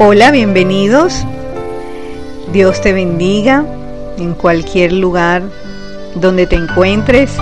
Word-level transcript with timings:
Hola, 0.00 0.30
bienvenidos. 0.30 1.24
Dios 2.52 2.80
te 2.80 2.92
bendiga 2.92 3.64
en 4.16 4.34
cualquier 4.34 4.92
lugar 4.92 5.42
donde 6.14 6.46
te 6.46 6.54
encuentres. 6.54 7.32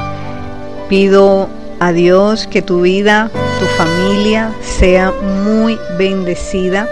Pido 0.88 1.50
a 1.80 1.92
Dios 1.92 2.46
que 2.46 2.62
tu 2.62 2.80
vida, 2.80 3.30
tu 3.60 3.66
familia 3.66 4.54
sea 4.62 5.12
muy 5.44 5.78
bendecida. 5.98 6.88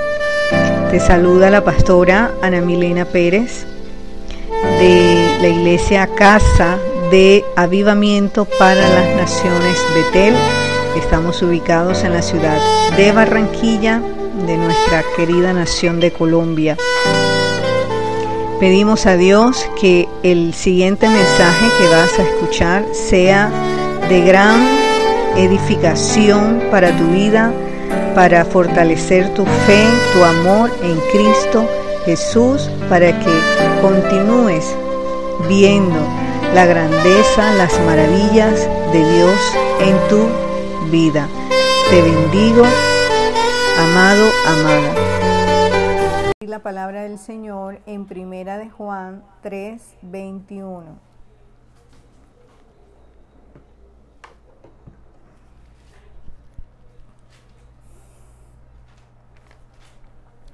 Te 0.90 1.00
saluda 1.00 1.48
la 1.48 1.64
pastora 1.64 2.30
Ana 2.42 2.60
Milena 2.60 3.06
Pérez 3.06 3.66
de 4.78 5.38
la 5.40 5.48
iglesia 5.48 6.06
Casa 6.14 6.76
de 7.10 7.42
Avivamiento 7.56 8.44
para 8.58 8.86
las 8.86 9.16
Naciones 9.16 9.78
Betel. 9.94 10.34
Estamos 10.94 11.40
ubicados 11.40 12.04
en 12.04 12.12
la 12.12 12.20
ciudad 12.20 12.58
de 12.98 13.12
Barranquilla, 13.12 14.02
de 14.34 14.56
nuestra 14.56 15.04
querida 15.16 15.52
nación 15.52 16.00
de 16.00 16.12
Colombia. 16.12 16.76
Pedimos 18.60 19.06
a 19.06 19.16
Dios 19.16 19.68
que 19.80 20.08
el 20.22 20.54
siguiente 20.54 21.08
mensaje 21.08 21.66
que 21.78 21.88
vas 21.88 22.18
a 22.18 22.22
escuchar 22.22 22.84
sea 22.92 23.50
de 24.08 24.20
gran 24.22 24.66
edificación 25.36 26.62
para 26.70 26.96
tu 26.96 27.06
vida, 27.08 27.52
para 28.14 28.44
fortalecer 28.44 29.32
tu 29.34 29.44
fe, 29.44 29.84
tu 30.12 30.24
amor 30.24 30.70
en 30.82 30.98
Cristo 31.12 31.68
Jesús, 32.04 32.70
para 32.88 33.18
que 33.18 33.32
continúes 33.80 34.74
viendo 35.48 35.98
la 36.54 36.66
grandeza, 36.66 37.52
las 37.54 37.78
maravillas 37.80 38.68
de 38.92 39.14
Dios 39.14 39.38
en 39.80 40.08
tu 40.08 40.90
vida. 40.90 41.28
Te 41.90 42.02
bendigo 42.02 42.64
amado, 43.78 44.30
amada. 44.46 44.94
La 46.40 46.60
palabra 46.60 47.02
del 47.02 47.18
Señor 47.18 47.80
en 47.86 48.06
Primera 48.06 48.58
de 48.58 48.70
Juan 48.70 49.24
3, 49.42 49.96
21. 50.02 50.98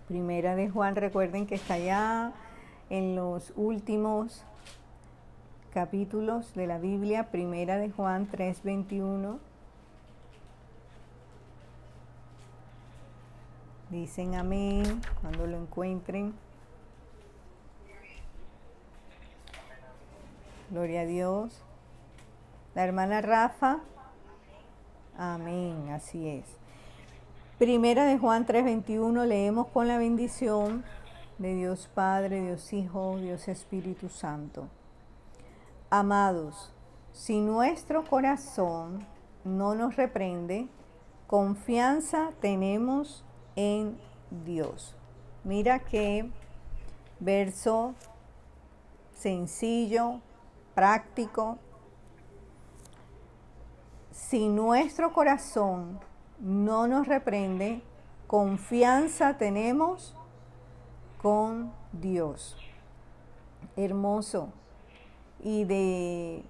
Primera 0.09 0.57
de 0.57 0.69
Juan, 0.71 0.97
recuerden 0.97 1.47
que 1.47 1.55
está 1.55 1.79
ya 1.79 2.33
en 2.89 3.15
los 3.15 3.53
últimos 3.55 4.45
capítulos 5.73 6.55
de 6.55 6.67
la 6.67 6.79
Biblia, 6.79 7.31
Primera 7.31 7.77
de 7.77 7.91
Juan 7.91 8.27
3, 8.27 8.63
Dicen 13.91 14.37
amén 14.37 15.01
cuando 15.21 15.47
lo 15.47 15.57
encuentren. 15.57 16.33
Gloria 20.71 21.01
a 21.01 21.07
Dios. 21.07 21.61
La 22.77 22.85
hermana 22.85 23.21
Rafa. 23.21 23.81
Amén, 25.19 25.91
así 25.91 26.29
es. 26.29 26.45
Primera 27.59 28.05
de 28.05 28.17
Juan 28.17 28.47
3:21 28.47 29.27
leemos 29.27 29.67
con 29.67 29.89
la 29.89 29.99
bendición 29.99 30.85
de 31.39 31.57
Dios 31.57 31.91
Padre, 31.93 32.43
Dios 32.43 32.73
Hijo, 32.73 33.17
Dios 33.17 33.49
Espíritu 33.49 34.09
Santo. 34.09 34.69
Amados, 35.91 36.73
si 37.13 37.41
nuestro 37.41 38.05
corazón 38.05 39.05
no 39.43 39.75
nos 39.75 39.97
reprende, 39.97 40.69
confianza 41.27 42.31
tenemos 42.41 43.25
en 43.57 43.99
Dios. 44.45 44.95
Mira 45.45 45.79
qué 45.81 46.31
verso 47.19 47.95
sencillo, 49.15 50.21
práctico. 50.75 51.59
Si 54.11 54.49
nuestro 54.49 55.13
corazón 55.13 56.01
no 56.39 56.87
nos 56.87 57.07
reprende, 57.07 57.83
confianza 58.27 59.37
tenemos 59.37 60.15
con 61.21 61.73
Dios. 61.93 62.57
Hermoso. 63.77 64.49
Y 65.43 65.65
de, 65.65 66.45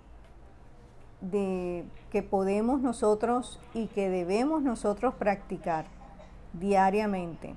de 1.21 1.85
que 2.11 2.23
podemos 2.23 2.81
nosotros 2.81 3.61
y 3.73 3.87
que 3.87 4.09
debemos 4.09 4.63
nosotros 4.63 5.15
practicar 5.15 5.87
diariamente. 6.53 7.55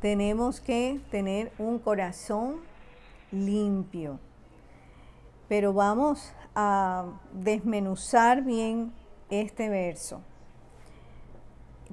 Tenemos 0.00 0.60
que 0.60 1.00
tener 1.10 1.52
un 1.58 1.78
corazón 1.78 2.60
limpio. 3.30 4.18
Pero 5.48 5.72
vamos 5.72 6.32
a 6.54 7.06
desmenuzar 7.32 8.42
bien 8.42 8.92
este 9.28 9.68
verso. 9.68 10.22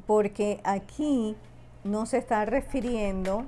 Porque 0.05 0.61
aquí 0.63 1.35
no 1.83 2.05
se 2.05 2.19
está 2.19 2.45
refiriendo 2.45 3.45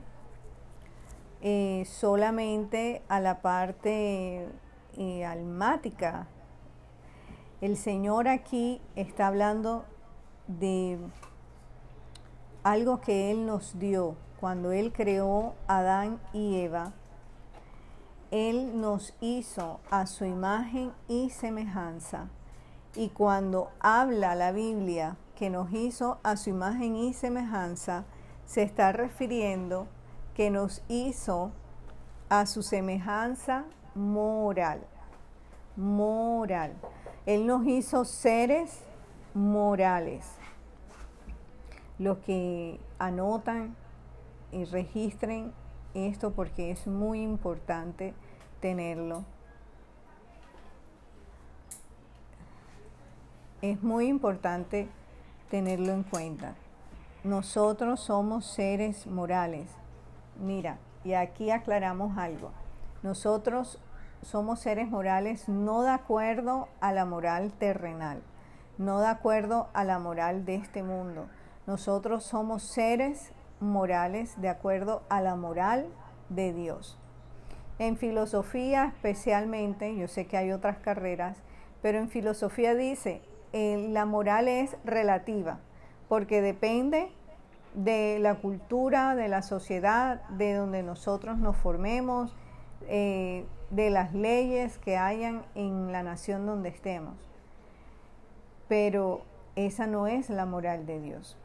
eh, 1.41 1.85
solamente 1.85 3.01
a 3.07 3.19
la 3.19 3.41
parte 3.41 4.47
eh, 4.97 5.25
almática 5.25 6.27
el 7.61 7.75
Señor 7.75 8.27
aquí 8.27 8.81
está 8.95 9.27
hablando 9.27 9.85
de 10.47 10.97
algo 12.63 13.01
que 13.01 13.31
Él 13.31 13.45
nos 13.45 13.77
dio 13.79 14.15
cuando 14.39 14.71
Él 14.71 14.93
creó 14.93 15.55
a 15.67 15.79
Adán 15.79 16.19
y 16.31 16.61
Eva. 16.61 16.93
Él 18.31 18.79
nos 18.79 19.13
hizo 19.19 19.81
a 19.89 20.05
su 20.05 20.23
imagen 20.23 20.93
y 21.07 21.31
semejanza. 21.31 22.29
Y 22.95 23.09
cuando 23.09 23.71
habla 23.79 24.35
la 24.35 24.51
Biblia 24.51 25.17
que 25.35 25.49
nos 25.49 25.71
hizo 25.73 26.19
a 26.23 26.37
su 26.37 26.49
imagen 26.49 26.95
y 26.95 27.13
semejanza, 27.13 28.05
se 28.45 28.63
está 28.63 28.91
refiriendo 28.91 29.87
que 30.33 30.49
nos 30.49 30.81
hizo 30.87 31.51
a 32.29 32.45
su 32.45 32.63
semejanza 32.63 33.65
moral. 33.95 34.85
Moral. 35.75 36.73
Él 37.25 37.45
nos 37.45 37.65
hizo 37.67 38.05
seres 38.05 38.81
morales. 39.33 40.25
Los 41.97 42.19
que 42.19 42.79
anotan 42.97 43.75
y 44.51 44.65
registren 44.65 45.53
esto 45.93 46.31
porque 46.31 46.71
es 46.71 46.87
muy 46.87 47.21
importante 47.21 48.13
tenerlo. 48.61 49.25
Es 53.61 53.83
muy 53.83 54.07
importante 54.07 54.87
tenerlo 55.49 55.91
en 55.91 56.03
cuenta. 56.03 56.55
Nosotros 57.23 57.99
somos 57.99 58.45
seres 58.45 59.05
morales. 59.05 59.69
Mira, 60.39 60.77
y 61.03 61.13
aquí 61.13 61.51
aclaramos 61.51 62.17
algo. 62.17 62.51
Nosotros 63.03 63.79
somos 64.21 64.59
seres 64.59 64.89
morales 64.89 65.47
no 65.47 65.83
de 65.83 65.91
acuerdo 65.91 66.67
a 66.81 66.91
la 66.91 67.05
moral 67.05 67.51
terrenal, 67.53 68.21
no 68.77 68.99
de 68.99 69.07
acuerdo 69.07 69.69
a 69.73 69.83
la 69.83 69.99
moral 69.99 70.45
de 70.45 70.55
este 70.55 70.83
mundo. 70.83 71.27
Nosotros 71.67 72.23
somos 72.23 72.63
seres 72.63 73.31
morales 73.59 74.39
de 74.41 74.49
acuerdo 74.49 75.03
a 75.09 75.21
la 75.21 75.35
moral 75.35 75.87
de 76.29 76.53
Dios. 76.53 76.97
En 77.77 77.97
filosofía 77.97 78.85
especialmente, 78.85 79.95
yo 79.95 80.07
sé 80.07 80.27
que 80.27 80.37
hay 80.37 80.51
otras 80.51 80.77
carreras, 80.79 81.37
pero 81.81 81.97
en 81.97 82.09
filosofía 82.09 82.75
dice, 82.75 83.21
eh, 83.53 83.87
la 83.91 84.05
moral 84.05 84.47
es 84.47 84.75
relativa, 84.83 85.59
porque 86.07 86.41
depende 86.41 87.11
de 87.73 88.17
la 88.19 88.35
cultura, 88.35 89.15
de 89.15 89.27
la 89.27 89.41
sociedad, 89.41 90.21
de 90.29 90.53
donde 90.53 90.83
nosotros 90.83 91.37
nos 91.37 91.55
formemos, 91.55 92.35
eh, 92.87 93.45
de 93.69 93.89
las 93.89 94.13
leyes 94.13 94.77
que 94.79 94.97
hayan 94.97 95.43
en 95.55 95.91
la 95.91 96.03
nación 96.03 96.45
donde 96.45 96.69
estemos. 96.69 97.15
Pero 98.67 99.21
esa 99.55 99.87
no 99.87 100.07
es 100.07 100.29
la 100.29 100.45
moral 100.45 100.85
de 100.85 100.99
Dios. 100.99 101.37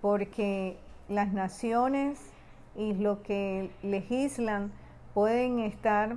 Porque 0.00 0.76
las 1.08 1.32
naciones 1.32 2.20
y 2.76 2.94
lo 2.94 3.22
que 3.22 3.70
legislan 3.82 4.72
pueden 5.14 5.60
estar 5.60 6.16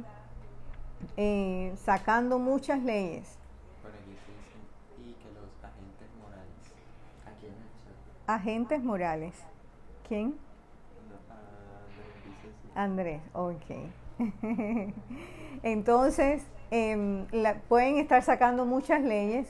eh, 1.17 1.73
sacando 1.77 2.39
muchas 2.39 2.83
leyes. 2.83 3.37
Y 4.97 5.13
que 5.13 5.31
los 5.33 5.63
agentes 5.63 6.09
morales, 6.19 6.73
¿a 7.25 7.31
quién 7.39 7.53
Agentes 8.27 8.83
morales. 8.83 9.35
¿Quién? 10.07 10.35
Andrés, 12.75 13.21
ok. 13.33 13.89
Entonces, 15.63 16.43
em, 16.71 17.25
pueden 17.67 17.97
estar 17.97 18.21
sacando 18.23 18.65
muchas 18.65 19.01
leyes, 19.01 19.47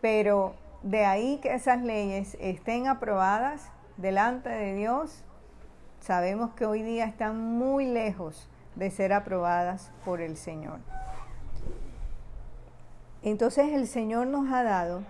pero 0.00 0.54
de 0.82 1.04
ahí 1.04 1.38
que 1.42 1.54
esas 1.54 1.82
leyes 1.82 2.36
estén 2.40 2.86
aprobadas 2.86 3.70
delante 3.96 4.48
de 4.48 4.74
Dios, 4.74 5.24
sabemos 6.00 6.54
que 6.54 6.64
hoy 6.64 6.82
día 6.82 7.04
están 7.04 7.58
muy 7.58 7.86
lejos 7.86 8.48
de 8.76 8.90
ser 8.90 9.12
aprobadas 9.12 9.92
por 10.04 10.20
el 10.20 10.36
Señor. 10.36 10.80
Entonces 13.22 13.72
el 13.74 13.86
Señor 13.86 14.28
nos 14.28 14.50
ha 14.50 14.62
dado, 14.62 15.02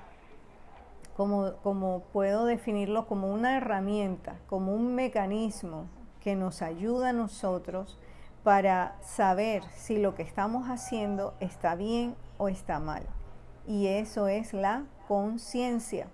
como, 1.17 1.53
como 1.63 2.01
puedo 2.13 2.45
definirlo, 2.45 3.07
como 3.07 3.33
una 3.33 3.57
herramienta, 3.57 4.37
como 4.49 4.75
un 4.75 4.97
mecanismo 4.97 5.85
que 6.21 6.35
nos 6.35 6.63
ayuda 6.63 7.11
a 7.11 7.13
nosotros 7.13 7.99
para 8.43 8.97
saber 9.03 9.63
si 9.75 9.99
lo 9.99 10.15
que 10.15 10.23
estamos 10.23 10.69
haciendo 10.69 11.35
está 11.41 11.75
bien 11.75 12.15
o 12.39 12.49
está 12.49 12.79
mal. 12.79 13.03
Y 13.67 13.89
eso 13.89 14.29
es 14.29 14.53
la 14.53 14.85
conciencia. 15.07 16.09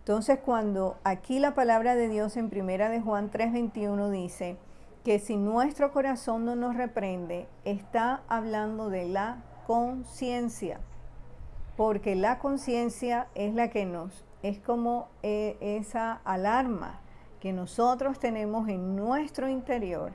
Entonces, 0.00 0.38
cuando 0.44 0.98
aquí 1.04 1.38
la 1.38 1.54
palabra 1.54 1.94
de 1.94 2.08
Dios 2.08 2.36
en 2.36 2.50
primera 2.50 2.90
de 2.90 3.00
Juan 3.00 3.30
3:21 3.30 4.10
dice 4.10 4.58
que 5.02 5.18
si 5.18 5.36
nuestro 5.36 5.92
corazón 5.92 6.44
no 6.44 6.56
nos 6.56 6.76
reprende, 6.76 7.48
está 7.64 8.22
hablando 8.28 8.90
de 8.90 9.08
la 9.08 9.42
conciencia. 9.66 10.80
Porque 11.76 12.14
la 12.14 12.38
conciencia 12.38 13.28
es 13.34 13.54
la 13.54 13.70
que 13.70 13.86
nos 13.86 14.24
es 14.42 14.58
como 14.58 15.08
eh, 15.22 15.56
esa 15.60 16.20
alarma 16.24 17.00
que 17.40 17.54
nosotros 17.54 18.18
tenemos 18.18 18.68
en 18.68 18.94
nuestro 18.94 19.48
interior 19.48 20.12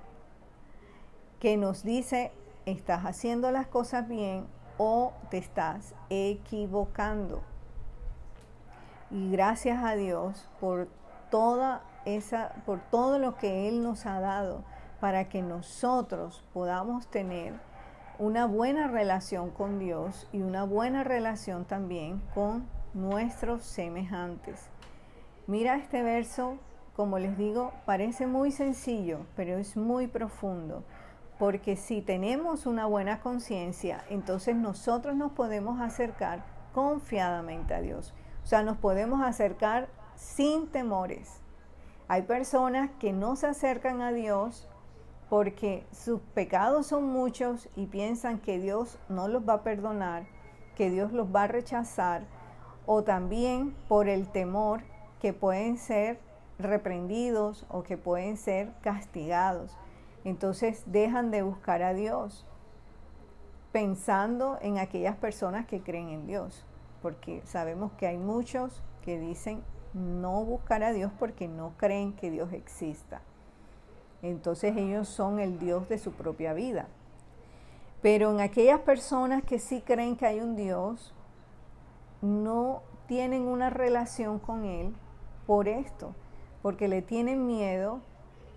que 1.40 1.58
nos 1.58 1.84
dice, 1.84 2.32
estás 2.66 3.06
haciendo 3.06 3.52
las 3.52 3.68
cosas 3.68 4.08
bien 4.08 4.46
o 4.78 5.14
te 5.30 5.38
estás 5.38 5.94
equivocando. 6.10 7.42
Y 9.12 9.32
gracias 9.32 9.84
a 9.84 9.96
Dios 9.96 10.48
por 10.60 10.88
toda 11.32 11.82
esa 12.06 12.54
por 12.66 12.80
todo 12.80 13.20
lo 13.20 13.38
que 13.38 13.68
él 13.68 13.84
nos 13.84 14.06
ha 14.06 14.20
dado 14.20 14.64
para 15.00 15.30
que 15.30 15.42
nosotros 15.42 16.44
podamos 16.54 17.08
tener 17.08 17.54
una 18.18 18.46
buena 18.46 18.88
relación 18.88 19.50
con 19.50 19.80
Dios 19.80 20.28
y 20.32 20.42
una 20.42 20.64
buena 20.64 21.04
relación 21.04 21.66
también 21.66 22.22
con 22.34 22.68
nuestros 22.94 23.64
semejantes. 23.64 24.70
Mira 25.48 25.76
este 25.76 26.04
verso 26.04 26.58
como 27.00 27.18
les 27.18 27.38
digo, 27.38 27.72
parece 27.86 28.28
muy 28.28 28.52
sencillo, 28.52 29.20
pero 29.38 29.58
es 29.58 29.78
muy 29.78 30.08
profundo, 30.08 30.84
porque 31.40 31.78
si 31.78 32.02
tenemos 32.02 32.66
una 32.66 32.86
buena 32.86 33.22
conciencia, 33.22 34.04
entonces 34.10 34.58
nosotros 34.58 35.16
nos 35.16 35.32
podemos 35.32 35.80
acercar 35.80 36.44
confiadamente 36.74 37.74
a 37.74 37.82
Dios. 37.82 38.14
O 38.44 38.46
sea, 38.46 38.62
nos 38.62 38.78
podemos 38.78 39.22
acercar 39.22 39.88
sin 40.16 40.68
temores. 40.68 41.40
Hay 42.10 42.24
personas 42.24 42.92
que 43.00 43.14
no 43.14 43.38
se 43.38 43.48
acercan 43.48 44.02
a 44.02 44.12
Dios 44.12 44.68
porque 45.30 45.86
sus 45.94 46.20
pecados 46.34 46.88
son 46.88 47.06
muchos 47.06 47.70
y 47.76 47.86
piensan 47.86 48.40
que 48.40 48.60
Dios 48.60 49.00
no 49.08 49.30
los 49.30 49.48
va 49.48 49.54
a 49.54 49.64
perdonar, 49.64 50.28
que 50.76 50.90
Dios 50.90 51.14
los 51.14 51.34
va 51.34 51.44
a 51.44 51.48
rechazar, 51.48 52.24
o 52.86 53.04
también 53.04 53.76
por 53.88 54.10
el 54.10 54.28
temor 54.28 54.82
que 55.22 55.32
pueden 55.32 55.78
ser 55.78 56.20
reprendidos 56.58 57.66
o 57.70 57.84
que 57.84 57.96
pueden 57.96 58.36
ser 58.36 58.74
castigados. 58.82 59.78
Entonces 60.30 60.84
dejan 60.86 61.32
de 61.32 61.42
buscar 61.42 61.82
a 61.82 61.96
Dios 61.96 62.46
pensando 63.72 64.60
en 64.62 64.78
aquellas 64.78 65.16
personas 65.16 65.66
que 65.66 65.82
creen 65.82 66.10
en 66.10 66.28
Dios, 66.28 66.68
porque 67.02 67.42
sabemos 67.46 67.94
que 67.94 68.06
hay 68.06 68.20
muchos 68.20 68.84
que 69.02 69.20
dicen 69.20 69.64
no 69.96 70.44
buscar 70.46 70.84
a 70.84 70.94
Dios 70.94 71.12
porque 71.18 71.48
no 71.48 71.74
creen 71.78 72.14
que 72.14 72.30
Dios 72.30 72.54
exista. 72.54 73.22
Entonces 74.22 74.78
ellos 74.78 75.08
son 75.08 75.40
el 75.40 75.58
Dios 75.58 75.90
de 75.90 75.98
su 75.98 76.12
propia 76.12 76.54
vida. 76.54 76.88
Pero 78.04 78.30
en 78.32 78.40
aquellas 78.40 78.82
personas 78.82 79.44
que 79.44 79.58
sí 79.58 79.82
creen 79.82 80.16
que 80.16 80.28
hay 80.28 80.42
un 80.42 80.56
Dios, 80.56 81.16
no 82.22 82.84
tienen 83.08 83.48
una 83.48 83.72
relación 83.72 84.38
con 84.38 84.66
Él 84.66 84.94
por 85.48 85.68
esto, 85.68 86.14
porque 86.62 86.88
le 86.88 87.02
tienen 87.02 87.48
miedo, 87.48 88.02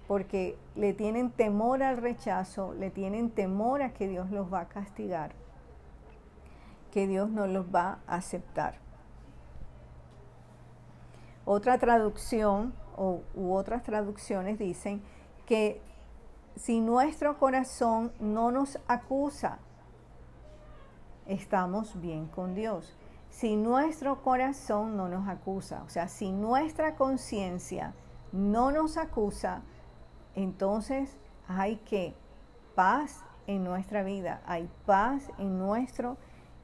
porque 0.07 0.59
le 0.75 0.93
tienen 0.93 1.31
temor 1.31 1.83
al 1.83 1.97
rechazo, 1.97 2.75
le 2.75 2.91
tienen 2.91 3.31
temor 3.31 3.83
a 3.83 3.93
que 3.93 4.09
Dios 4.09 4.31
los 4.31 4.53
va 4.53 4.61
a 4.61 4.69
castigar, 4.69 5.33
que 6.91 7.07
Dios 7.07 7.31
no 7.31 7.47
los 7.47 7.67
va 7.67 7.99
a 8.07 8.17
aceptar. 8.17 8.75
Otra 11.45 11.79
traducción 11.79 12.75
u 12.97 13.53
otras 13.53 13.83
traducciones 13.83 14.59
dicen 14.59 15.03
que 15.47 15.81
si 16.57 16.81
nuestro 16.81 17.39
corazón 17.39 18.13
no 18.21 18.51
nos 18.51 18.79
acusa, 18.87 19.59
estamos 21.27 22.01
bien 22.01 22.27
con 22.27 22.55
Dios 22.55 22.97
si 23.33 23.57
nuestro 23.57 24.23
corazón 24.23 24.97
no 24.97 25.09
nos 25.09 25.27
acusa, 25.27 25.83
o 25.85 25.89
sea, 25.89 26.07
si 26.07 26.31
nuestra 26.31 26.95
conciencia 26.95 27.95
no 28.31 28.71
nos 28.71 28.99
acusa, 28.99 29.63
entonces 30.35 31.17
hay 31.49 31.77
que 31.77 32.15
paz 32.75 33.25
en 33.47 33.65
nuestra 33.65 34.03
vida, 34.03 34.41
hay 34.47 34.69
paz 34.87 35.31
en 35.39 35.59
nuestro 35.59 36.17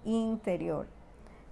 interior. 0.04 0.86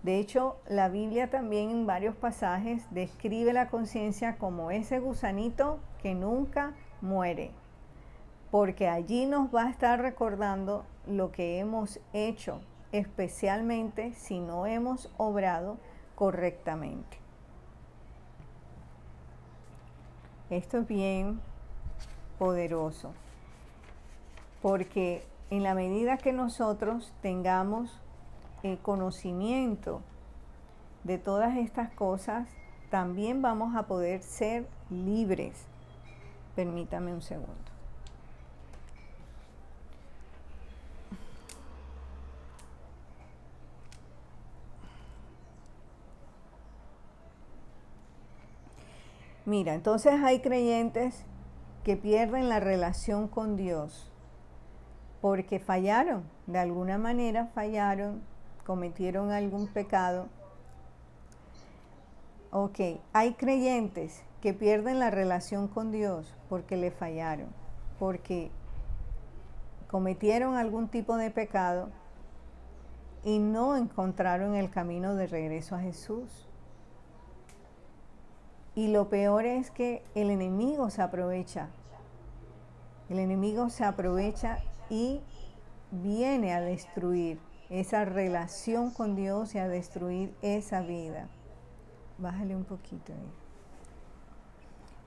De 0.03 0.19
hecho, 0.19 0.57
la 0.69 0.89
Biblia 0.89 1.31
también 1.31 1.71
en 1.71 1.87
varios 1.87 2.15
pasajes 2.15 2.87
describe 2.91 3.53
la 3.53 3.69
conciencia 3.69 4.37
como 4.39 4.71
ese 4.71 5.01
gusanito 5.01 5.81
que 6.01 6.15
nunca 6.15 6.75
muere, 7.01 7.51
porque 8.51 8.89
allí 8.89 9.27
nos 9.27 9.53
va 9.55 9.65
a 9.65 9.71
estar 9.71 10.01
recordando 10.01 10.85
lo 11.07 11.33
que 11.33 11.59
hemos 11.59 11.99
hecho 12.13 12.61
especialmente 12.93 14.13
si 14.15 14.41
no 14.41 14.67
hemos 14.67 15.11
obrado 15.17 15.79
correctamente. 16.15 17.19
Esto 20.51 20.79
es 20.79 20.87
bien 20.87 21.41
poderoso, 22.39 23.13
porque 24.63 25.25
en 25.51 25.63
la 25.63 25.75
medida 25.75 26.19
que 26.19 26.33
nosotros 26.33 27.13
tengamos 27.23 28.01
el 28.63 28.79
conocimiento 28.79 30.03
de 31.05 31.19
todas 31.19 31.57
estas 31.57 31.91
cosas, 31.91 32.49
también 32.91 33.43
vamos 33.43 33.77
a 33.77 33.85
poder 33.85 34.23
ser 34.23 34.67
libres. 34.91 35.67
Permítame 36.55 37.13
un 37.13 37.23
segundo. 37.23 37.55
Mira, 49.45 49.75
entonces 49.75 50.15
hay 50.25 50.41
creyentes 50.41 51.25
que 51.87 51.97
pierden 51.97 52.49
la 52.49 52.59
relación 52.59 53.29
con 53.29 53.57
Dios 53.57 54.11
porque 55.21 55.61
fallaron, 55.61 56.25
de 56.49 56.59
alguna 56.59 56.99
manera 56.99 57.47
fallaron, 57.55 58.25
cometieron 58.67 59.31
algún 59.31 59.69
pecado. 59.69 60.27
Ok, 62.51 62.81
hay 63.13 63.35
creyentes 63.35 64.25
que 64.41 64.53
pierden 64.53 64.99
la 64.99 65.11
relación 65.11 65.69
con 65.69 65.93
Dios 65.93 66.35
porque 66.49 66.77
le 66.77 66.91
fallaron, 66.91 67.51
porque 68.01 68.51
cometieron 69.87 70.57
algún 70.57 70.89
tipo 70.89 71.17
de 71.17 71.31
pecado 71.31 71.91
y 73.23 73.39
no 73.39 73.77
encontraron 73.77 74.57
el 74.57 74.71
camino 74.71 75.15
de 75.15 75.29
regreso 75.29 75.77
a 75.77 75.83
Jesús. 75.83 76.46
Y 78.77 78.89
lo 78.89 79.09
peor 79.09 79.47
es 79.47 79.71
que 79.71 80.05
el 80.15 80.31
enemigo 80.31 80.91
se 80.91 81.01
aprovecha. 81.01 81.71
El 83.09 83.19
enemigo 83.19 83.71
se 83.71 83.85
aprovecha 83.85 84.59
y 84.91 85.23
viene 85.91 86.53
a 86.53 86.61
destruir 86.61 87.41
esa 87.71 88.05
relación 88.05 88.91
con 88.91 89.17
Dios 89.17 89.55
y 89.55 89.59
a 89.59 89.67
destruir 89.67 90.37
esa 90.43 90.83
vida. 90.83 91.29
Bájale 92.19 92.55
un 92.55 92.65
poquito 92.65 93.15
ahí. 93.15 93.33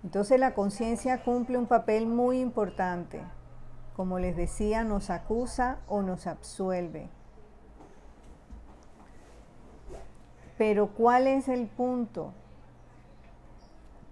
Entonces 0.04 0.40
la 0.40 0.56
conciencia 0.56 1.24
cumple 1.24 1.60
un 1.60 1.68
papel 1.68 2.08
muy 2.08 2.40
importante. 2.40 3.22
Como 3.96 4.18
les 4.18 4.36
decía, 4.36 4.84
nos 4.84 5.12
acusa 5.12 5.78
o 5.88 6.02
nos 6.02 6.26
absuelve. 6.26 7.10
Pero 10.58 10.88
¿cuál 10.88 11.28
es 11.28 11.48
el 11.48 11.68
punto? 11.68 12.34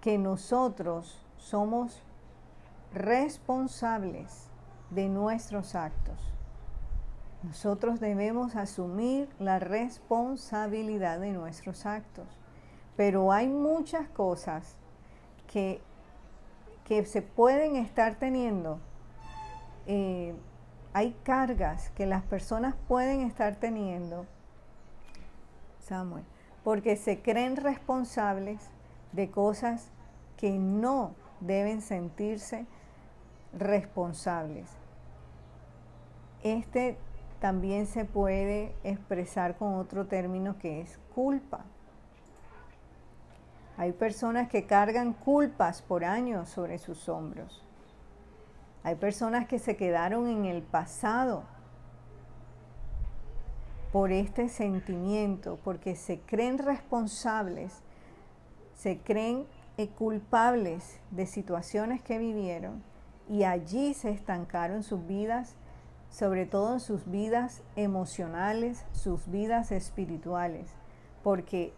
Que 0.00 0.18
nosotros 0.18 1.24
somos 1.36 2.02
responsables 2.92 4.48
de 4.90 5.08
nuestros 5.08 5.74
actos. 5.74 6.18
Nosotros 7.42 8.00
debemos 8.00 8.56
asumir 8.56 9.28
la 9.38 9.58
responsabilidad 9.58 11.20
de 11.20 11.32
nuestros 11.32 11.86
actos, 11.86 12.26
pero 12.96 13.32
hay 13.32 13.48
muchas 13.48 14.08
cosas 14.08 14.76
que, 15.46 15.80
que 16.84 17.04
se 17.04 17.22
pueden 17.22 17.76
estar 17.76 18.16
teniendo. 18.16 18.80
Eh, 19.86 20.34
hay 20.92 21.12
cargas 21.22 21.90
que 21.90 22.06
las 22.06 22.24
personas 22.24 22.74
pueden 22.88 23.20
estar 23.20 23.56
teniendo, 23.56 24.26
Samuel, 25.78 26.24
porque 26.64 26.96
se 26.96 27.22
creen 27.22 27.56
responsables 27.56 28.68
de 29.12 29.30
cosas 29.30 29.90
que 30.36 30.58
no 30.58 31.14
deben 31.40 31.80
sentirse 31.82 32.66
responsables. 33.52 34.68
Este 36.42 36.96
también 37.40 37.86
se 37.86 38.04
puede 38.04 38.74
expresar 38.84 39.56
con 39.56 39.74
otro 39.74 40.06
término 40.06 40.58
que 40.58 40.80
es 40.80 40.98
culpa. 41.14 41.64
Hay 43.76 43.92
personas 43.92 44.48
que 44.48 44.66
cargan 44.66 45.12
culpas 45.12 45.82
por 45.82 46.04
años 46.04 46.48
sobre 46.48 46.78
sus 46.78 47.08
hombros. 47.08 47.64
Hay 48.82 48.96
personas 48.96 49.46
que 49.46 49.58
se 49.58 49.76
quedaron 49.76 50.26
en 50.28 50.46
el 50.46 50.62
pasado 50.62 51.44
por 53.92 54.12
este 54.12 54.48
sentimiento, 54.48 55.58
porque 55.64 55.94
se 55.94 56.20
creen 56.20 56.58
responsables, 56.58 57.82
se 58.78 58.98
creen 58.98 59.46
culpables 59.86 61.00
de 61.10 61.26
situaciones 61.26 62.02
que 62.02 62.18
vivieron 62.18 62.82
y 63.28 63.44
allí 63.44 63.94
se 63.94 64.10
estancaron 64.10 64.82
sus 64.82 65.06
vidas, 65.06 65.54
sobre 66.10 66.46
todo 66.46 66.74
en 66.74 66.80
sus 66.80 67.08
vidas 67.08 67.62
emocionales, 67.76 68.84
sus 68.92 69.30
vidas 69.30 69.70
espirituales, 69.70 70.70
porque 71.22 71.72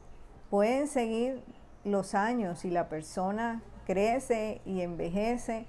pueden 0.48 0.86
seguir 0.86 1.42
los 1.84 2.14
años 2.14 2.64
y 2.64 2.70
la 2.70 2.88
persona 2.88 3.62
crece 3.86 4.60
y 4.64 4.82
envejece, 4.82 5.66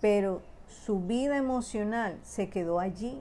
pero 0.00 0.42
su 0.66 1.00
vida 1.00 1.36
emocional 1.36 2.18
se 2.22 2.48
quedó 2.48 2.78
allí, 2.78 3.20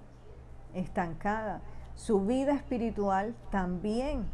estancada. 0.73 1.61
Su 1.95 2.21
vida 2.21 2.53
espiritual 2.53 3.35
también 3.49 4.25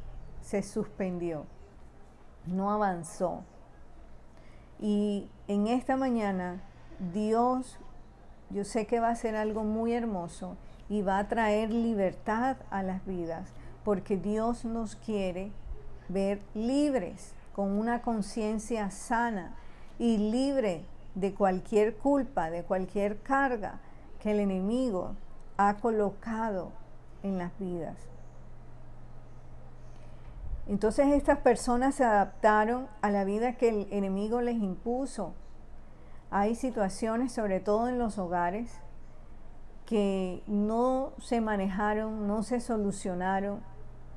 se 0.42 0.64
suspendió, 0.64 1.46
no 2.48 2.72
avanzó. 2.72 3.44
Y 4.80 5.30
en 5.48 5.68
esta 5.68 5.98
mañana 5.98 6.62
Dios, 7.14 7.78
yo 8.50 8.64
sé 8.64 8.88
que 8.88 9.00
va 9.00 9.10
a 9.10 9.16
ser 9.16 9.36
algo 9.36 9.64
muy 9.64 9.94
hermoso 9.94 10.58
y 10.90 11.02
va 11.02 11.20
a 11.20 11.28
traer 11.28 11.72
libertad 11.72 12.58
a 12.70 12.84
las 12.84 13.06
vidas, 13.06 13.50
porque 13.84 14.18
Dios 14.18 14.66
nos 14.66 14.96
quiere 14.96 15.52
ver 16.10 16.42
libres, 16.54 17.34
con 17.54 17.72
una 17.72 18.02
conciencia 18.02 18.92
sana 18.92 19.56
y 19.98 20.18
libre 20.18 20.86
de 21.16 21.34
cualquier 21.34 21.96
culpa, 21.98 22.52
de 22.52 22.64
cualquier 22.64 23.22
carga 23.22 23.80
que 24.22 24.32
el 24.32 24.40
enemigo 24.40 25.16
ha 25.58 25.78
colocado 25.78 26.72
en 27.24 27.40
las 27.40 27.58
vidas. 27.58 27.98
Entonces 30.68 31.08
estas 31.08 31.40
personas 31.40 31.96
se 31.96 32.04
adaptaron 32.04 32.88
a 33.02 33.10
la 33.10 33.24
vida 33.24 33.54
que 33.54 33.70
el 33.70 33.88
enemigo 33.92 34.42
les 34.42 34.58
impuso. 34.58 35.34
Hay 36.30 36.56
situaciones, 36.56 37.32
sobre 37.32 37.62
todo 37.62 37.88
en 37.88 37.98
los 37.98 38.18
hogares, 38.18 38.82
que 39.86 40.44
no 40.46 41.14
se 41.20 41.40
manejaron, 41.40 42.28
no 42.28 42.44
se 42.44 42.60
solucionaron, 42.60 43.62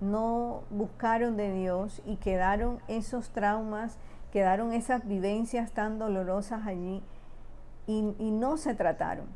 no 0.00 0.64
buscaron 0.70 1.36
de 1.36 1.52
Dios 1.52 2.02
y 2.04 2.16
quedaron 2.16 2.80
esos 2.88 3.30
traumas, 3.30 3.98
quedaron 4.32 4.72
esas 4.72 5.06
vivencias 5.06 5.70
tan 5.70 6.00
dolorosas 6.00 6.66
allí 6.66 7.02
y, 7.86 8.02
no 8.02 8.56
se 8.56 8.74
trataron. 8.74 9.26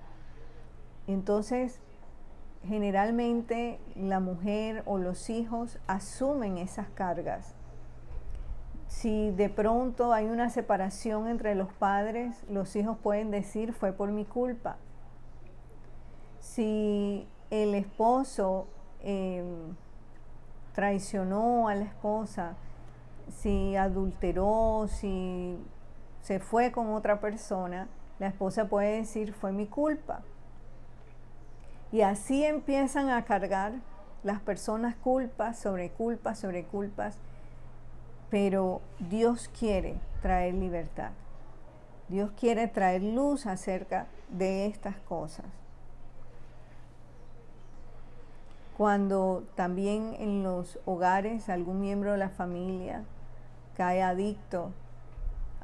Entonces, 1.06 1.80
generalmente 2.66 3.78
la 3.94 4.20
mujer 4.20 4.82
o 4.86 4.98
los 4.98 5.30
hijos 5.30 5.78
asumen 5.86 6.58
esas 6.58 6.88
cargas. 6.88 7.54
Si 8.86 9.30
de 9.32 9.48
pronto 9.48 10.12
hay 10.12 10.26
una 10.26 10.50
separación 10.50 11.28
entre 11.28 11.54
los 11.54 11.72
padres, 11.72 12.44
los 12.48 12.76
hijos 12.76 12.96
pueden 12.98 13.30
decir 13.30 13.72
fue 13.72 13.92
por 13.92 14.10
mi 14.12 14.24
culpa. 14.24 14.76
Si 16.40 17.26
el 17.50 17.74
esposo 17.74 18.66
em, 19.00 19.74
traicionó 20.74 21.68
a 21.68 21.74
la 21.74 21.84
esposa, 21.84 22.56
si 23.30 23.74
adulteró, 23.76 24.86
si 24.88 25.58
se 26.20 26.40
fue 26.40 26.72
con 26.72 26.92
otra 26.94 27.20
persona, 27.20 27.88
la 28.18 28.28
esposa 28.28 28.68
puede 28.68 28.98
decir 28.98 29.32
fue 29.32 29.52
mi 29.52 29.66
culpa. 29.66 30.22
Y 31.94 32.02
así 32.02 32.44
empiezan 32.44 33.08
a 33.08 33.24
cargar 33.24 33.74
las 34.24 34.40
personas 34.40 34.96
culpas 34.96 35.56
sobre 35.56 35.90
culpas 35.90 36.40
sobre 36.40 36.64
culpas, 36.64 37.18
pero 38.30 38.80
Dios 38.98 39.48
quiere 39.56 39.94
traer 40.20 40.54
libertad. 40.54 41.12
Dios 42.08 42.32
quiere 42.32 42.66
traer 42.66 43.04
luz 43.04 43.46
acerca 43.46 44.08
de 44.28 44.66
estas 44.66 44.96
cosas. 45.08 45.46
Cuando 48.76 49.44
también 49.54 50.16
en 50.18 50.42
los 50.42 50.80
hogares 50.86 51.48
algún 51.48 51.80
miembro 51.80 52.10
de 52.10 52.18
la 52.18 52.30
familia 52.30 53.04
cae 53.76 54.02
adicto 54.02 54.72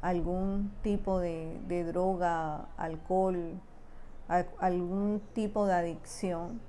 a 0.01 0.07
algún 0.07 0.71
tipo 0.81 1.19
de, 1.19 1.59
de 1.67 1.83
droga, 1.83 2.67
alcohol, 2.77 3.59
algún 4.59 5.21
tipo 5.33 5.65
de 5.65 5.73
adicción. 5.73 6.61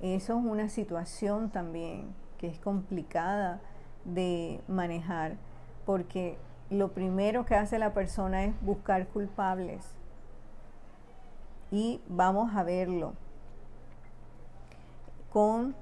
Eso 0.00 0.38
es 0.38 0.44
una 0.44 0.68
situación 0.68 1.50
también 1.50 2.14
que 2.38 2.48
es 2.48 2.58
complicada 2.60 3.60
de 4.04 4.60
manejar 4.68 5.36
porque 5.84 6.38
lo 6.70 6.92
primero 6.92 7.46
que 7.46 7.54
hace 7.54 7.78
la 7.78 7.94
persona 7.94 8.44
es 8.44 8.54
buscar 8.60 9.08
culpables 9.08 9.84
y 11.70 12.00
vamos 12.08 12.54
a 12.54 12.62
verlo 12.62 13.14
con 15.30 15.74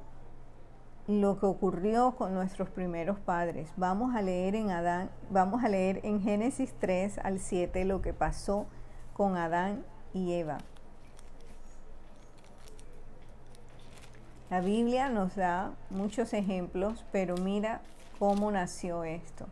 lo 1.06 1.38
que 1.38 1.46
ocurrió 1.46 2.16
con 2.16 2.34
nuestros 2.34 2.68
primeros 2.68 3.18
padres. 3.20 3.72
Vamos 3.76 4.14
a 4.14 4.22
leer 4.22 4.56
en 4.56 4.70
Adán, 4.70 5.10
vamos 5.30 5.62
a 5.62 5.68
leer 5.68 6.00
en 6.04 6.20
Génesis 6.20 6.74
3 6.80 7.18
al 7.18 7.38
7 7.38 7.84
lo 7.84 8.02
que 8.02 8.12
pasó 8.12 8.66
con 9.12 9.36
Adán 9.36 9.84
y 10.12 10.32
Eva. 10.32 10.58
La 14.48 14.60
Biblia 14.60 15.08
nos 15.08 15.34
da 15.34 15.72
muchos 15.90 16.32
ejemplos, 16.32 17.04
pero 17.10 17.36
mira 17.36 17.80
cómo 18.20 18.52
nació 18.52 19.02
esto. 19.02 19.46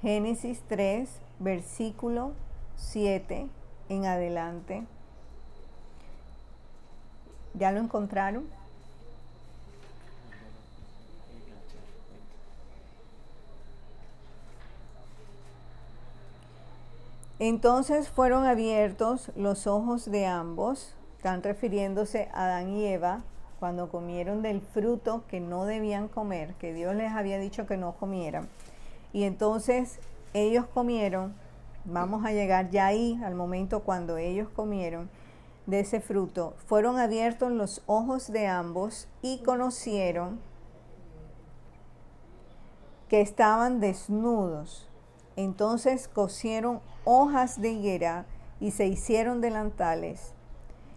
Génesis 0.00 0.62
3, 0.66 1.10
versículo 1.40 2.32
7 2.76 3.46
en 3.90 4.06
adelante. 4.06 4.86
¿Ya 7.52 7.70
lo 7.70 7.80
encontraron? 7.80 8.48
Entonces 17.38 18.08
fueron 18.08 18.46
abiertos 18.46 19.30
los 19.36 19.66
ojos 19.66 20.10
de 20.10 20.24
ambos, 20.24 20.94
están 21.18 21.42
refiriéndose 21.42 22.30
a 22.32 22.46
Adán 22.46 22.70
y 22.70 22.86
Eva, 22.86 23.22
cuando 23.64 23.88
comieron 23.88 24.42
del 24.42 24.60
fruto 24.60 25.24
que 25.26 25.40
no 25.40 25.64
debían 25.64 26.08
comer, 26.08 26.52
que 26.56 26.74
Dios 26.74 26.94
les 26.94 27.12
había 27.12 27.38
dicho 27.38 27.64
que 27.64 27.78
no 27.78 27.94
comieran. 27.94 28.46
Y 29.14 29.22
entonces 29.22 30.00
ellos 30.34 30.66
comieron, 30.66 31.34
vamos 31.86 32.26
a 32.26 32.32
llegar 32.32 32.68
ya 32.68 32.84
ahí 32.84 33.18
al 33.24 33.34
momento 33.34 33.80
cuando 33.80 34.18
ellos 34.18 34.50
comieron 34.50 35.08
de 35.64 35.80
ese 35.80 36.02
fruto, 36.02 36.52
fueron 36.66 36.98
abiertos 36.98 37.52
los 37.52 37.80
ojos 37.86 38.30
de 38.30 38.48
ambos 38.48 39.08
y 39.22 39.38
conocieron 39.38 40.40
que 43.08 43.22
estaban 43.22 43.80
desnudos. 43.80 44.90
Entonces 45.36 46.06
cosieron 46.06 46.80
hojas 47.04 47.62
de 47.62 47.70
higuera 47.70 48.26
y 48.60 48.72
se 48.72 48.88
hicieron 48.88 49.40
delantales 49.40 50.33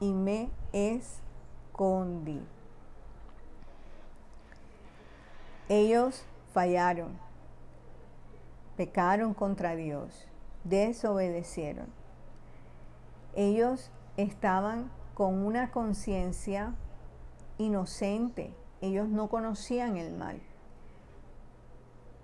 y 0.00 0.12
me 0.12 0.50
escondí. 0.72 2.40
Ellos 5.68 6.24
fallaron, 6.52 7.18
pecaron 8.76 9.34
contra 9.34 9.74
Dios, 9.74 10.28
desobedecieron. 10.64 11.86
Ellos 13.34 13.90
estaban 14.16 14.90
con 15.14 15.44
una 15.44 15.70
conciencia 15.70 16.74
inocente, 17.58 18.54
ellos 18.80 19.08
no 19.08 19.28
conocían 19.28 19.96
el 19.96 20.12
mal. 20.12 20.40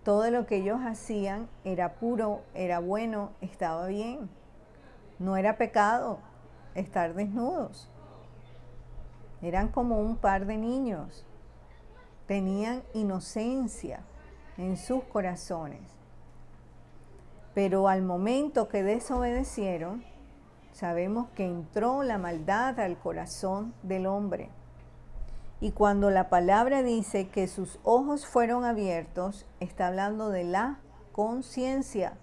Todo 0.04 0.30
lo 0.30 0.46
que 0.46 0.56
ellos 0.56 0.80
hacían 0.84 1.48
era 1.64 1.94
puro, 1.94 2.42
era 2.54 2.80
bueno, 2.80 3.30
estaba 3.40 3.86
bien. 3.86 4.28
No 5.18 5.36
era 5.36 5.56
pecado 5.56 6.18
estar 6.74 7.14
desnudos. 7.14 7.88
Eran 9.42 9.68
como 9.68 9.98
un 9.98 10.16
par 10.16 10.46
de 10.46 10.56
niños. 10.56 11.24
Tenían 12.26 12.82
inocencia 12.94 14.00
en 14.56 14.76
sus 14.76 15.02
corazones. 15.04 15.80
Pero 17.54 17.88
al 17.88 18.02
momento 18.02 18.68
que 18.68 18.82
desobedecieron, 18.82 20.04
sabemos 20.72 21.28
que 21.34 21.44
entró 21.44 22.02
la 22.02 22.18
maldad 22.18 22.78
al 22.80 22.98
corazón 22.98 23.74
del 23.82 24.06
hombre. 24.06 24.48
Y 25.60 25.72
cuando 25.72 26.10
la 26.10 26.28
palabra 26.28 26.82
dice 26.82 27.28
que 27.28 27.46
sus 27.46 27.78
ojos 27.84 28.26
fueron 28.26 28.64
abiertos, 28.64 29.46
está 29.60 29.88
hablando 29.88 30.30
de 30.30 30.44
la 30.44 30.80
conciencia. 31.12 32.14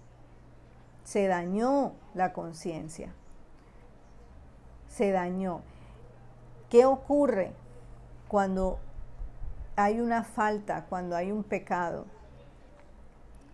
Se 1.04 1.28
dañó 1.28 1.94
la 2.14 2.34
conciencia. 2.34 3.14
Se 4.90 5.12
dañó. 5.12 5.62
¿Qué 6.70 6.86
ocurre 6.86 7.54
cuando 8.28 8.78
hay 9.78 10.02
una 10.02 10.24
falta, 10.24 10.86
cuando 10.90 11.16
hay 11.16 11.32
un 11.32 11.44
pecado? 11.44 12.06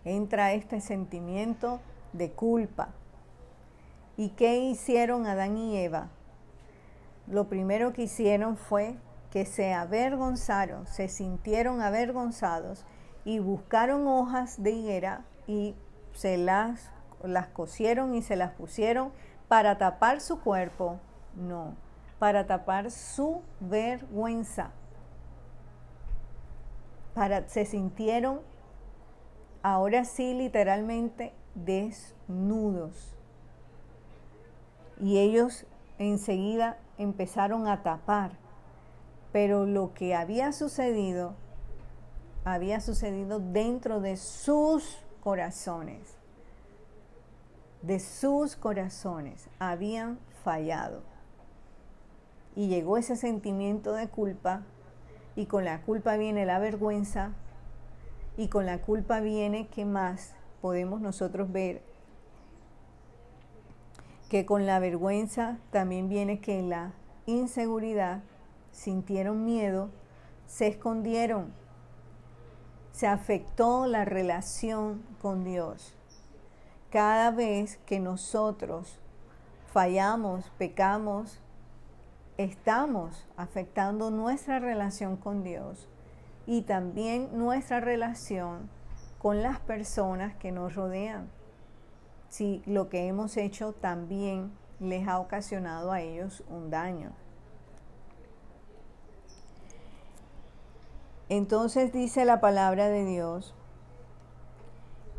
Entra 0.04 0.54
este 0.54 0.82
sentimiento 0.82 1.80
de 2.14 2.32
culpa. 2.32 2.90
¿Y 4.18 4.30
qué 4.30 4.58
hicieron 4.58 5.28
Adán 5.28 5.58
y 5.58 5.78
Eva? 5.78 6.10
Lo 7.28 7.48
primero 7.48 7.94
que 7.94 8.04
hicieron 8.04 8.58
fue 8.58 8.96
que 9.32 9.46
se 9.46 9.74
avergonzaron, 9.74 10.88
se 10.88 11.10
sintieron 11.10 11.82
avergonzados 11.82 12.86
y 13.26 13.40
buscaron 13.40 14.08
hojas 14.08 14.64
de 14.64 14.72
higuera 14.72 15.26
y 15.48 15.76
se 16.14 16.38
las, 16.38 16.92
las 17.24 17.48
cosieron 17.48 18.16
y 18.16 18.22
se 18.22 18.36
las 18.36 18.52
pusieron 18.52 19.12
para 19.48 19.78
tapar 19.78 20.22
su 20.22 20.40
cuerpo, 20.40 21.00
no, 21.36 21.76
para 22.20 22.48
tapar 22.48 22.92
su 22.92 23.42
vergüenza. 23.60 24.72
Para, 27.14 27.48
se 27.48 27.66
sintieron 27.66 28.42
ahora 29.64 30.06
sí 30.06 30.34
literalmente 30.34 31.34
desnudos. 31.56 33.16
Y 35.00 35.20
ellos 35.20 35.66
enseguida 35.98 36.78
empezaron 36.98 37.68
a 37.68 37.84
tapar 37.84 38.46
pero 39.36 39.66
lo 39.66 39.94
que 39.94 40.16
había 40.16 40.54
sucedido 40.54 41.36
había 42.46 42.80
sucedido 42.80 43.42
dentro 43.42 44.00
de 44.00 44.16
sus 44.16 45.04
corazones. 45.20 46.16
De 47.82 48.00
sus 48.00 48.56
corazones 48.56 49.50
habían 49.60 50.20
fallado. 50.46 51.04
Y 52.56 52.68
llegó 52.68 52.98
ese 52.98 53.16
sentimiento 53.16 53.94
de 53.94 54.08
culpa 54.08 54.64
y 55.36 55.46
con 55.46 55.66
la 55.66 55.82
culpa 55.82 56.16
viene 56.16 56.46
la 56.46 56.60
vergüenza 56.60 57.34
y 58.38 58.48
con 58.48 58.66
la 58.66 58.82
culpa 58.82 59.20
viene, 59.20 59.68
¿qué 59.68 59.86
más 59.86 60.36
podemos 60.62 61.02
nosotros 61.02 61.52
ver? 61.52 61.82
Que 64.30 64.46
con 64.46 64.66
la 64.66 64.80
vergüenza 64.80 65.58
también 65.72 66.10
viene 66.10 66.40
que 66.40 66.62
la 66.62 66.94
inseguridad 67.26 68.24
sintieron 68.72 69.46
miedo, 69.46 69.90
se 70.48 70.68
escondieron, 70.68 71.54
se 72.92 73.08
afectó 73.08 73.88
la 73.88 74.06
relación 74.06 75.04
con 75.22 75.44
Dios. 75.44 75.94
Cada 76.90 77.32
vez 77.32 77.78
que 77.86 78.00
nosotros 78.00 79.00
fallamos, 79.72 80.50
pecamos, 80.58 81.42
estamos 82.38 83.28
afectando 83.38 84.12
nuestra 84.12 84.60
relación 84.60 85.18
con 85.18 85.44
Dios 85.44 85.88
y 86.46 86.64
también 86.64 87.30
nuestra 87.38 87.80
relación 87.80 88.70
con 89.20 89.42
las 89.42 89.60
personas 89.60 90.36
que 90.36 90.52
nos 90.52 90.76
rodean. 90.76 91.30
Si 92.30 92.62
lo 92.66 92.90
que 92.90 93.08
hemos 93.08 93.38
hecho 93.38 93.74
también 93.74 94.52
les 94.80 95.08
ha 95.08 95.20
ocasionado 95.20 95.92
a 95.92 96.02
ellos 96.02 96.44
un 96.50 96.70
daño. 96.70 97.12
Entonces 101.30 101.92
dice 101.92 102.24
la 102.26 102.40
palabra 102.40 102.90
de 102.90 103.04
Dios 103.04 103.56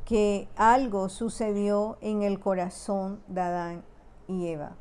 que 0.04 0.48
algo 0.54 1.08
sucedió 1.08 1.98
en 2.00 2.22
el 2.22 2.38
corazón 2.38 3.20
de 3.26 3.40
Adán 3.40 3.84
y 4.28 4.46
Eva, 4.46 4.76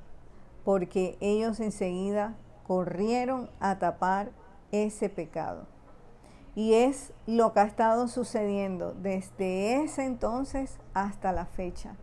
porque 0.65 1.15
ellos 1.21 1.61
enseguida 1.61 2.35
corrieron 2.67 3.49
a 3.61 3.79
tapar 3.79 4.31
ese 4.71 5.07
pecado. 5.09 5.67
Y 6.55 6.73
es 6.73 7.13
lo 7.27 7.53
que 7.53 7.59
ha 7.59 7.65
estado 7.65 8.07
sucediendo 8.07 8.93
desde 8.93 9.83
ese 9.83 10.05
entonces 10.05 10.79
hasta 10.93 11.31
la 11.31 11.45
fecha. 11.45 11.95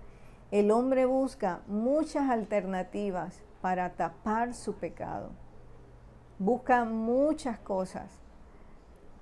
El 0.50 0.70
hombre 0.70 1.06
busca 1.06 1.62
muchas 1.66 2.30
alternativas 2.30 3.42
para 3.60 3.94
tapar 3.94 4.54
su 4.54 4.74
pecado. 4.74 5.30
Busca 6.38 6.84
muchas 6.84 7.58
cosas 7.58 8.20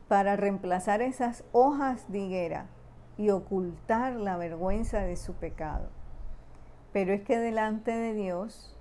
para 0.08 0.36
reemplazar 0.36 1.00
esas 1.00 1.44
hojas 1.52 2.10
de 2.10 2.18
higuera 2.18 2.66
y 3.16 3.30
ocultar 3.30 4.14
la 4.14 4.36
vergüenza 4.36 5.00
de 5.00 5.16
su 5.16 5.34
pecado. 5.34 5.88
Pero 6.92 7.12
es 7.12 7.22
que 7.22 7.38
delante 7.38 7.92
de 7.92 8.14
Dios 8.14 8.76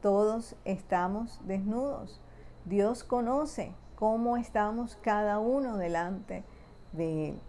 todos 0.00 0.54
estamos 0.64 1.40
desnudos. 1.46 2.20
Dios 2.64 3.04
conoce 3.04 3.72
cómo 3.96 4.36
estamos 4.36 4.96
cada 5.02 5.38
uno 5.38 5.76
delante 5.76 6.44
de 6.92 7.30
Él. 7.30 7.40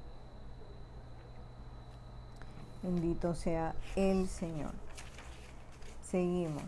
Bendito 2.84 3.36
sea 3.36 3.76
el 3.96 4.28
Señor. 4.28 4.72
Seguimos. 6.02 6.64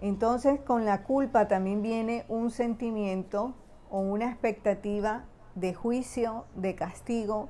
Entonces 0.00 0.60
con 0.60 0.84
la 0.84 1.04
culpa 1.04 1.48
también 1.48 1.82
viene 1.82 2.24
un 2.28 2.50
sentimiento 2.50 3.54
o 3.90 4.00
una 4.00 4.26
expectativa 4.26 5.24
de 5.54 5.74
juicio, 5.74 6.44
de 6.54 6.74
castigo, 6.74 7.48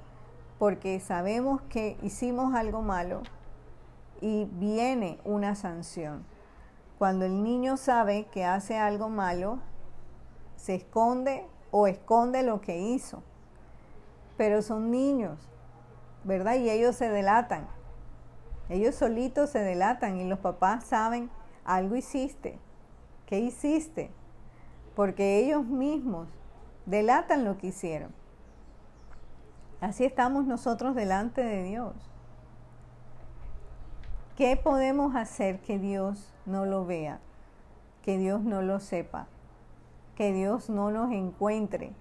porque 0.59 1.01
sabemos 1.01 1.63
que 1.63 1.97
hicimos 2.03 2.55
algo 2.55 2.83
malo 2.83 3.23
y 4.23 4.49
viene 4.53 5.19
una 5.25 5.55
sanción. 5.57 6.25
Cuando 6.97 7.27
el 7.27 7.43
niño 7.43 7.77
sabe 7.77 8.27
que 8.27 8.45
hace 8.45 8.79
algo 8.79 9.09
malo, 9.09 9.59
se 10.57 10.77
esconde 10.77 11.45
o 11.73 11.89
esconde 11.89 12.45
lo 12.45 12.61
que 12.61 12.79
hizo. 12.79 13.25
Pero 14.37 14.63
son 14.63 14.93
niños, 14.93 15.41
¿verdad? 16.23 16.55
Y 16.55 16.71
ellos 16.71 16.95
se 16.95 17.11
delatan. 17.11 17.67
Ellos 18.69 18.95
solitos 18.95 19.51
se 19.51 19.59
delatan 19.59 20.21
y 20.21 20.25
los 20.25 20.39
papás 20.39 20.85
saben 20.85 21.29
algo 21.65 21.97
hiciste. 21.97 22.61
¿Qué 23.27 23.41
hiciste? 23.41 24.13
Porque 24.95 25.39
ellos 25.39 25.65
mismos 25.65 26.29
delatan 26.87 27.45
lo 27.45 27.59
que 27.59 27.69
hicieron. 27.69 28.15
Así 29.81 30.05
estamos 30.05 30.47
nosotros 30.47 30.95
delante 30.95 31.43
de 31.43 31.65
Dios. 31.65 32.12
¿Qué 34.43 34.57
podemos 34.57 35.15
hacer 35.15 35.61
que 35.61 35.79
Dios 35.79 36.35
no 36.47 36.67
lo 36.67 36.85
vea? 36.85 37.21
Que 38.03 38.19
Dios 38.19 38.43
no 38.43 38.61
lo 38.61 38.81
sepa. 38.81 39.29
Que 40.17 40.33
Dios 40.33 40.69
no 40.69 40.91
nos 40.91 41.13
encuentre. 41.13 41.93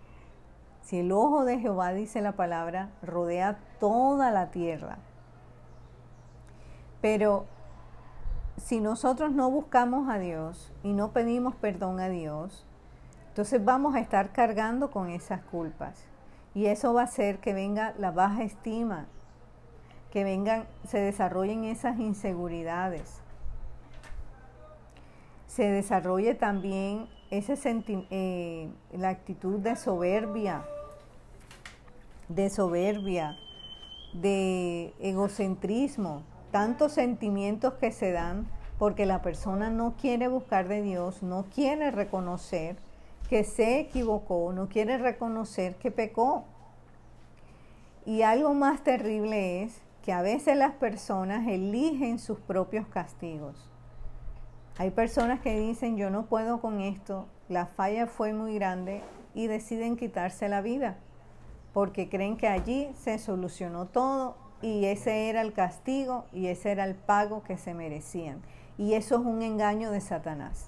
Si 0.82 1.02
el 1.02 1.12
ojo 1.12 1.46
de 1.46 1.60
Jehová, 1.60 1.94
dice 1.94 2.20
la 2.20 2.32
palabra, 2.32 2.90
rodea 3.04 3.60
toda 3.80 4.32
la 4.32 4.50
tierra. 4.50 4.98
Pero 7.00 7.46
si 8.58 8.80
nosotros 8.80 9.32
no 9.32 9.52
buscamos 9.52 10.10
a 10.10 10.18
Dios 10.18 10.74
y 10.82 10.94
no 10.94 11.12
pedimos 11.12 11.54
perdón 11.54 12.00
a 12.00 12.10
Dios, 12.10 12.66
entonces 13.28 13.64
vamos 13.64 13.94
a 13.94 14.00
estar 14.00 14.32
cargando 14.32 14.90
con 14.90 15.12
esas 15.12 15.44
culpas. 15.44 16.08
Y 16.56 16.66
eso 16.66 16.92
va 16.92 17.02
a 17.02 17.04
hacer 17.04 17.38
que 17.38 17.54
venga 17.54 17.94
la 18.00 18.10
baja 18.10 18.42
estima, 18.42 19.06
que 20.12 20.24
vengan, 20.24 20.66
se 20.88 21.00
desarrollen 21.00 21.64
esas 21.64 22.00
inseguridades. 22.00 23.22
Se 25.48 25.70
desarrolle 25.70 26.36
también 26.36 27.08
ese 27.30 27.56
eh, 28.10 28.70
la 28.92 29.10
actitud 29.10 29.60
de 29.60 29.76
soberbia, 29.76 30.66
de 32.28 32.50
soberbia, 32.50 33.38
de 34.14 34.94
egocentrismo, 35.00 36.24
tantos 36.52 36.92
sentimientos 36.92 37.74
que 37.76 37.92
se 37.92 38.12
dan 38.12 38.48
porque 38.78 39.06
la 39.06 39.22
persona 39.22 39.70
no 39.70 39.94
quiere 39.96 40.28
buscar 40.28 40.68
de 40.68 40.82
Dios, 40.82 41.24
no 41.24 41.46
quiere 41.54 41.92
reconocer 41.92 42.76
que 43.30 43.44
se 43.46 43.80
equivocó, 43.80 44.52
no 44.52 44.68
quiere 44.68 44.98
reconocer 44.98 45.76
que 45.76 45.92
pecó. 45.92 46.44
Y 48.06 48.24
algo 48.24 48.54
más 48.54 48.84
terrible 48.84 49.64
es 49.64 49.82
que 50.04 50.14
a 50.14 50.22
veces 50.22 50.58
las 50.58 50.74
personas 50.74 51.48
eligen 51.48 52.20
sus 52.20 52.40
propios 52.40 52.88
castigos. 52.88 53.70
Hay 54.78 54.92
personas 54.92 55.42
que 55.42 55.60
dicen 55.60 55.98
yo 55.98 56.10
no 56.10 56.26
puedo 56.26 56.62
con 56.62 56.80
esto, 56.80 57.28
la 57.50 57.66
falla 57.66 58.08
fue 58.08 58.34
muy 58.34 58.56
grande 58.56 59.02
y 59.34 59.48
deciden 59.48 59.98
quitarse 59.98 60.50
la 60.50 60.62
vida 60.62 60.98
porque 61.74 62.10
creen 62.10 62.38
que 62.38 62.48
allí 62.48 62.92
se 62.96 63.18
solucionó 63.18 63.86
todo 63.86 64.36
y 64.62 64.86
ese 64.86 65.30
era 65.30 65.42
el 65.42 65.54
castigo 65.54 66.26
y 66.32 66.48
ese 66.48 66.72
era 66.72 66.86
el 66.86 66.96
pago 66.96 67.44
que 67.44 67.58
se 67.58 67.74
merecían. 67.74 68.42
Y 68.78 68.94
eso 68.94 69.16
es 69.16 69.22
un 69.22 69.42
engaño 69.42 69.92
de 69.92 70.02
Satanás. 70.02 70.68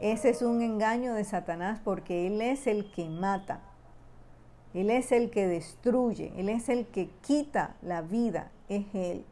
Ese 0.00 0.30
es 0.30 0.42
un 0.42 0.62
engaño 0.62 1.14
de 1.14 1.24
Satanás 1.24 1.80
porque 1.84 2.26
Él 2.26 2.40
es 2.40 2.66
el 2.66 2.90
que 2.90 3.08
mata. 3.08 3.60
Él 4.74 4.90
es 4.90 5.12
el 5.12 5.30
que 5.30 5.46
destruye. 5.46 6.32
Él 6.36 6.48
es 6.48 6.68
el 6.68 6.86
que 6.86 7.10
quita 7.20 7.76
la 7.82 8.02
vida. 8.02 8.50
Es 8.68 8.86
Él. 8.94 9.24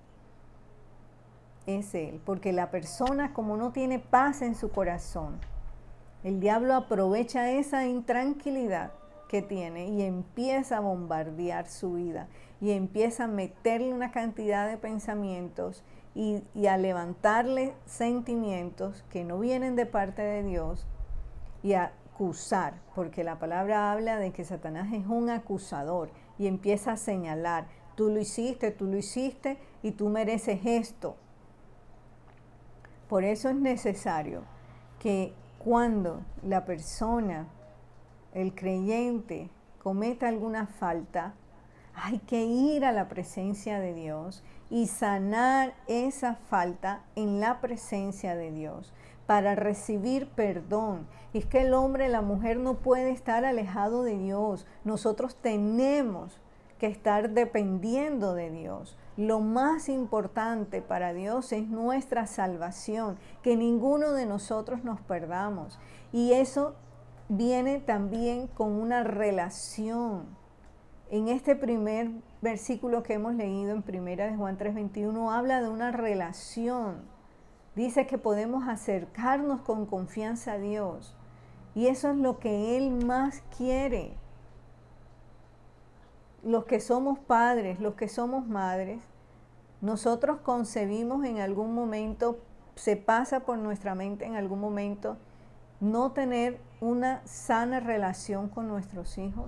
Es 1.66 1.94
Él. 1.94 2.20
Porque 2.24 2.52
la 2.52 2.70
persona 2.70 3.32
como 3.32 3.56
no 3.56 3.72
tiene 3.72 3.98
paz 3.98 4.42
en 4.42 4.54
su 4.54 4.70
corazón, 4.70 5.38
el 6.22 6.40
diablo 6.40 6.74
aprovecha 6.74 7.50
esa 7.50 7.86
intranquilidad 7.86 8.92
que 9.28 9.42
tiene 9.42 9.88
y 9.88 10.02
empieza 10.02 10.78
a 10.78 10.80
bombardear 10.80 11.68
su 11.68 11.94
vida 11.94 12.28
y 12.60 12.72
empieza 12.72 13.24
a 13.24 13.28
meterle 13.28 13.94
una 13.94 14.10
cantidad 14.10 14.68
de 14.68 14.76
pensamientos 14.76 15.82
y, 16.14 16.42
a 16.66 16.76
levantarle 16.76 17.74
sentimientos 17.86 19.04
que 19.10 19.24
no 19.24 19.38
vienen 19.38 19.76
de 19.76 19.86
parte 19.86 20.22
de 20.22 20.42
Dios 20.42 20.86
y 21.62 21.74
a 21.74 21.92
acusar, 22.20 22.74
porque 22.94 23.24
la 23.24 23.38
palabra 23.38 23.92
habla 23.92 24.18
de 24.18 24.30
que 24.30 24.44
Satanás 24.44 24.92
es 24.92 25.06
un 25.06 25.30
acusador 25.30 26.10
y 26.38 26.48
empieza 26.48 26.92
a 26.92 26.96
señalar, 26.98 27.66
tú 27.94 28.10
lo 28.10 28.20
hiciste, 28.20 28.70
tú 28.70 28.84
lo 28.84 28.98
hiciste 28.98 29.56
y 29.82 29.92
tú 29.92 30.10
mereces 30.10 30.60
esto. 30.66 31.16
Por 33.08 33.24
eso 33.24 33.48
es 33.48 33.56
necesario 33.56 34.42
que 34.98 35.32
cuando 35.58 36.20
la 36.42 36.66
persona 36.66 37.48
el 38.34 38.54
creyente 38.54 39.48
cometa 39.82 40.28
alguna 40.28 40.66
falta, 40.66 41.32
hay 41.94 42.18
que 42.18 42.44
ir 42.44 42.84
a 42.84 42.92
la 42.92 43.08
presencia 43.08 43.80
de 43.80 43.94
Dios 43.94 44.44
y 44.68 44.88
sanar 44.88 45.72
esa 45.88 46.34
falta 46.34 47.02
en 47.16 47.40
la 47.40 47.62
presencia 47.62 48.36
de 48.36 48.52
Dios 48.52 48.92
para 49.30 49.54
recibir 49.54 50.26
perdón. 50.26 51.06
Y 51.32 51.38
es 51.38 51.46
que 51.46 51.60
el 51.60 51.72
hombre, 51.72 52.08
la 52.08 52.20
mujer 52.20 52.58
no 52.58 52.78
puede 52.78 53.12
estar 53.12 53.44
alejado 53.44 54.02
de 54.02 54.18
Dios. 54.18 54.66
Nosotros 54.82 55.36
tenemos 55.36 56.40
que 56.80 56.88
estar 56.88 57.30
dependiendo 57.30 58.34
de 58.34 58.50
Dios. 58.50 58.98
Lo 59.16 59.38
más 59.38 59.88
importante 59.88 60.82
para 60.82 61.12
Dios 61.12 61.52
es 61.52 61.68
nuestra 61.68 62.26
salvación, 62.26 63.18
que 63.40 63.54
ninguno 63.54 64.14
de 64.14 64.26
nosotros 64.26 64.82
nos 64.82 65.00
perdamos. 65.00 65.78
Y 66.12 66.32
eso 66.32 66.74
viene 67.28 67.78
también 67.78 68.48
con 68.48 68.72
una 68.72 69.04
relación. 69.04 70.24
En 71.08 71.28
este 71.28 71.54
primer 71.54 72.10
versículo 72.42 73.04
que 73.04 73.12
hemos 73.12 73.36
leído 73.36 73.70
en 73.70 73.82
Primera 73.82 74.26
de 74.26 74.36
Juan 74.36 74.58
3:21 74.58 75.30
habla 75.30 75.62
de 75.62 75.68
una 75.68 75.92
relación. 75.92 77.19
Dice 77.76 78.06
que 78.06 78.18
podemos 78.18 78.68
acercarnos 78.68 79.60
con 79.60 79.86
confianza 79.86 80.52
a 80.52 80.58
Dios. 80.58 81.16
Y 81.74 81.86
eso 81.86 82.10
es 82.10 82.16
lo 82.16 82.38
que 82.38 82.76
Él 82.76 83.04
más 83.04 83.42
quiere. 83.56 84.16
Los 86.42 86.64
que 86.64 86.80
somos 86.80 87.18
padres, 87.18 87.80
los 87.80 87.94
que 87.94 88.08
somos 88.08 88.46
madres, 88.46 89.00
nosotros 89.80 90.40
concebimos 90.40 91.24
en 91.24 91.38
algún 91.38 91.74
momento, 91.74 92.38
se 92.74 92.96
pasa 92.96 93.40
por 93.40 93.58
nuestra 93.58 93.94
mente 93.94 94.26
en 94.26 94.36
algún 94.36 94.60
momento, 94.60 95.16
no 95.80 96.12
tener 96.12 96.60
una 96.80 97.26
sana 97.26 97.80
relación 97.80 98.48
con 98.48 98.68
nuestros 98.68 99.16
hijos 99.16 99.46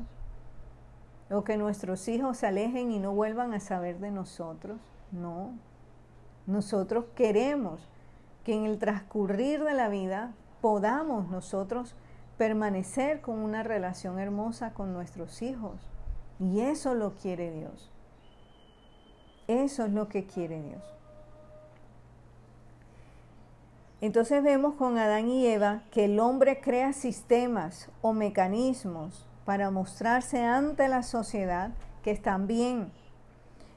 o 1.31 1.45
que 1.45 1.57
nuestros 1.57 2.09
hijos 2.09 2.39
se 2.39 2.47
alejen 2.47 2.91
y 2.91 2.99
no 2.99 3.13
vuelvan 3.13 3.55
a 3.55 3.61
saber 3.61 3.99
de 3.99 4.11
nosotros. 4.11 4.79
No, 5.11 5.53
nosotros 6.47 7.07
queremos 7.15 7.89
que 8.45 8.55
en 8.55 8.65
el 8.65 8.79
transcurrir 8.79 9.63
de 9.65 9.75
la 9.75 9.89
vida 9.89 10.33
podamos 10.61 11.29
nosotros 11.29 11.95
permanecer 12.39 13.21
con 13.21 13.39
una 13.39 13.63
relación 13.63 14.19
hermosa 14.19 14.73
con 14.73 14.93
nuestros 14.93 15.43
hijos. 15.43 15.81
Y 16.39 16.61
eso 16.61 16.95
lo 16.95 17.15
quiere 17.15 17.53
Dios. 17.53 17.91
Eso 19.49 19.85
es 19.85 19.93
lo 19.93 20.09
que 20.09 20.27
quiere 20.27 20.63
Dios. 20.63 20.83
Entonces 24.01 24.43
vemos 24.43 24.75
con 24.75 24.99
Adán 24.99 25.29
y 25.29 25.47
Eva 25.47 25.83
que 25.93 26.07
el 26.07 26.19
hombre 26.19 26.61
crea 26.61 26.93
sistemas 26.93 27.89
o 28.01 28.13
mecanismos 28.13 29.29
para 29.45 29.71
mostrarse 29.71 30.43
ante 30.43 30.89
la 30.89 31.05
sociedad 31.05 31.71
que 32.03 32.11
están 32.11 32.49
bien 32.49 32.91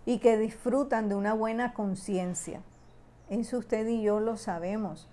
y 0.06 0.18
que 0.18 0.38
disfrutan 0.38 1.10
de 1.10 1.16
una 1.16 1.34
buena 1.34 1.74
conciencia. 1.74 2.62
Eso 3.30 3.58
usted 3.58 3.88
y 3.88 4.04
yo 4.04 4.20
lo 4.20 4.38
sabemos. 4.38 5.08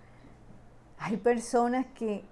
Hay 0.98 1.16
personas 1.16 1.86
que 1.94 2.24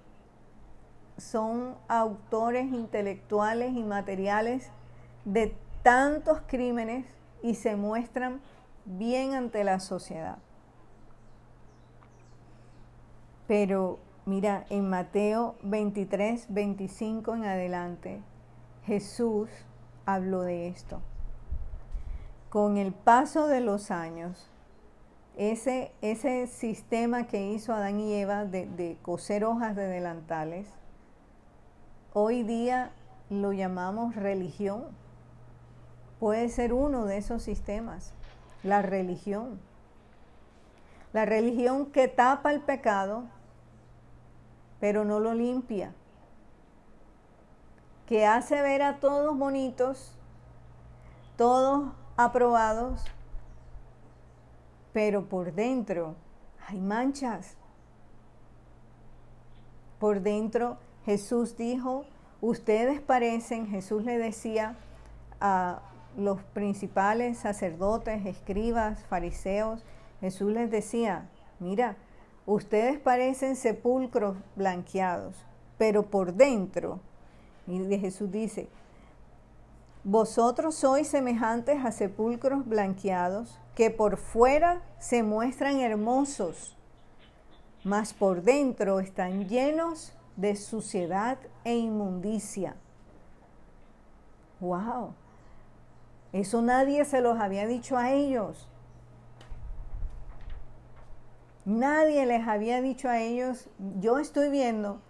son 1.16 1.74
autores 1.88 2.72
intelectuales 2.72 3.74
y 3.74 3.82
materiales 3.82 4.70
de 5.24 5.54
tantos 5.82 6.40
crímenes 6.46 7.06
y 7.42 7.54
se 7.54 7.76
muestran 7.76 8.40
bien 8.84 9.34
ante 9.34 9.64
la 9.64 9.80
sociedad. 9.80 10.38
Pero 13.46 13.98
mira, 14.26 14.64
en 14.70 14.88
Mateo 14.88 15.56
23, 15.62 16.46
25 16.48 17.34
en 17.34 17.44
adelante, 17.44 18.22
Jesús 18.84 19.48
habló 20.06 20.42
de 20.42 20.68
esto. 20.68 21.00
Con 22.48 22.76
el 22.76 22.92
paso 22.92 23.46
de 23.46 23.60
los 23.60 23.90
años, 23.90 24.50
ese, 25.40 25.92
ese 26.02 26.46
sistema 26.46 27.26
que 27.26 27.50
hizo 27.50 27.72
Adán 27.72 27.98
y 27.98 28.12
Eva 28.12 28.44
de, 28.44 28.66
de 28.66 28.98
coser 29.00 29.44
hojas 29.44 29.74
de 29.74 29.86
delantales, 29.86 30.68
hoy 32.12 32.42
día 32.42 32.92
lo 33.30 33.52
llamamos 33.52 34.14
religión. 34.14 34.84
Puede 36.18 36.48
ser 36.50 36.72
uno 36.72 37.06
de 37.06 37.16
esos 37.16 37.42
sistemas, 37.42 38.12
la 38.62 38.82
religión. 38.82 39.58
La 41.14 41.24
religión 41.24 41.86
que 41.86 42.06
tapa 42.06 42.52
el 42.52 42.60
pecado 42.60 43.24
pero 44.80 45.04
no 45.04 45.20
lo 45.20 45.34
limpia. 45.34 45.92
Que 48.06 48.26
hace 48.26 48.60
ver 48.62 48.82
a 48.82 48.98
todos 48.98 49.38
bonitos, 49.38 50.16
todos 51.36 51.92
aprobados, 52.16 53.04
pero 54.92 55.28
por 55.28 55.52
dentro 55.52 56.14
hay 56.66 56.80
manchas. 56.80 57.56
Por 59.98 60.20
dentro 60.20 60.78
Jesús 61.04 61.56
dijo, 61.56 62.04
ustedes 62.40 63.00
parecen, 63.00 63.66
Jesús 63.66 64.04
le 64.04 64.18
decía 64.18 64.76
a 65.40 65.82
los 66.16 66.42
principales 66.42 67.38
sacerdotes, 67.38 68.26
escribas, 68.26 69.04
fariseos, 69.04 69.84
Jesús 70.20 70.52
les 70.52 70.70
decía, 70.70 71.28
mira, 71.58 71.96
ustedes 72.46 72.98
parecen 72.98 73.56
sepulcros 73.56 74.36
blanqueados, 74.56 75.36
pero 75.78 76.02
por 76.04 76.34
dentro, 76.34 77.00
y 77.66 77.98
Jesús 77.98 78.30
dice, 78.30 78.68
vosotros 80.04 80.74
sois 80.74 81.08
semejantes 81.08 81.84
a 81.84 81.92
sepulcros 81.92 82.66
blanqueados, 82.66 83.58
que 83.74 83.90
por 83.90 84.16
fuera 84.16 84.82
se 84.98 85.22
muestran 85.22 85.80
hermosos, 85.80 86.76
mas 87.84 88.12
por 88.12 88.42
dentro 88.42 89.00
están 89.00 89.48
llenos 89.48 90.12
de 90.36 90.56
suciedad 90.56 91.38
e 91.64 91.76
inmundicia. 91.76 92.76
¡Wow! 94.60 95.14
Eso 96.32 96.62
nadie 96.62 97.04
se 97.04 97.20
los 97.20 97.38
había 97.40 97.66
dicho 97.66 97.96
a 97.96 98.10
ellos. 98.10 98.68
Nadie 101.64 102.24
les 102.26 102.46
había 102.48 102.80
dicho 102.80 103.08
a 103.08 103.20
ellos, 103.20 103.68
yo 104.00 104.18
estoy 104.18 104.50
viendo 104.50 105.00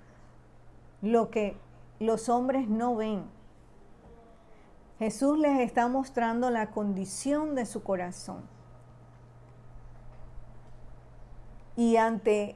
lo 1.00 1.30
que 1.30 1.56
los 2.00 2.28
hombres 2.28 2.68
no 2.68 2.96
ven. 2.96 3.24
Jesús 5.00 5.38
les 5.38 5.60
está 5.60 5.88
mostrando 5.88 6.50
la 6.50 6.72
condición 6.72 7.54
de 7.54 7.64
su 7.64 7.82
corazón. 7.82 8.42
Y 11.74 11.96
ante 11.96 12.54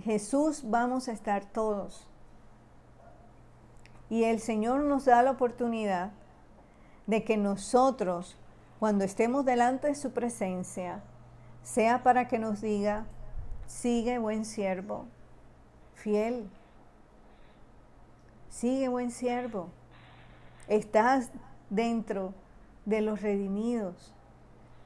Jesús 0.00 0.62
vamos 0.64 1.08
a 1.08 1.12
estar 1.12 1.44
todos. 1.44 2.06
Y 4.08 4.22
el 4.22 4.38
Señor 4.38 4.84
nos 4.84 5.06
da 5.06 5.24
la 5.24 5.32
oportunidad 5.32 6.12
de 7.08 7.24
que 7.24 7.36
nosotros, 7.36 8.36
cuando 8.78 9.02
estemos 9.02 9.44
delante 9.44 9.88
de 9.88 9.96
su 9.96 10.12
presencia, 10.12 11.02
sea 11.64 12.04
para 12.04 12.28
que 12.28 12.38
nos 12.38 12.60
diga, 12.60 13.06
sigue 13.66 14.18
buen 14.18 14.44
siervo, 14.44 15.06
fiel, 15.94 16.48
sigue 18.50 18.86
buen 18.86 19.10
siervo, 19.10 19.68
estás 20.68 21.32
dentro 21.72 22.34
de 22.84 23.00
los 23.00 23.22
redimidos, 23.22 24.14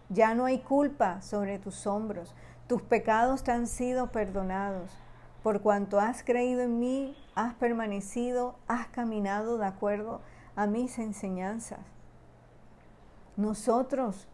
ya 0.08 0.34
no 0.34 0.44
hay 0.44 0.60
culpa 0.60 1.20
sobre 1.20 1.58
tus 1.58 1.86
hombros, 1.86 2.34
tus 2.68 2.80
pecados 2.82 3.42
te 3.42 3.50
han 3.52 3.66
sido 3.66 4.12
perdonados. 4.12 4.90
Por 5.42 5.60
cuanto 5.60 6.00
has 6.00 6.22
creído 6.22 6.62
en 6.62 6.78
mí, 6.78 7.16
has 7.34 7.54
permanecido, 7.54 8.56
has 8.68 8.86
caminado 8.88 9.58
de 9.58 9.66
acuerdo 9.66 10.20
a 10.54 10.66
mis 10.66 10.98
enseñanzas. 10.98 11.80
Nosotros 13.36 14.28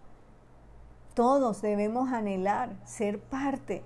todos 1.15 1.61
debemos 1.61 2.13
anhelar 2.13 2.77
ser 2.85 3.19
parte 3.19 3.83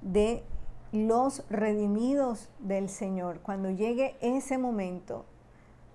de 0.00 0.44
los 0.92 1.44
redimidos 1.50 2.50
del 2.58 2.88
Señor. 2.88 3.40
Cuando 3.40 3.70
llegue 3.70 4.16
ese 4.20 4.58
momento, 4.58 5.24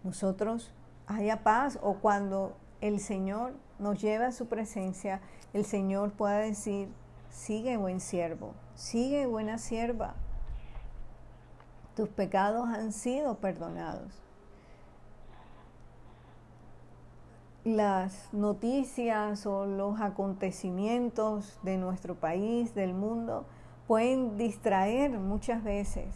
nosotros 0.04 0.72
haya 1.10 1.44
paz 1.44 1.80
o 1.82 1.96
cuando 1.96 2.56
el 2.82 3.00
Señor 3.00 3.54
nos 3.80 4.00
lleve 4.00 4.26
a 4.26 4.32
su 4.32 4.48
presencia, 4.48 5.22
el 5.54 5.66
Señor 5.66 6.12
pueda 6.12 6.38
decir, 6.38 6.90
sigue 7.30 7.78
buen 7.78 8.00
siervo, 8.00 8.54
sigue 8.76 9.26
buena 9.26 9.58
sierva, 9.58 10.14
tus 11.96 12.08
pecados 12.10 12.70
han 12.70 12.94
sido 12.94 13.40
perdonados. 13.40 14.22
Las 17.66 18.32
noticias 18.32 19.46
o 19.46 19.66
los 19.66 20.00
acontecimientos 20.00 21.60
de 21.64 21.78
nuestro 21.78 22.16
país, 22.16 22.74
del 22.74 22.94
mundo, 22.94 23.46
pueden 23.88 24.38
distraer 24.38 25.20
muchas 25.20 25.64
veces 25.64 26.08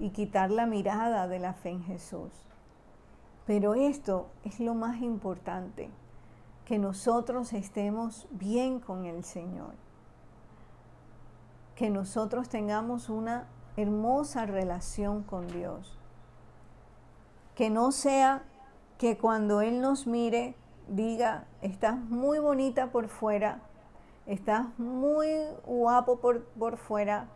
y 0.00 0.10
quitar 0.10 0.50
la 0.50 0.66
mirada 0.66 1.28
de 1.28 1.38
la 1.38 1.52
fe 1.52 1.70
en 1.70 1.84
Jesús. 1.84 2.47
Pero 3.48 3.74
esto 3.74 4.28
es 4.44 4.60
lo 4.60 4.74
más 4.74 5.02
importante, 5.02 5.90
que 6.66 6.78
nosotros 6.78 7.52
estemos 7.52 8.28
bien 8.30 8.78
con 8.78 9.06
el 9.06 9.24
Señor 9.24 9.74
que 11.78 11.90
nosotros 11.90 12.48
tengamos 12.48 13.08
una 13.08 13.46
hermosa 13.76 14.46
relación 14.46 15.22
con 15.22 15.46
Dios. 15.46 15.96
Que 17.54 17.70
no 17.70 17.92
sea 17.92 18.42
que 18.98 19.16
cuando 19.16 19.60
Él 19.60 19.80
nos 19.80 20.08
mire 20.08 20.56
diga, 20.88 21.44
estás 21.62 21.96
muy 21.96 22.40
bonita 22.40 22.90
por 22.90 23.06
fuera, 23.06 23.60
estás 24.26 24.76
muy 24.76 25.28
guapo 25.64 26.18
por, 26.18 26.46
por 26.46 26.78
fuera, 26.78 27.28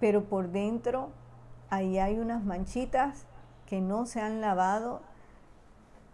pero 0.00 0.24
por 0.24 0.50
dentro 0.50 1.10
ahí 1.70 2.00
hay 2.00 2.18
unas 2.18 2.42
manchitas 2.42 3.26
que 3.66 3.80
no 3.80 4.06
se 4.06 4.20
han 4.20 4.40
lavado 4.40 5.02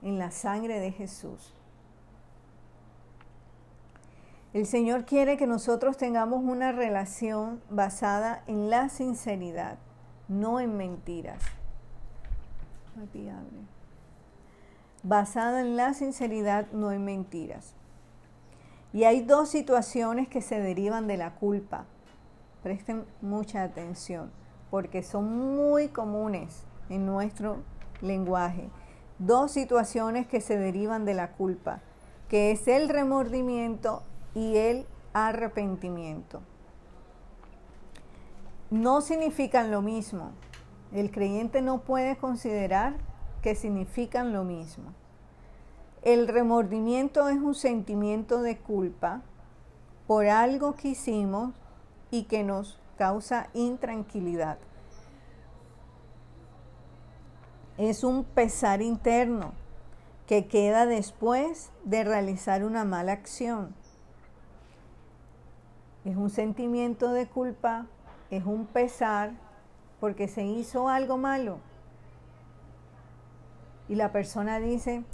en 0.02 0.18
la 0.18 0.30
sangre 0.30 0.80
de 0.80 0.90
Jesús. 0.90 1.54
El 4.52 4.66
Señor 4.66 5.04
quiere 5.06 5.36
que 5.36 5.46
nosotros 5.46 5.96
tengamos 5.96 6.42
una 6.42 6.72
relación 6.72 7.62
basada 7.70 8.42
en 8.46 8.68
la 8.68 8.88
sinceridad, 8.88 9.78
no 10.28 10.60
en 10.60 10.76
mentiras. 10.76 11.42
Basada 15.02 15.60
en 15.60 15.76
la 15.76 15.94
sinceridad, 15.94 16.70
no 16.72 16.92
en 16.92 17.04
mentiras. 17.04 17.74
Y 18.92 19.04
hay 19.04 19.22
dos 19.22 19.48
situaciones 19.48 20.28
que 20.28 20.42
se 20.42 20.60
derivan 20.60 21.06
de 21.06 21.16
la 21.16 21.34
culpa. 21.36 21.86
Presten 22.62 23.06
mucha 23.22 23.62
atención, 23.62 24.30
porque 24.70 25.02
son 25.02 25.56
muy 25.56 25.88
comunes 25.88 26.66
en 26.92 27.07
nuestro 27.07 27.59
lenguaje. 28.00 28.68
Dos 29.18 29.52
situaciones 29.52 30.26
que 30.26 30.40
se 30.40 30.59
derivan 30.59 31.05
de 31.05 31.14
la 31.14 31.33
culpa, 31.33 31.81
que 32.28 32.50
es 32.50 32.68
el 32.68 32.88
remordimiento 32.88 34.02
y 34.35 34.57
el 34.57 34.87
arrepentimiento. 35.12 36.42
No 38.70 39.00
significan 39.00 39.70
lo 39.70 39.83
mismo. 39.83 40.33
El 40.92 41.11
creyente 41.11 41.62
no 41.62 41.83
puede 41.83 42.16
considerar 42.16 42.94
que 43.42 43.55
significan 43.55 44.33
lo 44.33 44.44
mismo. 44.44 44.92
El 46.02 46.26
remordimiento 46.26 47.28
es 47.28 47.37
un 47.37 47.55
sentimiento 47.55 48.42
de 48.42 48.59
culpa 48.59 49.22
por 50.07 50.26
algo 50.26 50.74
que 50.74 50.88
hicimos 50.88 51.55
y 52.11 52.24
que 52.24 52.44
nos 52.44 52.78
causa 52.96 53.48
intranquilidad. 53.55 54.59
Es 57.78 58.04
un 58.04 58.24
pesar 58.24 58.82
interno 58.82 59.52
que 60.26 60.46
queda 60.46 60.87
después 60.87 61.70
de 61.85 62.04
realizar 62.04 62.64
una 62.64 62.85
mala 62.85 63.12
acción 63.12 63.74
es 66.04 66.16
un 66.16 66.30
sentimiento 66.30 67.12
de 67.12 67.26
culpa, 67.26 67.87
es 68.30 68.44
un 68.44 68.66
pesar 68.66 69.32
porque 70.00 70.26
se 70.26 70.44
hizo 70.44 70.88
algo 70.88 71.16
malo. 71.16 71.58
Y 73.88 73.94
la 73.94 74.11
persona 74.11 74.58
dice, 74.58 75.04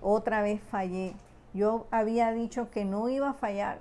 otra 0.00 0.42
vez 0.42 0.60
fallé. 0.70 1.14
Yo 1.52 1.86
había 1.90 2.32
dicho 2.32 2.70
que 2.70 2.84
no 2.84 3.08
iba 3.08 3.30
a 3.30 3.34
fallar. 3.34 3.80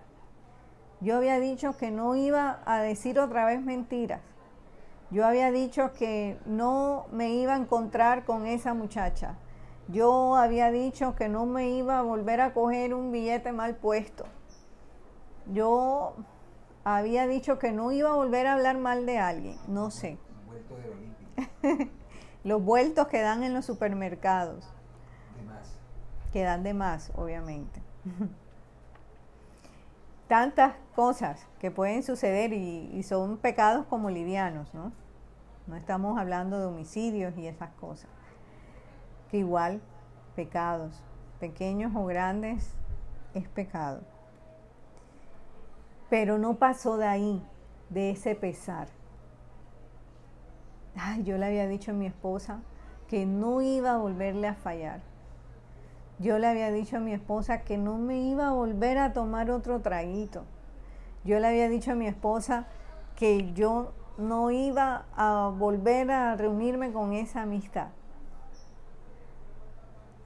Yo 1.01 1.17
había 1.17 1.39
dicho 1.39 1.77
que 1.77 1.91
no 1.91 2.15
iba 2.15 2.61
a 2.65 2.79
decir 2.79 3.19
otra 3.19 3.45
vez 3.45 3.61
mentiras. 3.61 4.21
Yo 5.15 5.25
había 5.25 5.49
dicho 5.49 5.93
que 5.93 6.37
no 6.45 7.05
me 7.09 7.29
iba 7.35 7.53
a 7.53 7.57
encontrar 7.57 8.25
con 8.25 8.45
esa 8.45 8.73
muchacha. 8.73 9.37
Yo 9.87 10.35
había 10.35 10.71
dicho 10.71 11.15
que 11.15 11.29
no 11.29 11.45
me 11.45 11.69
iba 11.69 11.97
a 11.97 12.01
volver 12.01 12.41
a 12.41 12.53
coger 12.53 12.93
un 12.93 13.13
billete 13.13 13.53
mal 13.53 13.77
puesto. 13.77 14.25
Yo 15.53 16.15
había 16.83 17.27
dicho 17.27 17.59
que 17.59 17.71
no 17.71 17.93
iba 17.93 18.09
a 18.09 18.15
volver 18.15 18.45
a 18.45 18.55
hablar 18.55 18.77
mal 18.77 19.05
de 19.05 19.17
alguien, 19.17 19.57
no 19.69 19.89
sé. 19.89 20.17
los 22.43 22.61
vueltos 22.61 23.07
que 23.07 23.21
dan 23.21 23.43
en 23.43 23.53
los 23.53 23.63
supermercados. 23.63 24.69
De 25.37 25.43
más. 25.43 25.79
Que 26.33 26.43
dan 26.43 26.61
de 26.63 26.73
más, 26.73 27.13
obviamente. 27.15 27.81
Tantas 30.27 30.73
cosas 30.93 31.47
que 31.59 31.71
pueden 31.71 32.03
suceder 32.03 32.51
y, 32.51 32.89
y, 32.93 33.03
son 33.03 33.37
pecados 33.37 33.85
como 33.85 34.09
livianos, 34.09 34.73
¿no? 34.73 34.91
No 35.67 35.75
estamos 35.75 36.19
hablando 36.19 36.59
de 36.59 36.65
homicidios 36.65 37.35
y 37.37 37.47
esas 37.47 37.71
cosas. 37.71 38.09
Que 39.31 39.37
igual, 39.37 39.81
pecados, 40.35 41.01
pequeños 41.39 41.91
o 41.95 42.05
grandes, 42.05 42.73
es 43.33 43.47
pecado. 43.47 44.01
Pero 46.09 46.37
no 46.37 46.55
pasó 46.55 46.97
de 46.97 47.07
ahí, 47.07 47.43
de 47.89 48.11
ese 48.11 48.35
pesar. 48.35 48.87
Ay, 50.95 51.23
yo 51.23 51.37
le 51.37 51.47
había 51.47 51.67
dicho 51.67 51.91
a 51.91 51.95
mi 51.95 52.05
esposa 52.05 52.61
que 53.07 53.25
no 53.25 53.61
iba 53.61 53.93
a 53.93 53.97
volverle 53.97 54.47
a 54.47 54.53
fallar. 54.53 55.01
Yo 56.19 56.39
le 56.39 56.47
había 56.47 56.71
dicho 56.71 56.97
a 56.97 57.01
mi 57.01 57.11
esposa 57.11 57.61
que 57.61 57.77
no 57.77 57.97
me 57.97 58.19
iba 58.21 58.47
a 58.47 58.53
volver 58.53 58.97
a 58.97 59.13
tomar 59.13 59.51
otro 59.51 59.81
traguito. 59.81 60.45
Yo 61.25 61.39
le 61.39 61.47
había 61.47 61.67
dicho 61.67 61.91
a 61.91 61.95
mi 61.95 62.07
esposa 62.07 62.67
que 63.15 63.51
yo 63.53 63.91
no 64.17 64.51
iba 64.51 65.05
a 65.15 65.51
volver 65.57 66.11
a 66.11 66.35
reunirme 66.35 66.91
con 66.91 67.13
esa 67.13 67.43
amistad. 67.43 67.89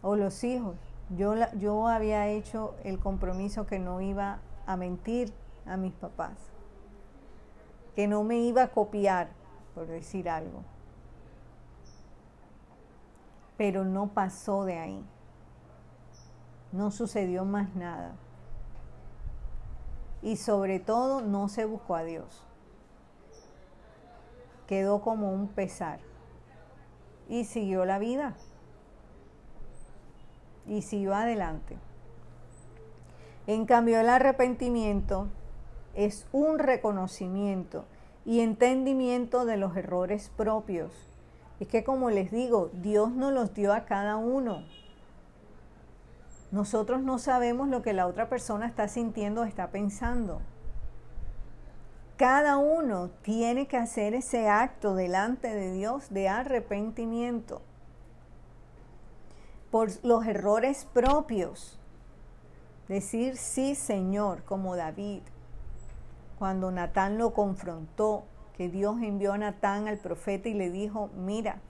O 0.02 0.16
los 0.16 0.44
hijos. 0.44 0.76
Yo, 1.18 1.34
yo 1.58 1.88
había 1.88 2.28
hecho 2.28 2.76
el 2.84 3.00
compromiso 3.00 3.66
que 3.66 3.80
no 3.80 4.00
iba 4.02 4.40
a 4.68 4.78
mentir 4.78 5.34
a 5.66 5.76
mis 5.76 5.94
papás, 5.94 6.38
que 7.96 8.08
no 8.08 8.24
me 8.24 8.38
iba 8.38 8.64
a 8.64 8.68
copiar, 8.68 9.30
por 9.74 9.88
decir 9.88 10.30
algo. 10.30 10.64
pero 13.60 13.84
no 13.84 14.08
pasó 14.08 14.64
de 14.64 14.80
ahí. 14.80 15.06
No 16.72 16.92
sucedió 16.92 17.44
más 17.44 17.76
nada. 17.76 18.16
Y 20.22 20.38
sobre 20.38 20.80
todo 20.80 21.20
no 21.20 21.50
se 21.50 21.66
buscó 21.66 21.96
a 21.96 22.04
Dios. 22.04 22.49
Quedó 24.70 25.02
como 25.02 25.34
un 25.34 25.48
pesar. 25.48 25.98
Y 27.28 27.46
siguió 27.46 27.86
la 27.86 27.98
vida. 27.98 28.36
Y 30.68 30.84
siguió 30.84 31.16
adelante. 31.16 31.76
En 33.48 33.66
cambio, 33.66 34.00
el 34.00 34.10
arrepentimiento 34.10 35.28
es 35.96 36.28
un 36.32 36.60
reconocimiento 36.60 37.86
y 38.26 38.42
entendimiento 38.42 39.44
de 39.44 39.58
los 39.58 39.76
errores 39.76 40.30
propios. 40.38 40.92
Es 41.60 41.68
que 41.68 41.84
como 41.84 42.12
les 42.12 42.30
digo, 42.30 42.70
Dios 42.72 43.10
nos 43.12 43.34
los 43.34 43.56
dio 43.56 43.74
a 43.74 43.86
cada 43.86 44.18
uno. 44.18 44.66
Nosotros 46.52 47.02
no 47.02 47.18
sabemos 47.18 47.70
lo 47.70 47.82
que 47.82 47.94
la 47.94 48.06
otra 48.06 48.30
persona 48.30 48.68
está 48.68 48.88
sintiendo 48.88 49.42
o 49.42 49.46
está 49.46 49.72
pensando. 49.72 50.42
Cada 52.20 52.58
uno 52.58 53.12
tiene 53.22 53.70
que 53.70 53.78
hacer 53.78 54.14
ese 54.14 54.50
acto 54.50 54.94
delante 54.94 55.56
de 55.56 55.72
Dios 55.72 56.10
de 56.10 56.28
arrepentimiento 56.28 57.62
por 59.72 59.88
los 60.04 60.26
errores 60.26 60.84
propios. 60.92 61.80
Decir 62.90 63.38
sí, 63.38 63.74
Señor, 63.74 64.44
como 64.44 64.76
David, 64.76 65.22
cuando 66.38 66.72
Natán 66.72 67.18
lo 67.18 67.34
confrontó, 67.34 68.26
que 68.52 68.68
Dios 68.68 69.02
envió 69.02 69.32
a 69.32 69.38
Natán 69.38 69.88
al 69.88 69.98
profeta 69.98 70.50
y 70.50 70.56
le 70.56 70.72
dijo, 70.72 71.10
mira, 71.16 71.62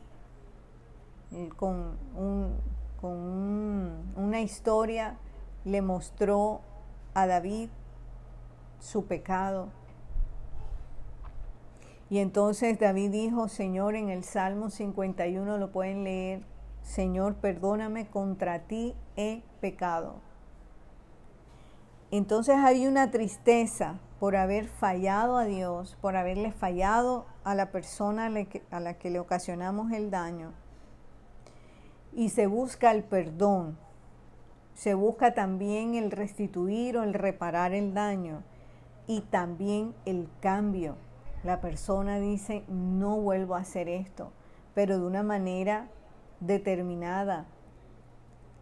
con, 1.57 1.95
con 2.99 3.13
una 4.15 4.41
historia 4.41 5.15
le 5.63 5.83
mostró 5.83 6.61
a 7.13 7.27
David 7.27 7.69
su 8.79 9.05
pecado. 9.05 9.77
Y 12.09 12.19
entonces 12.19 12.79
David 12.79 13.11
dijo, 13.11 13.47
Señor, 13.47 13.95
en 13.95 14.09
el 14.09 14.23
Salmo 14.23 14.69
51 14.69 15.57
lo 15.57 15.71
pueden 15.71 16.03
leer, 16.03 16.43
Señor, 16.81 17.35
perdóname, 17.35 18.07
contra 18.07 18.67
ti 18.67 18.95
he 19.15 19.43
pecado. 19.61 20.21
Entonces 22.09 22.55
hay 22.57 22.87
una 22.87 23.11
tristeza 23.11 23.99
por 24.19 24.35
haber 24.35 24.67
fallado 24.67 25.37
a 25.37 25.45
Dios, 25.45 25.97
por 26.01 26.15
haberle 26.15 26.51
fallado 26.51 27.27
a 27.43 27.53
la 27.53 27.71
persona 27.71 28.31
a 28.71 28.79
la 28.79 28.93
que 28.95 29.09
le 29.11 29.19
ocasionamos 29.19 29.91
el 29.91 30.09
daño. 30.09 30.53
Y 32.11 32.29
se 32.29 32.47
busca 32.47 32.91
el 32.91 33.03
perdón, 33.03 33.77
se 34.73 34.95
busca 34.95 35.35
también 35.35 35.93
el 35.93 36.09
restituir 36.09 36.97
o 36.97 37.03
el 37.03 37.13
reparar 37.13 37.73
el 37.73 37.93
daño 37.93 38.41
y 39.05 39.21
también 39.21 39.93
el 40.05 40.27
cambio. 40.41 40.95
La 41.43 41.61
persona 41.61 42.19
dice, 42.19 42.63
no 42.67 43.17
vuelvo 43.17 43.55
a 43.55 43.59
hacer 43.59 43.87
esto, 43.87 44.31
pero 44.73 44.99
de 44.99 45.05
una 45.05 45.23
manera 45.23 45.87
determinada, 46.39 47.45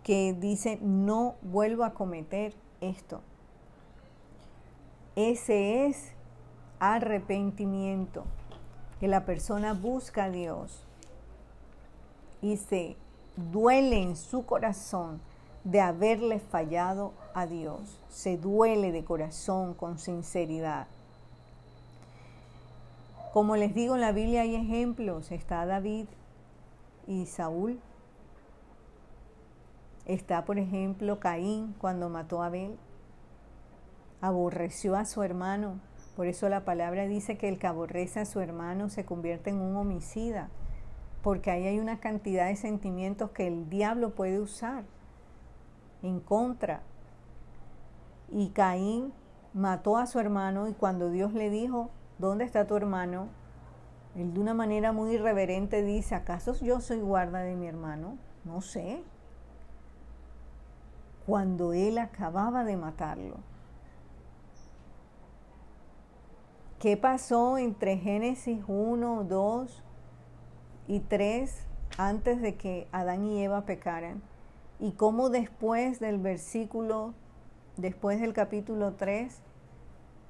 que 0.04 0.34
dice, 0.34 0.80
no 0.82 1.36
vuelvo 1.42 1.84
a 1.84 1.94
cometer 1.94 2.54
esto. 2.80 3.22
Ese 5.16 5.88
es 5.88 6.14
arrepentimiento, 6.80 8.24
que 9.00 9.08
la 9.08 9.26
persona 9.26 9.74
busca 9.74 10.26
a 10.26 10.30
Dios 10.30 10.84
y 12.42 12.58
se 12.58 12.96
duele 13.36 14.02
en 14.02 14.16
su 14.16 14.46
corazón 14.46 15.20
de 15.64 15.82
haberle 15.82 16.40
fallado 16.40 17.14
a 17.34 17.46
Dios. 17.46 18.00
Se 18.10 18.38
duele 18.38 18.92
de 18.92 19.04
corazón 19.04 19.74
con 19.74 19.98
sinceridad. 19.98 20.88
Como 23.38 23.56
les 23.56 23.76
digo, 23.76 23.94
en 23.94 24.02
la 24.02 24.14
Biblia 24.14 24.42
hay 24.42 24.56
ejemplos. 24.56 25.32
Está 25.32 25.64
David 25.68 26.08
y 27.06 27.28
Saúl. 27.28 27.80
Está, 30.08 30.44
por 30.44 30.58
ejemplo, 30.58 31.20
Caín 31.20 31.76
cuando 31.78 32.10
mató 32.10 32.42
a 32.42 32.48
Abel 32.48 32.80
aborreció 34.22 34.96
a 34.96 35.06
su 35.06 35.22
hermano. 35.22 35.80
Por 36.16 36.26
eso 36.26 36.50
la 36.50 36.66
palabra 36.66 37.06
dice 37.06 37.38
que 37.38 37.48
el 37.48 37.60
que 37.60 37.68
aborrece 37.68 38.22
a 38.22 38.26
su 38.26 38.40
hermano 38.40 38.90
se 38.90 39.06
convierte 39.06 39.52
en 39.52 39.62
un 39.62 39.76
homicida, 39.76 40.50
porque 41.22 41.52
ahí 41.52 41.68
hay 41.68 41.78
una 41.78 42.00
cantidad 42.00 42.48
de 42.48 42.56
sentimientos 42.56 43.30
que 43.30 43.46
el 43.46 43.70
diablo 43.70 44.16
puede 44.16 44.40
usar 44.40 44.84
en 46.02 46.22
contra. 46.22 46.82
Y 48.32 48.50
Caín 48.50 49.14
mató 49.54 49.98
a 49.98 50.08
su 50.08 50.18
hermano 50.20 50.68
y 50.68 50.74
cuando 50.74 51.12
Dios 51.12 51.34
le 51.34 51.52
dijo, 51.52 51.92
¿dónde 52.18 52.46
está 52.46 52.66
tu 52.68 52.76
hermano? 52.76 53.28
Él 54.16 54.34
de 54.34 54.40
una 54.40 54.54
manera 54.54 54.92
muy 54.92 55.14
irreverente 55.14 55.84
dice, 55.84 56.16
¿acaso 56.16 56.54
yo 56.56 56.82
soy 56.82 57.00
guarda 57.00 57.42
de 57.42 57.56
mi 57.56 57.68
hermano? 57.68 58.18
No 58.44 58.62
sé. 58.62 59.04
Cuando 61.26 61.74
él 61.74 61.98
acababa 61.98 62.64
de 62.64 62.78
matarlo. 62.78 63.36
¿Qué 66.80 66.96
pasó 66.96 67.58
entre 67.58 67.98
Génesis 67.98 68.64
1, 68.68 69.24
2 69.24 69.84
y 70.88 71.00
3 71.02 71.68
antes 71.98 72.42
de 72.42 72.56
que 72.56 72.88
Adán 72.92 73.24
y 73.24 73.44
Eva 73.44 73.66
pecaran? 73.66 74.22
Y 74.80 74.92
cómo 74.92 75.30
después 75.30 76.00
del 76.00 76.20
versículo, 76.20 77.14
después 77.78 78.22
del 78.22 78.34
capítulo 78.34 78.94
3, 78.94 79.42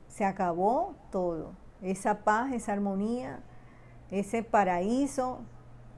se 0.08 0.26
acabó 0.26 0.96
todo. 1.12 1.52
Esa 1.82 2.24
paz, 2.24 2.54
esa 2.54 2.74
armonía, 2.74 3.40
ese 4.12 4.44
paraíso, 4.44 5.40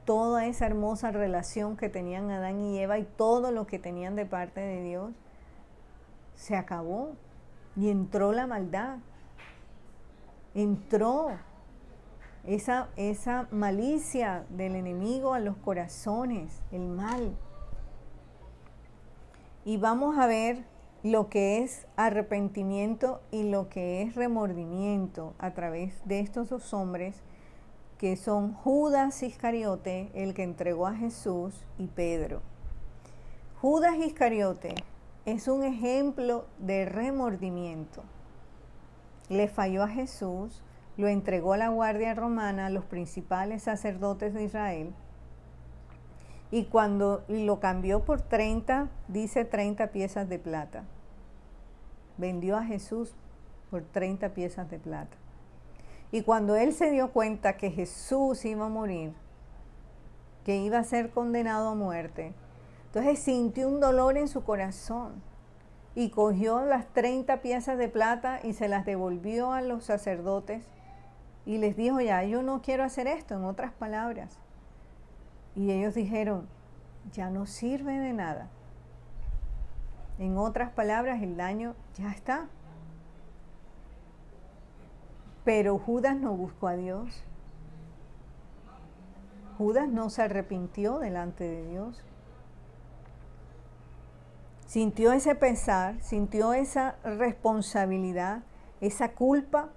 toda 0.05 0.45
esa 0.45 0.65
hermosa 0.65 1.11
relación 1.11 1.77
que 1.77 1.89
tenían 1.89 2.31
Adán 2.31 2.59
y 2.59 2.79
Eva 2.79 2.97
y 2.97 3.03
todo 3.03 3.51
lo 3.51 3.67
que 3.67 3.79
tenían 3.79 4.15
de 4.15 4.25
parte 4.25 4.59
de 4.61 4.83
Dios, 4.83 5.11
se 6.35 6.55
acabó 6.55 7.11
y 7.75 7.89
entró 7.89 8.31
la 8.33 8.47
maldad 8.47 8.99
entró 10.53 11.31
esa, 12.45 12.89
esa 12.95 13.47
malicia 13.51 14.45
del 14.49 14.75
enemigo 14.75 15.33
a 15.33 15.39
los 15.39 15.57
corazones, 15.57 16.61
el 16.71 16.87
mal. 16.87 17.35
Y 19.65 19.77
vamos 19.77 20.17
a 20.17 20.25
ver 20.25 20.63
lo 21.03 21.29
que 21.29 21.63
es 21.63 21.87
arrepentimiento 21.95 23.21
y 23.31 23.43
lo 23.43 23.69
que 23.69 24.01
es 24.01 24.15
remordimiento 24.15 25.33
a 25.39 25.51
través 25.51 25.93
de 26.05 26.19
estos 26.19 26.49
dos 26.49 26.73
hombres 26.73 27.21
que 27.97 28.15
son 28.15 28.53
Judas 28.53 29.23
Iscariote, 29.23 30.09
el 30.13 30.33
que 30.33 30.43
entregó 30.43 30.87
a 30.87 30.95
Jesús, 30.95 31.65
y 31.77 31.87
Pedro. 31.87 32.41
Judas 33.61 33.95
Iscariote 33.97 34.75
es 35.25 35.47
un 35.47 35.63
ejemplo 35.63 36.45
de 36.59 36.85
remordimiento 36.85 38.03
le 39.29 39.47
falló 39.47 39.83
a 39.83 39.87
Jesús, 39.87 40.61
lo 40.97 41.07
entregó 41.07 41.53
a 41.53 41.57
la 41.57 41.69
guardia 41.69 42.13
romana, 42.13 42.65
a 42.65 42.69
los 42.71 42.83
principales 42.83 43.63
sacerdotes 43.63 44.33
de 44.33 44.43
Israel, 44.43 44.93
y 46.51 46.65
cuando 46.65 47.23
lo 47.27 47.59
cambió 47.59 48.03
por 48.03 48.21
30, 48.21 48.89
dice 49.07 49.45
30 49.45 49.87
piezas 49.87 50.27
de 50.29 50.39
plata. 50.39 50.83
Vendió 52.17 52.57
a 52.57 52.63
Jesús 52.63 53.15
por 53.69 53.83
30 53.83 54.29
piezas 54.29 54.69
de 54.69 54.79
plata. 54.79 55.15
Y 56.11 56.23
cuando 56.23 56.55
él 56.55 56.73
se 56.73 56.89
dio 56.89 57.11
cuenta 57.11 57.57
que 57.57 57.69
Jesús 57.69 58.43
iba 58.45 58.65
a 58.65 58.69
morir, 58.69 59.13
que 60.43 60.57
iba 60.57 60.79
a 60.79 60.83
ser 60.83 61.11
condenado 61.11 61.69
a 61.69 61.75
muerte, 61.75 62.33
entonces 62.87 63.19
sintió 63.19 63.67
un 63.67 63.79
dolor 63.79 64.17
en 64.17 64.27
su 64.27 64.43
corazón 64.43 65.21
y 65.93 66.09
cogió 66.09 66.61
las 66.61 66.87
30 66.93 67.41
piezas 67.41 67.77
de 67.77 67.89
plata 67.89 68.39
y 68.43 68.53
se 68.53 68.67
las 68.67 68.85
devolvió 68.85 69.51
a 69.51 69.61
los 69.61 69.83
sacerdotes 69.83 70.65
y 71.45 71.59
les 71.59 71.77
dijo, 71.77 72.01
ya, 72.01 72.23
yo 72.23 72.41
no 72.41 72.61
quiero 72.63 72.83
hacer 72.83 73.05
esto, 73.05 73.35
en 73.35 73.43
otras 73.43 73.71
palabras. 73.71 74.39
Y 75.55 75.71
ellos 75.71 75.95
dijeron, 75.95 76.47
ya 77.11 77.29
no 77.29 77.45
sirve 77.45 77.97
de 77.97 78.13
nada. 78.13 78.49
En 80.17 80.37
otras 80.37 80.71
palabras, 80.71 81.21
el 81.21 81.37
daño 81.37 81.75
ya 81.95 82.11
está. 82.11 82.47
Pero 85.43 85.79
Judas 85.79 86.15
no 86.15 86.33
buscó 86.33 86.67
a 86.67 86.75
Dios. 86.75 87.23
Judas 89.57 89.89
no 89.89 90.09
se 90.09 90.21
arrepintió 90.21 90.99
delante 90.99 91.43
de 91.43 91.67
Dios 91.67 92.03
sintió 94.69 95.13
ese 95.13 95.33
pensar, 95.33 95.99
sintió 95.99 96.53
esa 96.53 96.97
responsabilidad, 97.03 98.43
esa 98.81 99.13
culpa. 99.13 99.69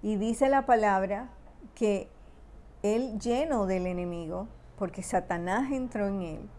Y 0.00 0.14
dice 0.14 0.48
la 0.48 0.66
palabra 0.66 1.30
que 1.74 2.08
él 2.82 3.18
lleno 3.18 3.66
del 3.66 3.86
enemigo, 3.86 4.48
porque 4.78 5.02
Satanás 5.02 5.72
entró 5.72 6.06
en 6.06 6.22
él. 6.22 6.50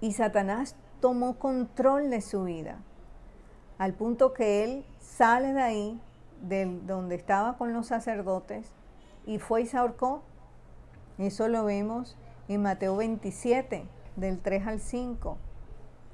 Y 0.00 0.12
Satanás 0.12 0.76
tomó 1.00 1.38
control 1.38 2.10
de 2.10 2.20
su 2.20 2.44
vida, 2.44 2.78
al 3.78 3.94
punto 3.94 4.32
que 4.32 4.64
él 4.64 4.84
sale 5.00 5.52
de 5.52 5.62
ahí, 5.62 6.00
de 6.42 6.66
donde 6.86 7.16
estaba 7.16 7.56
con 7.56 7.72
los 7.72 7.88
sacerdotes, 7.88 8.72
y 9.26 9.38
fue 9.38 9.62
y 9.62 9.66
se 9.66 9.76
ahorcó. 9.76 10.22
Eso 11.18 11.48
lo 11.48 11.64
vemos 11.64 12.16
en 12.46 12.62
Mateo 12.62 12.96
27, 12.96 13.86
del 14.16 14.40
3 14.40 14.66
al 14.66 14.80
5. 14.80 15.36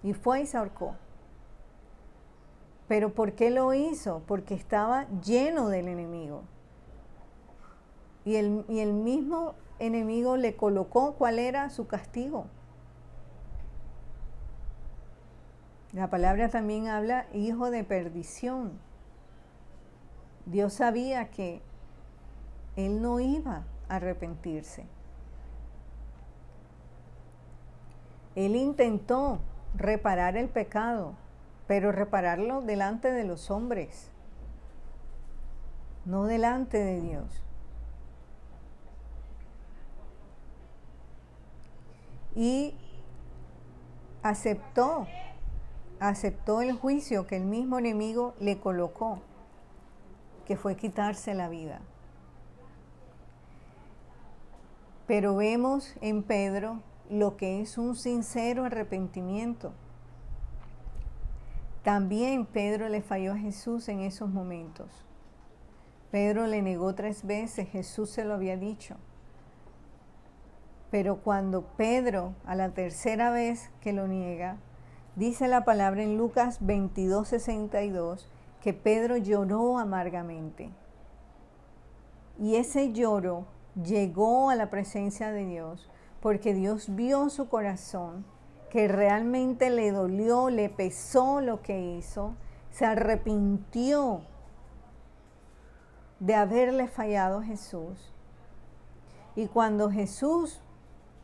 Y 0.02 0.14
fue 0.14 0.42
y 0.42 0.46
se 0.46 0.56
ahorcó. 0.56 0.94
Pero 2.88 3.14
¿por 3.14 3.32
qué 3.32 3.50
lo 3.50 3.72
hizo? 3.72 4.22
Porque 4.26 4.54
estaba 4.54 5.06
lleno 5.20 5.68
del 5.68 5.88
enemigo. 5.88 6.42
Y 8.24 8.36
el, 8.36 8.92
mismo 8.92 9.54
enemigo 9.78 10.36
le 10.36 10.56
colocó 10.56 11.14
cuál 11.14 11.38
era 11.38 11.68
su 11.68 11.86
castigo. 11.86 12.46
La 15.92 16.08
palabra 16.08 16.48
también 16.48 16.88
habla 16.88 17.26
hijo 17.32 17.70
de 17.70 17.84
perdición. 17.84 18.72
Dios 20.46 20.72
sabía 20.72 21.30
que 21.30 21.60
él 22.76 23.02
no 23.02 23.20
iba 23.20 23.64
a 23.88 23.96
arrepentirse. 23.96 24.86
Él 28.34 28.56
intentó 28.56 29.38
reparar 29.76 30.36
el 30.36 30.48
pecado, 30.48 31.14
pero 31.68 31.92
repararlo 31.92 32.62
delante 32.62 33.12
de 33.12 33.24
los 33.24 33.50
hombres, 33.50 34.10
no 36.04 36.24
delante 36.24 36.78
de 36.78 37.00
Dios. 37.00 37.43
Y 42.34 42.74
aceptó, 44.22 45.06
aceptó 46.00 46.62
el 46.62 46.72
juicio 46.72 47.26
que 47.26 47.36
el 47.36 47.44
mismo 47.44 47.78
enemigo 47.78 48.34
le 48.40 48.58
colocó, 48.58 49.20
que 50.46 50.56
fue 50.56 50.76
quitarse 50.76 51.34
la 51.34 51.48
vida. 51.48 51.80
Pero 55.06 55.36
vemos 55.36 55.94
en 56.00 56.22
Pedro 56.22 56.80
lo 57.10 57.36
que 57.36 57.60
es 57.60 57.76
un 57.76 57.94
sincero 57.94 58.64
arrepentimiento. 58.64 59.72
También 61.82 62.46
Pedro 62.46 62.88
le 62.88 63.02
falló 63.02 63.32
a 63.32 63.36
Jesús 63.38 63.88
en 63.90 64.00
esos 64.00 64.30
momentos. 64.30 65.04
Pedro 66.10 66.46
le 66.46 66.62
negó 66.62 66.94
tres 66.94 67.26
veces, 67.26 67.68
Jesús 67.68 68.08
se 68.08 68.24
lo 68.24 68.32
había 68.32 68.56
dicho. 68.56 68.96
Pero 70.94 71.16
cuando 71.16 71.62
Pedro, 71.76 72.36
a 72.46 72.54
la 72.54 72.68
tercera 72.68 73.32
vez 73.32 73.68
que 73.80 73.92
lo 73.92 74.06
niega, 74.06 74.58
dice 75.16 75.48
la 75.48 75.64
palabra 75.64 76.04
en 76.04 76.16
Lucas 76.16 76.58
22, 76.60 77.26
62, 77.26 78.30
que 78.60 78.74
Pedro 78.74 79.16
lloró 79.16 79.78
amargamente. 79.78 80.70
Y 82.38 82.54
ese 82.54 82.92
lloro 82.92 83.44
llegó 83.74 84.50
a 84.50 84.54
la 84.54 84.70
presencia 84.70 85.32
de 85.32 85.44
Dios 85.44 85.90
porque 86.20 86.54
Dios 86.54 86.94
vio 86.94 87.28
su 87.28 87.48
corazón, 87.48 88.24
que 88.70 88.86
realmente 88.86 89.70
le 89.70 89.90
dolió, 89.90 90.48
le 90.48 90.68
pesó 90.68 91.40
lo 91.40 91.60
que 91.60 91.96
hizo, 91.96 92.36
se 92.70 92.86
arrepintió 92.86 94.20
de 96.20 96.36
haberle 96.36 96.86
fallado 96.86 97.40
a 97.40 97.42
Jesús. 97.42 98.14
Y 99.34 99.48
cuando 99.48 99.90
Jesús 99.90 100.60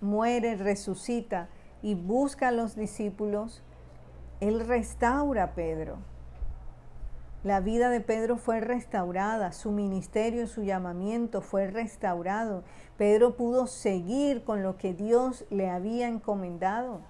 muere, 0.01 0.57
resucita 0.57 1.49
y 1.83 1.95
busca 1.95 2.49
a 2.49 2.53
los 2.53 2.77
discípulos, 2.77 3.63
Él 4.41 4.67
restaura 4.67 5.45
a 5.45 5.55
Pedro. 5.55 5.99
La 7.43 7.61
vida 7.61 7.89
de 7.89 8.03
Pedro 8.03 8.37
fue 8.37 8.61
restaurada, 8.61 9.53
su 9.53 9.71
ministerio, 9.71 10.47
su 10.47 10.63
llamamiento 10.63 11.41
fue 11.41 11.69
restaurado. 11.69 12.65
Pedro 12.99 13.35
pudo 13.35 13.67
seguir 13.67 14.45
con 14.45 14.63
lo 14.63 14.77
que 14.77 14.93
Dios 14.93 15.47
le 15.49 15.71
había 15.71 16.09
encomendado, 16.09 17.01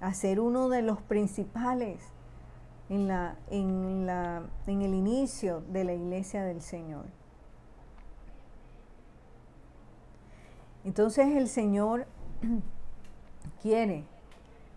a 0.00 0.12
ser 0.12 0.40
uno 0.40 0.68
de 0.68 0.82
los 0.82 1.00
principales 1.00 2.02
en, 2.88 3.06
la, 3.06 3.36
en, 3.48 4.06
la, 4.06 4.42
en 4.66 4.82
el 4.82 4.92
inicio 4.92 5.62
de 5.68 5.84
la 5.84 5.94
iglesia 5.94 6.42
del 6.42 6.60
Señor. 6.60 7.04
Entonces 10.84 11.36
el 11.36 11.48
Señor 11.48 12.06
quiere 13.62 14.04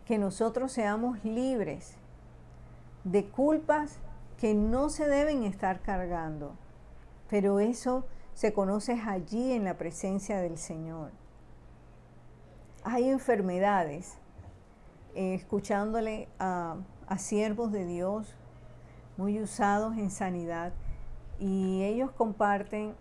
que 0.06 0.18
nosotros 0.18 0.72
seamos 0.72 1.24
libres 1.24 1.96
de 3.04 3.26
culpas 3.26 4.00
que 4.38 4.54
no 4.54 4.90
se 4.90 5.08
deben 5.08 5.44
estar 5.44 5.82
cargando, 5.82 6.56
pero 7.30 7.60
eso 7.60 8.06
se 8.34 8.54
conoce 8.54 8.94
allí 8.94 9.54
en 9.54 9.64
la 9.64 9.78
presencia 9.78 10.40
del 10.40 10.58
Señor. 10.58 11.12
Hay 12.84 13.10
enfermedades, 13.10 14.18
eh, 15.16 15.34
escuchándole 15.34 16.28
a, 16.38 16.76
a 17.08 17.18
siervos 17.18 17.72
de 17.72 17.86
Dios 17.86 18.36
muy 19.18 19.42
usados 19.42 19.98
en 19.98 20.12
sanidad, 20.12 20.74
y 21.40 21.84
ellos 21.84 22.12
comparten 22.12 22.96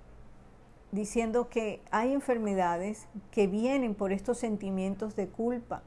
diciendo 0.94 1.48
que 1.48 1.82
hay 1.90 2.12
enfermedades 2.12 3.08
que 3.32 3.48
vienen 3.48 3.96
por 3.96 4.12
estos 4.12 4.38
sentimientos 4.38 5.16
de 5.16 5.26
culpa, 5.26 5.82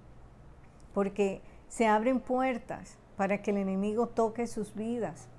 porque 0.93 1.41
se 1.70 1.88
abren 1.88 2.20
puertas 2.20 2.97
para 3.16 3.41
que 3.41 3.51
el 3.51 3.58
enemigo 3.58 4.08
toque 4.08 4.47
sus 4.47 4.76
vidas, 4.76 5.30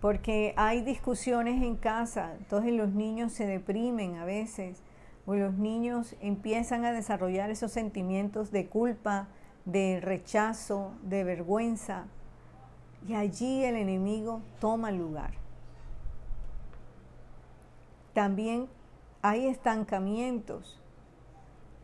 porque 0.00 0.54
hay 0.56 0.82
discusiones 0.82 1.62
en 1.62 1.74
casa, 1.74 2.34
entonces 2.38 2.72
los 2.74 2.92
niños 2.92 3.32
se 3.32 3.46
deprimen 3.46 4.16
a 4.16 4.24
veces, 4.24 4.80
o 5.26 5.34
los 5.34 5.54
niños 5.54 6.14
empiezan 6.20 6.84
a 6.84 6.92
desarrollar 6.92 7.50
esos 7.50 7.72
sentimientos 7.72 8.52
de 8.52 8.66
culpa, 8.66 9.26
de 9.64 9.98
rechazo, 10.00 10.92
de 11.02 11.24
vergüenza, 11.24 12.06
y 13.08 13.14
allí 13.14 13.64
el 13.64 13.74
enemigo 13.74 14.42
toma 14.60 14.92
lugar. 14.92 15.41
También 18.12 18.68
hay 19.22 19.46
estancamientos, 19.46 20.80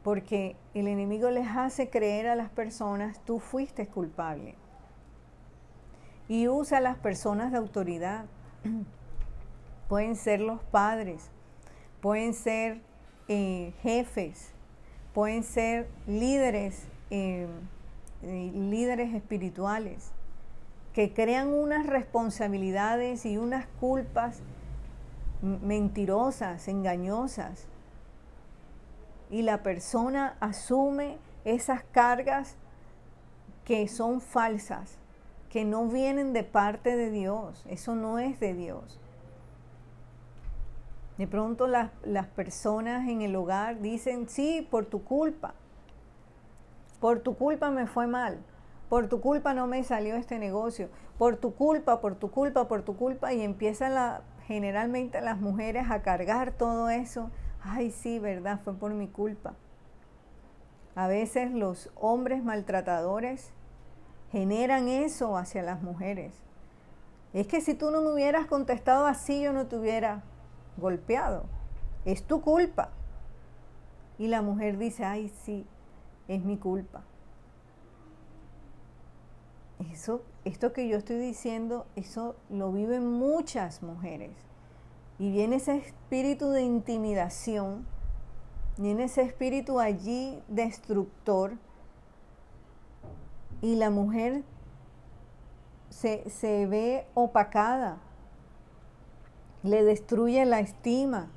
porque 0.03 0.57
el 0.75 0.89
enemigo 0.89 1.31
les 1.31 1.49
hace 1.49 1.91
creer 1.91 2.29
a 2.29 2.35
las 2.35 2.51
personas, 2.51 3.21
tú 3.25 3.39
fuiste 3.39 3.87
culpable 3.87 4.55
y 6.29 6.49
usa 6.49 6.79
a 6.79 6.81
las 6.81 6.99
personas 6.99 7.53
de 7.53 7.59
autoridad. 7.59 8.27
pueden 9.89 10.17
ser 10.17 10.41
los 10.41 10.63
padres, 10.65 11.31
pueden 12.01 12.35
ser 12.35 12.81
eh, 13.27 13.73
jefes, 13.83 14.53
pueden 15.15 15.43
ser 15.43 15.89
líderes, 16.07 16.87
eh, 17.11 17.49
líderes 18.23 19.15
espirituales, 19.15 20.13
que 20.93 21.13
crean 21.15 21.49
unas 21.49 21.87
responsabilidades 21.87 23.25
y 23.25 23.39
unas 23.39 23.67
culpas 23.81 24.43
mentirosas, 25.43 26.69
engañosas. 26.69 27.67
Y 29.31 29.43
la 29.43 29.63
persona 29.63 30.37
asume 30.41 31.19
esas 31.45 31.83
cargas 31.85 32.57
que 33.65 33.87
son 33.89 34.21
falsas 34.21 34.99
que 35.51 35.65
no 35.65 35.87
vienen 35.87 36.33
de 36.33 36.45
parte 36.45 36.97
de 36.97 37.11
Dios. 37.11 37.65
Eso 37.69 37.95
no 37.95 38.19
es 38.19 38.39
de 38.41 38.55
Dios. 38.55 39.01
De 41.17 41.27
pronto 41.27 41.67
las, 41.67 41.91
las 42.05 42.27
personas 42.27 43.09
en 43.09 43.23
el 43.23 43.35
hogar 43.35 43.81
dicen, 43.81 44.29
sí, 44.29 44.67
por 44.71 44.87
tu 44.87 45.03
culpa. 45.05 45.55
Por 47.01 47.21
tu 47.21 47.35
culpa 47.37 47.71
me 47.71 47.87
fue 47.87 48.07
mal. 48.07 48.39
Por 48.89 49.09
tu 49.09 49.21
culpa 49.21 49.53
no 49.55 49.67
me 49.67 49.83
salió 49.85 50.17
este 50.17 50.39
negocio. 50.39 50.89
Por 51.19 51.37
tu 51.37 51.55
culpa, 51.55 52.01
por 52.01 52.15
tu 52.15 52.31
culpa, 52.31 52.69
por 52.69 52.83
tu 52.83 52.97
culpa. 52.97 53.33
Y 53.33 53.43
empiezan 53.43 53.95
la, 53.95 54.23
generalmente 54.49 55.21
las 55.21 55.39
mujeres 55.39 55.91
a 55.91 56.01
cargar 56.01 56.53
todo 56.53 56.89
eso. 56.89 57.31
Ay, 57.63 57.91
sí, 57.91 58.19
verdad, 58.19 58.59
fue 58.65 58.75
por 58.75 58.95
mi 58.95 59.07
culpa. 59.07 59.55
A 60.95 61.07
veces 61.07 61.53
los 61.53 61.91
hombres 61.95 62.43
maltratadores 62.43 63.53
generan 64.33 64.89
eso 64.89 65.37
hacia 65.37 65.63
las 65.63 65.83
mujeres. 65.83 66.35
Es 67.35 67.47
que 67.47 67.61
si 67.61 67.75
tú 67.75 67.91
no 67.91 68.01
me 68.01 68.11
hubieras 68.11 68.47
contestado 68.47 69.05
así, 69.05 69.43
yo 69.43 69.53
no 69.53 69.67
te 69.67 69.77
hubiera 69.77 70.23
golpeado. 70.79 71.45
Es 72.07 72.25
tu 72.25 72.41
culpa. 72.41 72.89
Y 74.17 74.29
la 74.29 74.41
mujer 74.41 74.79
dice, 74.79 75.05
ay, 75.05 75.29
sí, 75.29 75.67
es 76.27 76.43
mi 76.43 76.57
culpa. 76.57 77.03
Eso, 79.93 80.23
esto 80.45 80.73
que 80.73 80.89
yo 80.89 80.97
estoy 80.97 81.19
diciendo, 81.19 81.87
eso 81.95 82.35
lo 82.51 82.73
viven 82.73 83.07
muchas 83.07 83.83
mujeres. 83.83 84.33
Y 85.19 85.31
viene 85.31 85.57
ese 85.57 85.77
espíritu 85.77 86.51
de 86.51 86.63
intimidación, 86.63 87.87
viene 88.77 89.05
ese 89.05 89.23
espíritu 89.23 89.79
allí 89.79 90.43
destructor, 90.49 91.59
y 93.61 93.77
la 93.77 93.91
mujer 93.91 94.45
se, 95.91 96.29
se 96.31 96.67
ve 96.67 97.07
opacada, 97.15 97.99
le 99.63 99.83
destruye 99.83 100.45
la 100.45 100.61
estima, 100.61 101.31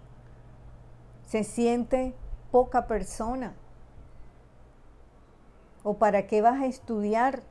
se 1.25 1.43
siente 1.43 2.15
poca 2.51 2.87
persona. 2.87 3.55
¿O 5.83 5.95
para 5.95 6.27
qué 6.27 6.41
vas 6.41 6.61
a 6.61 6.67
estudiar? 6.67 7.41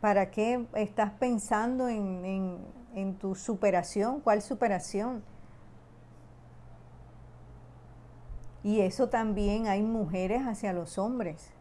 ¿Para 0.00 0.30
qué 0.30 0.66
estás 0.74 1.10
pensando 1.12 1.88
en, 1.88 2.58
en, 2.94 3.14
tu 3.16 3.34
superación? 3.34 4.20
¿Cuál 4.20 4.40
superación? 4.40 5.22
Y 8.62 8.80
eso 8.80 9.08
también 9.08 9.66
hay 9.66 9.82
mujeres 9.82 10.42
hacia 10.42 10.72
los 10.72 10.96
hombres. 10.96 11.52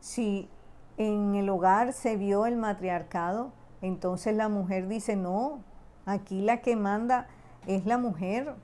Si 0.00 0.48
en 0.96 1.34
el 1.34 1.48
hogar 1.50 1.92
se 1.92 2.16
vio 2.16 2.46
el 2.46 2.56
matriarcado, 2.56 3.52
entonces 3.82 4.34
la 4.34 4.48
mujer 4.48 4.88
dice, 4.88 5.14
no, 5.14 5.60
aquí 6.06 6.40
la 6.40 6.62
que 6.62 6.74
manda 6.74 7.26
es 7.66 7.84
la 7.84 7.98
mujer, 7.98 8.54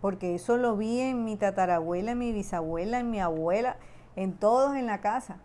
porque 0.00 0.34
eso 0.34 0.56
lo 0.56 0.76
vi 0.76 1.00
en 1.00 1.24
mi 1.24 1.36
tatarabuela, 1.36 2.12
en 2.12 2.18
mi 2.18 2.32
bisabuela, 2.32 2.98
en 2.98 3.10
mi 3.10 3.20
abuela, 3.20 3.76
en 4.16 4.32
todos 4.32 4.74
en 4.74 4.86
la 4.86 5.00
casa. 5.00 5.38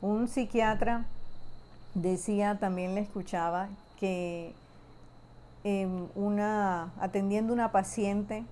Un 0.00 0.28
psiquiatra 0.28 1.06
decía, 1.94 2.58
también 2.58 2.94
le 2.94 3.00
escuchaba, 3.00 3.68
que 3.98 4.54
em, 5.64 6.08
una, 6.14 6.92
atendiendo 7.00 7.52
una 7.52 7.72
paciente, 7.72 8.44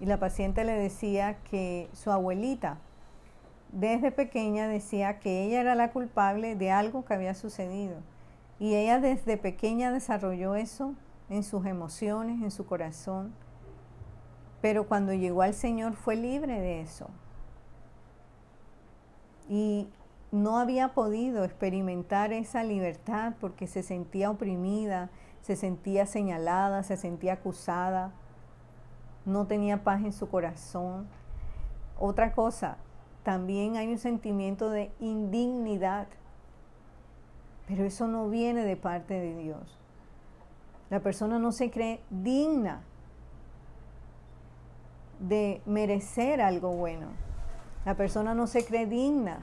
y 0.00 0.06
la 0.06 0.18
paciente 0.18 0.64
le 0.64 0.72
decía 0.72 1.36
que 1.50 1.90
su 1.92 2.10
abuelita, 2.10 2.78
desde 3.72 4.10
pequeña, 4.10 4.66
decía 4.66 5.20
que 5.20 5.44
ella 5.44 5.60
era 5.60 5.74
la 5.74 5.92
culpable 5.92 6.56
de 6.56 6.70
algo 6.70 7.04
que 7.04 7.14
había 7.14 7.34
sucedido. 7.34 7.96
Y 8.58 8.74
ella 8.74 8.98
desde 8.98 9.36
pequeña 9.36 9.92
desarrolló 9.92 10.54
eso 10.54 10.94
en 11.28 11.44
sus 11.44 11.66
emociones, 11.66 12.42
en 12.42 12.50
su 12.50 12.66
corazón. 12.66 13.32
Pero 14.60 14.88
cuando 14.88 15.12
llegó 15.12 15.42
al 15.42 15.54
Señor 15.54 15.94
fue 15.94 16.16
libre 16.16 16.60
de 16.60 16.80
eso. 16.80 17.08
Y 19.48 19.88
no 20.32 20.58
había 20.58 20.94
podido 20.94 21.44
experimentar 21.44 22.32
esa 22.32 22.62
libertad 22.62 23.34
porque 23.40 23.66
se 23.66 23.82
sentía 23.82 24.30
oprimida, 24.30 25.10
se 25.42 25.56
sentía 25.56 26.06
señalada, 26.06 26.82
se 26.82 26.96
sentía 26.96 27.34
acusada, 27.34 28.12
no 29.24 29.46
tenía 29.46 29.82
paz 29.82 30.02
en 30.02 30.12
su 30.12 30.28
corazón. 30.28 31.08
Otra 31.98 32.32
cosa, 32.32 32.76
también 33.24 33.76
hay 33.76 33.88
un 33.88 33.98
sentimiento 33.98 34.70
de 34.70 34.92
indignidad, 35.00 36.06
pero 37.66 37.84
eso 37.84 38.06
no 38.06 38.28
viene 38.28 38.64
de 38.64 38.76
parte 38.76 39.14
de 39.14 39.36
Dios. 39.36 39.78
La 40.90 41.00
persona 41.00 41.38
no 41.38 41.52
se 41.52 41.70
cree 41.70 42.00
digna 42.10 42.82
de 45.18 45.60
merecer 45.66 46.40
algo 46.40 46.72
bueno. 46.72 47.08
La 47.84 47.94
persona 47.94 48.34
no 48.34 48.46
se 48.46 48.64
cree 48.64 48.86
digna 48.86 49.40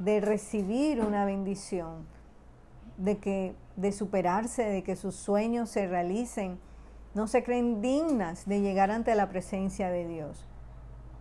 de 0.00 0.20
recibir 0.20 1.02
una 1.02 1.26
bendición, 1.26 2.06
de 2.96 3.18
que 3.18 3.54
de 3.76 3.92
superarse, 3.92 4.64
de 4.64 4.82
que 4.82 4.96
sus 4.96 5.14
sueños 5.14 5.68
se 5.68 5.86
realicen. 5.86 6.58
No 7.14 7.26
se 7.26 7.44
creen 7.44 7.82
dignas 7.82 8.46
de 8.46 8.60
llegar 8.60 8.90
ante 8.90 9.14
la 9.14 9.28
presencia 9.28 9.90
de 9.90 10.08
Dios, 10.08 10.46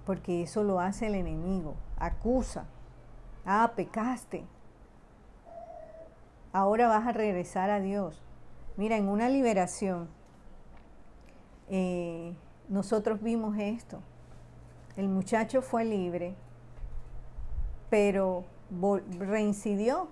porque 0.05 0.43
eso 0.43 0.63
lo 0.63 0.79
hace 0.79 1.07
el 1.07 1.15
enemigo, 1.15 1.75
acusa. 1.97 2.65
Ah, 3.45 3.73
pecaste. 3.75 4.45
Ahora 6.53 6.87
vas 6.87 7.05
a 7.05 7.11
regresar 7.11 7.69
a 7.69 7.79
Dios. 7.79 8.23
Mira, 8.77 8.95
en 8.95 9.09
una 9.09 9.27
liberación, 9.27 10.07
eh, 11.69 12.33
nosotros 12.69 13.21
vimos 13.21 13.57
esto. 13.57 13.99
El 14.95 15.09
muchacho 15.09 15.61
fue 15.61 15.83
libre, 15.83 16.35
pero 17.89 18.45
reincidió 19.19 20.09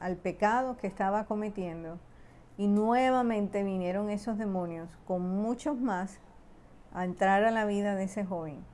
al 0.00 0.16
pecado 0.16 0.76
que 0.76 0.86
estaba 0.86 1.24
cometiendo 1.24 1.98
y 2.56 2.68
nuevamente 2.68 3.62
vinieron 3.62 4.10
esos 4.10 4.38
demonios 4.38 4.88
con 5.06 5.22
muchos 5.22 5.78
más 5.78 6.18
a 6.92 7.04
entrar 7.04 7.44
a 7.44 7.50
la 7.50 7.64
vida 7.64 7.94
de 7.94 8.04
ese 8.04 8.24
joven. 8.24 8.64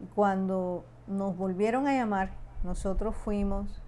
Y 0.00 0.06
cuando 0.06 0.84
nos 1.06 1.36
volvieron 1.36 1.86
a 1.86 1.94
llamar, 1.94 2.30
nosotros 2.64 3.14
fuimos, 3.14 3.82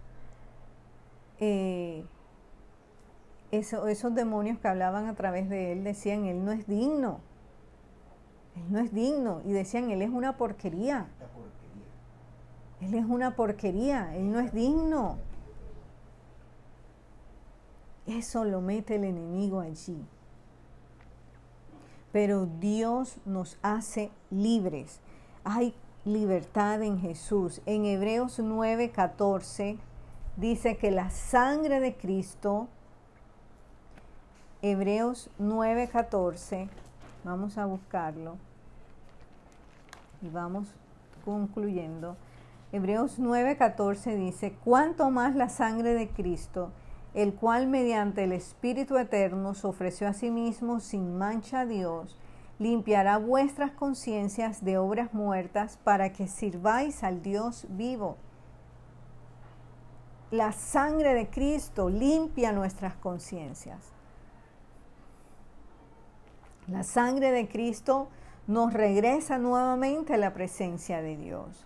eh, 1.38 2.04
esos 3.50 4.14
demonios 4.14 4.58
que 4.58 4.68
hablaban 4.68 5.06
a 5.06 5.14
través 5.14 5.48
de 5.48 5.72
él 5.72 5.84
decían, 5.84 6.26
él 6.26 6.44
no 6.44 6.52
es 6.52 6.66
digno, 6.66 7.20
él 8.56 8.72
no 8.72 8.78
es 8.78 8.92
digno. 8.92 9.42
Y 9.44 9.52
decían, 9.52 9.90
Él 9.90 10.02
es 10.02 10.10
una 10.10 10.36
porquería. 10.36 11.08
Él 12.80 12.94
es 12.94 13.04
una 13.04 13.36
porquería. 13.36 14.14
Él 14.16 14.30
no 14.30 14.40
es 14.40 14.52
digno. 14.52 15.18
Eso 18.06 18.44
lo 18.44 18.60
mete 18.60 18.96
el 18.96 19.04
enemigo 19.04 19.60
allí. 19.60 20.04
Pero 22.12 22.46
Dios 22.46 23.16
nos 23.24 23.58
hace 23.62 24.10
libres. 24.30 25.00
Hay 25.44 25.74
libertad 26.04 26.82
en 26.82 27.00
Jesús. 27.00 27.60
En 27.66 27.84
Hebreos 27.84 28.38
9:14 28.38 29.78
dice 30.36 30.76
que 30.76 30.90
la 30.90 31.10
sangre 31.10 31.80
de 31.80 31.96
Cristo, 31.96 32.68
Hebreos 34.62 35.30
9:14, 35.38 36.68
vamos 37.24 37.58
a 37.58 37.66
buscarlo 37.66 38.36
y 40.22 40.28
vamos 40.28 40.68
concluyendo. 41.24 42.16
Hebreos 42.76 43.18
9:14 43.18 44.16
dice, 44.16 44.52
cuanto 44.62 45.10
más 45.10 45.34
la 45.34 45.48
sangre 45.48 45.94
de 45.94 46.10
Cristo, 46.10 46.72
el 47.14 47.34
cual 47.34 47.68
mediante 47.68 48.24
el 48.24 48.32
Espíritu 48.32 48.98
Eterno 48.98 49.54
se 49.54 49.66
ofreció 49.66 50.06
a 50.08 50.12
sí 50.12 50.30
mismo 50.30 50.80
sin 50.80 51.16
mancha 51.16 51.60
a 51.60 51.66
Dios, 51.66 52.18
limpiará 52.58 53.16
vuestras 53.16 53.70
conciencias 53.70 54.62
de 54.62 54.76
obras 54.76 55.14
muertas 55.14 55.78
para 55.84 56.12
que 56.12 56.28
sirváis 56.28 57.02
al 57.02 57.22
Dios 57.22 57.66
vivo. 57.70 58.18
La 60.30 60.52
sangre 60.52 61.14
de 61.14 61.30
Cristo 61.30 61.88
limpia 61.88 62.52
nuestras 62.52 62.94
conciencias. 62.96 63.92
La 66.68 66.82
sangre 66.82 67.30
de 67.32 67.48
Cristo 67.48 68.08
nos 68.46 68.74
regresa 68.74 69.38
nuevamente 69.38 70.12
a 70.12 70.18
la 70.18 70.34
presencia 70.34 71.00
de 71.00 71.16
Dios. 71.16 71.65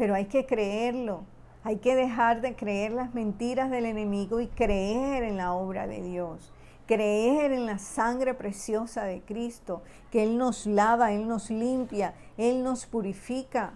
Pero 0.00 0.14
hay 0.14 0.24
que 0.24 0.46
creerlo, 0.46 1.24
hay 1.62 1.76
que 1.76 1.94
dejar 1.94 2.40
de 2.40 2.56
creer 2.56 2.90
las 2.92 3.12
mentiras 3.12 3.70
del 3.70 3.84
enemigo 3.84 4.40
y 4.40 4.46
creer 4.46 5.24
en 5.24 5.36
la 5.36 5.52
obra 5.52 5.86
de 5.86 6.00
Dios, 6.00 6.54
creer 6.86 7.52
en 7.52 7.66
la 7.66 7.76
sangre 7.76 8.32
preciosa 8.32 9.04
de 9.04 9.20
Cristo, 9.20 9.82
que 10.10 10.22
Él 10.22 10.38
nos 10.38 10.64
lava, 10.64 11.12
Él 11.12 11.28
nos 11.28 11.50
limpia, 11.50 12.14
Él 12.38 12.64
nos 12.64 12.86
purifica. 12.86 13.74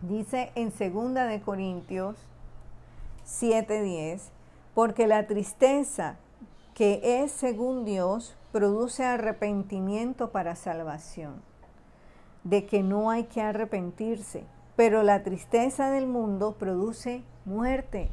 Dice 0.00 0.52
en 0.54 0.70
2 0.70 1.28
de 1.28 1.42
Corintios 1.42 2.16
7:10, 3.26 4.30
porque 4.72 5.06
la 5.06 5.26
tristeza 5.26 6.16
que 6.72 7.22
es 7.22 7.32
según 7.32 7.84
Dios, 7.84 8.34
produce 8.52 9.04
arrepentimiento 9.04 10.30
para 10.30 10.56
salvación, 10.56 11.42
de 12.46 12.64
que 12.64 12.84
no 12.84 13.10
hay 13.10 13.24
que 13.24 13.42
arrepentirse, 13.42 14.44
pero 14.76 15.02
la 15.02 15.24
tristeza 15.24 15.90
del 15.90 16.06
mundo 16.06 16.56
produce 16.56 17.24
muerte. 17.44 18.12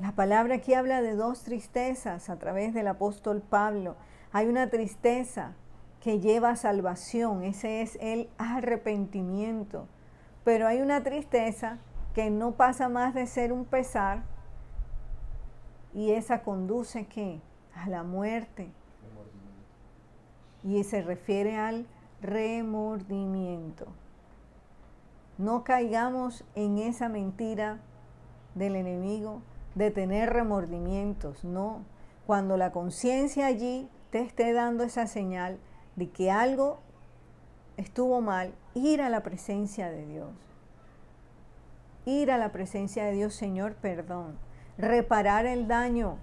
La 0.00 0.10
palabra 0.12 0.56
aquí 0.56 0.74
habla 0.74 1.00
de 1.00 1.14
dos 1.14 1.44
tristezas 1.44 2.28
a 2.28 2.40
través 2.40 2.74
del 2.74 2.88
apóstol 2.88 3.40
Pablo. 3.40 3.94
Hay 4.32 4.48
una 4.48 4.68
tristeza 4.68 5.52
que 6.00 6.18
lleva 6.18 6.50
a 6.50 6.56
salvación, 6.56 7.44
ese 7.44 7.82
es 7.82 7.96
el 8.00 8.28
arrepentimiento, 8.36 9.86
pero 10.42 10.66
hay 10.66 10.80
una 10.80 11.04
tristeza 11.04 11.78
que 12.14 12.30
no 12.30 12.56
pasa 12.56 12.88
más 12.88 13.14
de 13.14 13.28
ser 13.28 13.52
un 13.52 13.64
pesar 13.64 14.24
y 15.94 16.10
esa 16.10 16.42
conduce 16.42 17.06
¿qué? 17.06 17.40
a 17.76 17.88
la 17.88 18.02
muerte. 18.02 18.72
Y 20.64 20.82
se 20.82 21.00
refiere 21.02 21.56
al 21.56 21.86
remordimiento. 22.24 23.86
No 25.36 25.62
caigamos 25.62 26.42
en 26.54 26.78
esa 26.78 27.08
mentira 27.08 27.80
del 28.54 28.76
enemigo 28.76 29.42
de 29.74 29.90
tener 29.90 30.32
remordimientos, 30.32 31.44
no. 31.44 31.84
Cuando 32.26 32.56
la 32.56 32.72
conciencia 32.72 33.46
allí 33.46 33.88
te 34.10 34.20
esté 34.20 34.54
dando 34.54 34.84
esa 34.84 35.06
señal 35.06 35.58
de 35.96 36.08
que 36.08 36.30
algo 36.30 36.78
estuvo 37.76 38.22
mal, 38.22 38.54
ir 38.74 39.02
a 39.02 39.10
la 39.10 39.22
presencia 39.22 39.90
de 39.90 40.06
Dios. 40.06 40.30
Ir 42.06 42.30
a 42.30 42.38
la 42.38 42.52
presencia 42.52 43.04
de 43.04 43.12
Dios, 43.12 43.34
Señor, 43.34 43.74
perdón. 43.74 44.38
Reparar 44.78 45.44
el 45.44 45.68
daño. 45.68 46.16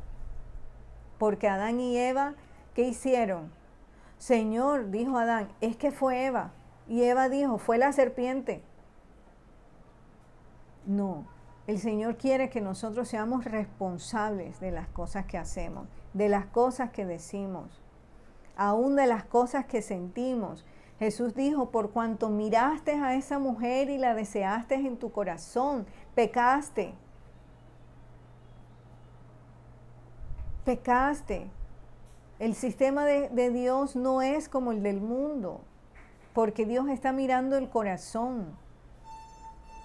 Porque 1.19 1.47
Adán 1.47 1.79
y 1.79 1.97
Eva, 1.97 2.33
¿qué 2.73 2.87
hicieron? 2.87 3.60
Señor, 4.21 4.91
dijo 4.91 5.17
Adán, 5.17 5.49
es 5.61 5.75
que 5.75 5.89
fue 5.89 6.27
Eva. 6.27 6.51
Y 6.87 7.01
Eva 7.01 7.27
dijo, 7.27 7.57
fue 7.57 7.79
la 7.79 7.91
serpiente. 7.91 8.61
No, 10.85 11.25
el 11.65 11.79
Señor 11.79 12.17
quiere 12.17 12.51
que 12.51 12.61
nosotros 12.61 13.07
seamos 13.07 13.45
responsables 13.45 14.59
de 14.59 14.69
las 14.69 14.87
cosas 14.89 15.25
que 15.25 15.39
hacemos, 15.39 15.87
de 16.13 16.29
las 16.29 16.45
cosas 16.45 16.91
que 16.91 17.03
decimos, 17.03 17.81
aún 18.55 18.95
de 18.95 19.07
las 19.07 19.23
cosas 19.23 19.65
que 19.65 19.81
sentimos. 19.81 20.67
Jesús 20.99 21.33
dijo, 21.33 21.71
por 21.71 21.89
cuanto 21.89 22.29
miraste 22.29 22.91
a 22.91 23.15
esa 23.15 23.39
mujer 23.39 23.89
y 23.89 23.97
la 23.97 24.13
deseaste 24.13 24.75
en 24.75 24.97
tu 24.97 25.11
corazón, 25.11 25.87
pecaste. 26.13 26.93
Pecaste. 30.63 31.49
El 32.41 32.55
sistema 32.55 33.05
de, 33.05 33.51
Dios 33.51 33.95
no 33.95 34.23
es 34.23 34.49
como 34.49 34.71
el 34.71 34.81
del 34.81 34.99
mundo, 34.99 35.61
porque 36.33 36.65
Dios 36.65 36.89
está 36.89 37.11
mirando 37.11 37.55
el 37.55 37.69
corazón. 37.69 38.57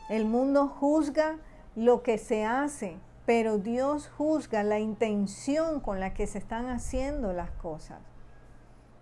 El 0.09 0.25
mundo 0.25 0.67
juzga 0.67 1.37
lo 1.75 2.03
que 2.03 2.17
se 2.17 2.47
hace, 2.47 2.97
pero 3.27 3.59
Dios 3.59 4.09
juzga 4.09 4.63
la 4.63 4.79
intención 4.79 5.81
con 5.81 6.01
la 6.01 6.15
que 6.15 6.27
se 6.27 6.39
están 6.39 6.71
haciendo 6.71 7.35
las 7.35 7.51
cosas. 7.51 8.01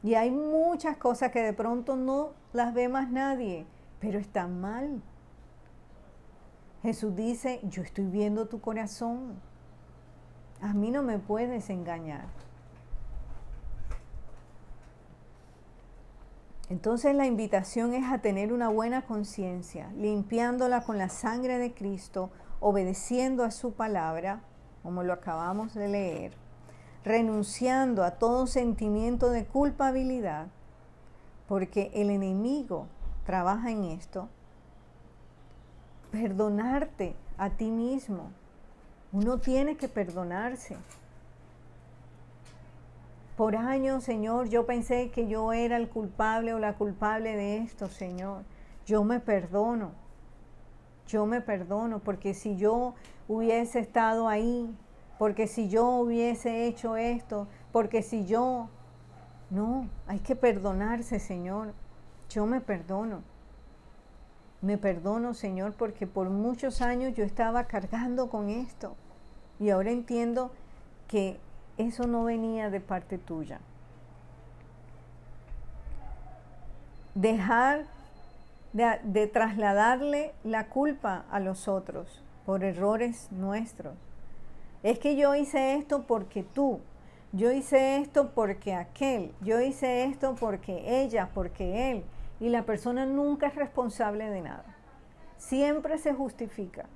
Y 0.02 0.16
hay 0.16 0.32
muchas 0.32 0.96
cosas 0.96 1.30
que 1.30 1.42
de 1.42 1.52
pronto 1.52 1.94
no 1.94 2.32
las 2.52 2.74
ve 2.74 2.88
más 2.88 3.08
nadie, 3.08 3.66
pero 4.00 4.18
están 4.18 4.60
mal. 4.60 5.00
Jesús 6.82 7.14
dice, 7.14 7.60
yo 7.62 7.84
estoy 7.84 8.06
viendo 8.06 8.48
tu 8.48 8.60
corazón. 8.60 9.40
A 10.60 10.74
mí 10.74 10.90
no 10.90 11.04
me 11.04 11.20
puedes 11.20 11.70
engañar. 11.70 12.43
Entonces 16.70 17.14
la 17.14 17.26
invitación 17.26 17.92
es 17.92 18.10
a 18.10 18.18
tener 18.18 18.52
una 18.52 18.68
buena 18.68 19.02
conciencia, 19.02 19.90
limpiándola 19.96 20.82
con 20.82 20.96
la 20.96 21.10
sangre 21.10 21.58
de 21.58 21.74
Cristo, 21.74 22.30
obedeciendo 22.60 23.44
a 23.44 23.50
su 23.50 23.72
palabra, 23.72 24.40
como 24.82 25.02
lo 25.02 25.12
acabamos 25.12 25.74
de 25.74 25.88
leer, 25.88 26.32
renunciando 27.04 28.02
a 28.02 28.12
todo 28.12 28.46
sentimiento 28.46 29.28
de 29.28 29.44
culpabilidad, 29.44 30.46
porque 31.46 31.90
el 31.94 32.08
enemigo 32.08 32.86
trabaja 33.26 33.70
en 33.70 33.84
esto, 33.84 34.30
perdonarte 36.10 37.14
a 37.36 37.50
ti 37.50 37.70
mismo. 37.70 38.30
Uno 39.12 39.38
tiene 39.38 39.76
que 39.76 39.88
perdonarse. 39.88 40.76
Por 43.36 43.56
años, 43.56 44.04
Señor, 44.04 44.48
yo 44.48 44.64
pensé 44.64 45.10
que 45.10 45.26
yo 45.26 45.52
era 45.52 45.76
el 45.76 45.88
culpable 45.88 46.54
o 46.54 46.60
la 46.60 46.74
culpable 46.74 47.34
de 47.34 47.58
esto, 47.58 47.88
Señor. 47.88 48.44
Yo 48.86 49.02
me 49.02 49.18
perdono. 49.18 49.90
Yo 51.08 51.26
me 51.26 51.40
perdono 51.40 51.98
porque 51.98 52.32
si 52.32 52.56
yo 52.56 52.94
hubiese 53.26 53.80
estado 53.80 54.28
ahí, 54.28 54.72
porque 55.18 55.48
si 55.48 55.68
yo 55.68 55.88
hubiese 55.88 56.66
hecho 56.66 56.96
esto, 56.96 57.48
porque 57.72 58.02
si 58.02 58.24
yo... 58.24 58.68
No, 59.50 59.88
hay 60.06 60.20
que 60.20 60.36
perdonarse, 60.36 61.18
Señor. 61.18 61.74
Yo 62.30 62.46
me 62.46 62.60
perdono. 62.60 63.22
Me 64.62 64.78
perdono, 64.78 65.34
Señor, 65.34 65.74
porque 65.74 66.06
por 66.06 66.30
muchos 66.30 66.80
años 66.82 67.14
yo 67.14 67.24
estaba 67.24 67.64
cargando 67.64 68.30
con 68.30 68.48
esto. 68.48 68.94
Y 69.58 69.70
ahora 69.70 69.90
entiendo 69.90 70.52
que 71.08 71.38
eso 71.78 72.06
no 72.06 72.24
venía 72.24 72.70
de 72.70 72.80
parte 72.80 73.18
tuya. 73.18 73.60
Dejar 77.14 77.86
de, 78.72 79.26
trasladarle 79.28 80.34
la 80.42 80.66
culpa 80.66 81.24
a 81.30 81.38
los 81.38 81.68
otros 81.68 82.22
por 82.44 82.64
errores 82.64 83.30
nuestros. 83.30 83.94
Es 84.82 84.98
que 84.98 85.16
yo 85.16 85.34
hice 85.34 85.76
esto 85.76 86.02
porque 86.06 86.42
tú, 86.42 86.80
yo 87.32 87.52
hice 87.52 87.98
esto 87.98 88.32
porque 88.34 88.74
aquel, 88.74 89.32
yo 89.40 89.60
hice 89.60 90.04
esto 90.04 90.34
porque 90.38 91.02
ella, 91.02 91.30
porque 91.32 91.92
él, 91.92 92.04
y 92.40 92.48
la 92.48 92.64
persona 92.64 93.06
nunca 93.06 93.46
es 93.46 93.54
responsable 93.54 94.28
de 94.28 94.42
nada. 94.42 94.76
Siempre 95.38 95.98
se 95.98 96.12
justifica. 96.12 96.86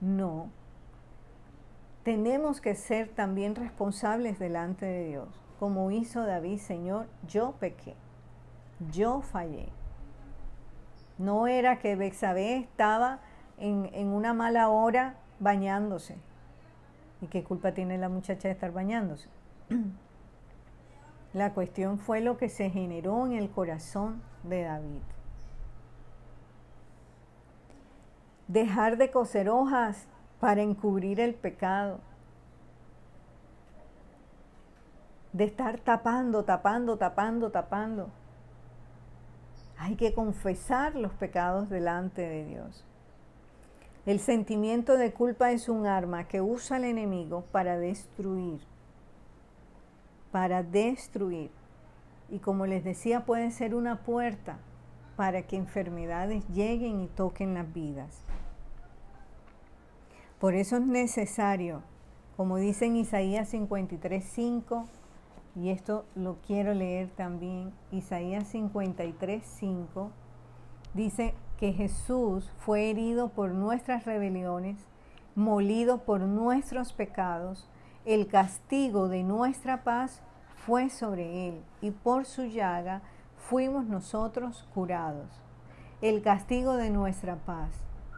No, 0.00 0.48
tenemos 2.08 2.62
que 2.62 2.74
ser 2.74 3.10
también 3.10 3.54
responsables 3.54 4.38
delante 4.38 4.86
de 4.86 5.08
Dios, 5.08 5.28
como 5.58 5.90
hizo 5.90 6.24
David, 6.24 6.56
Señor, 6.56 7.06
yo 7.26 7.52
pequé, 7.60 7.96
yo 8.90 9.20
fallé. 9.20 9.68
No 11.18 11.48
era 11.48 11.80
que 11.80 11.96
Bexabé 11.96 12.56
estaba 12.56 13.20
en, 13.58 13.90
en 13.92 14.08
una 14.08 14.32
mala 14.32 14.70
hora 14.70 15.16
bañándose. 15.38 16.16
¿Y 17.20 17.26
qué 17.26 17.44
culpa 17.44 17.72
tiene 17.74 17.98
la 17.98 18.08
muchacha 18.08 18.48
de 18.48 18.54
estar 18.54 18.72
bañándose? 18.72 19.28
La 21.34 21.52
cuestión 21.52 21.98
fue 21.98 22.22
lo 22.22 22.38
que 22.38 22.48
se 22.48 22.70
generó 22.70 23.26
en 23.26 23.32
el 23.32 23.50
corazón 23.50 24.22
de 24.44 24.62
David. 24.62 25.02
Dejar 28.46 28.96
de 28.96 29.10
coser 29.10 29.50
hojas 29.50 30.08
para 30.40 30.62
encubrir 30.62 31.20
el 31.20 31.34
pecado. 31.34 32.00
De 35.32 35.44
estar 35.44 35.78
tapando, 35.78 36.44
tapando, 36.44 36.96
tapando, 36.96 37.50
tapando. 37.50 38.10
Hay 39.78 39.96
que 39.96 40.12
confesar 40.14 40.94
los 40.94 41.12
pecados 41.12 41.68
delante 41.68 42.22
de 42.22 42.44
Dios. 42.44 42.84
El 44.06 44.20
sentimiento 44.20 44.96
de 44.96 45.12
culpa 45.12 45.52
es 45.52 45.68
un 45.68 45.86
arma 45.86 46.26
que 46.26 46.40
usa 46.40 46.78
el 46.78 46.84
enemigo 46.84 47.44
para 47.52 47.78
destruir. 47.78 48.60
Para 50.32 50.62
destruir. 50.62 51.50
Y 52.30 52.38
como 52.38 52.66
les 52.66 52.84
decía, 52.84 53.24
puede 53.24 53.50
ser 53.50 53.74
una 53.74 54.02
puerta 54.02 54.58
para 55.16 55.42
que 55.42 55.56
enfermedades 55.56 56.46
lleguen 56.48 57.00
y 57.00 57.08
toquen 57.08 57.54
las 57.54 57.72
vidas. 57.72 58.22
Por 60.38 60.54
eso 60.54 60.76
es 60.76 60.86
necesario, 60.86 61.82
como 62.36 62.58
dice 62.58 62.86
en 62.86 62.94
Isaías 62.94 63.52
53.5, 63.52 64.86
y 65.56 65.70
esto 65.70 66.04
lo 66.14 66.36
quiero 66.46 66.74
leer 66.74 67.10
también, 67.10 67.72
Isaías 67.90 68.54
53.5, 68.54 70.10
dice 70.94 71.34
que 71.58 71.72
Jesús 71.72 72.52
fue 72.58 72.88
herido 72.88 73.30
por 73.30 73.50
nuestras 73.50 74.04
rebeliones, 74.04 74.86
molido 75.34 76.04
por 76.04 76.20
nuestros 76.20 76.92
pecados, 76.92 77.68
el 78.04 78.28
castigo 78.28 79.08
de 79.08 79.24
nuestra 79.24 79.82
paz 79.82 80.22
fue 80.54 80.88
sobre 80.88 81.48
él, 81.48 81.64
y 81.80 81.90
por 81.90 82.26
su 82.26 82.44
llaga 82.44 83.02
fuimos 83.36 83.86
nosotros 83.86 84.68
curados. 84.72 85.42
El 86.00 86.22
castigo 86.22 86.76
de 86.76 86.90
nuestra 86.90 87.34
paz, 87.38 87.72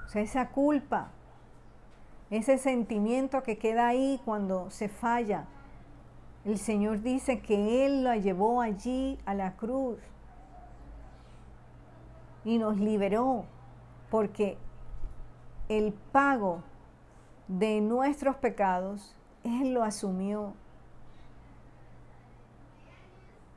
o 0.04 0.08
sea, 0.10 0.20
esa 0.20 0.50
culpa 0.50 1.12
ese 2.30 2.58
sentimiento 2.58 3.42
que 3.42 3.58
queda 3.58 3.88
ahí 3.88 4.20
cuando 4.24 4.70
se 4.70 4.88
falla. 4.88 5.46
El 6.44 6.58
Señor 6.58 7.02
dice 7.02 7.40
que 7.40 7.84
Él 7.84 8.04
la 8.04 8.16
llevó 8.16 8.60
allí 8.60 9.18
a 9.26 9.34
la 9.34 9.56
cruz 9.56 9.98
y 12.44 12.58
nos 12.58 12.78
liberó 12.78 13.44
porque 14.10 14.56
el 15.68 15.92
pago 15.92 16.62
de 17.48 17.80
nuestros 17.80 18.36
pecados, 18.36 19.14
Él 19.42 19.74
lo 19.74 19.82
asumió. 19.82 20.54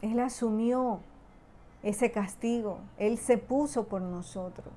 Él 0.02 0.20
asumió 0.20 1.00
ese 1.84 2.12
castigo, 2.12 2.80
Él 2.98 3.18
se 3.18 3.38
puso 3.38 3.88
por 3.88 4.02
nosotros. 4.02 4.74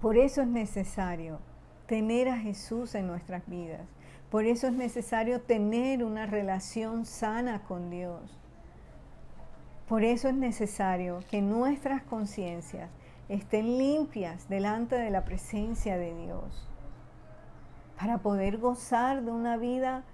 Por 0.00 0.18
eso 0.18 0.42
es 0.42 0.48
necesario 0.48 1.38
tener 1.86 2.28
a 2.28 2.38
Jesús 2.38 2.94
en 2.94 3.06
nuestras 3.06 3.46
vidas. 3.46 3.82
Por 4.30 4.44
eso 4.44 4.66
es 4.66 4.72
necesario 4.72 5.40
tener 5.40 6.02
una 6.02 6.26
relación 6.26 7.06
sana 7.06 7.62
con 7.62 7.90
Dios. 7.90 8.20
Por 9.88 10.02
eso 10.02 10.28
es 10.28 10.34
necesario 10.34 11.20
que 11.30 11.40
nuestras 11.40 12.02
conciencias 12.02 12.90
estén 13.28 13.78
limpias 13.78 14.48
delante 14.48 14.96
de 14.96 15.10
la 15.10 15.24
presencia 15.24 15.96
de 15.96 16.14
Dios. 16.14 16.68
para 17.98 18.18
poder 18.18 18.58
gozar 18.58 19.22
de 19.22 19.30
una 19.30 19.56
vida 19.56 20.04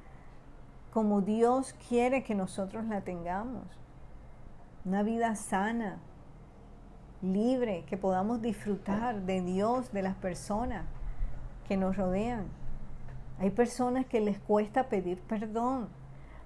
como 0.93 1.21
Dios 1.21 1.75
quiere 1.89 2.23
que 2.23 2.37
nosotros 2.37 2.85
la 2.85 3.01
tengamos. 3.01 3.65
Una 4.85 5.03
vida 5.03 5.35
sana, 5.35 5.99
libre, 7.23 7.85
que 7.89 7.97
podamos 7.97 8.41
disfrutar 8.41 9.23
de 9.23 9.41
Dios, 9.41 9.91
de 9.91 10.03
las 10.03 10.15
personas 10.15 10.85
que 11.73 11.79
nos 11.79 11.97
rodean. 11.97 12.49
Hay 13.39 13.49
personas 13.49 14.05
que 14.05 14.21
les 14.21 14.39
cuesta 14.39 14.91
pedir 14.91 15.19
perdón. 15.23 15.89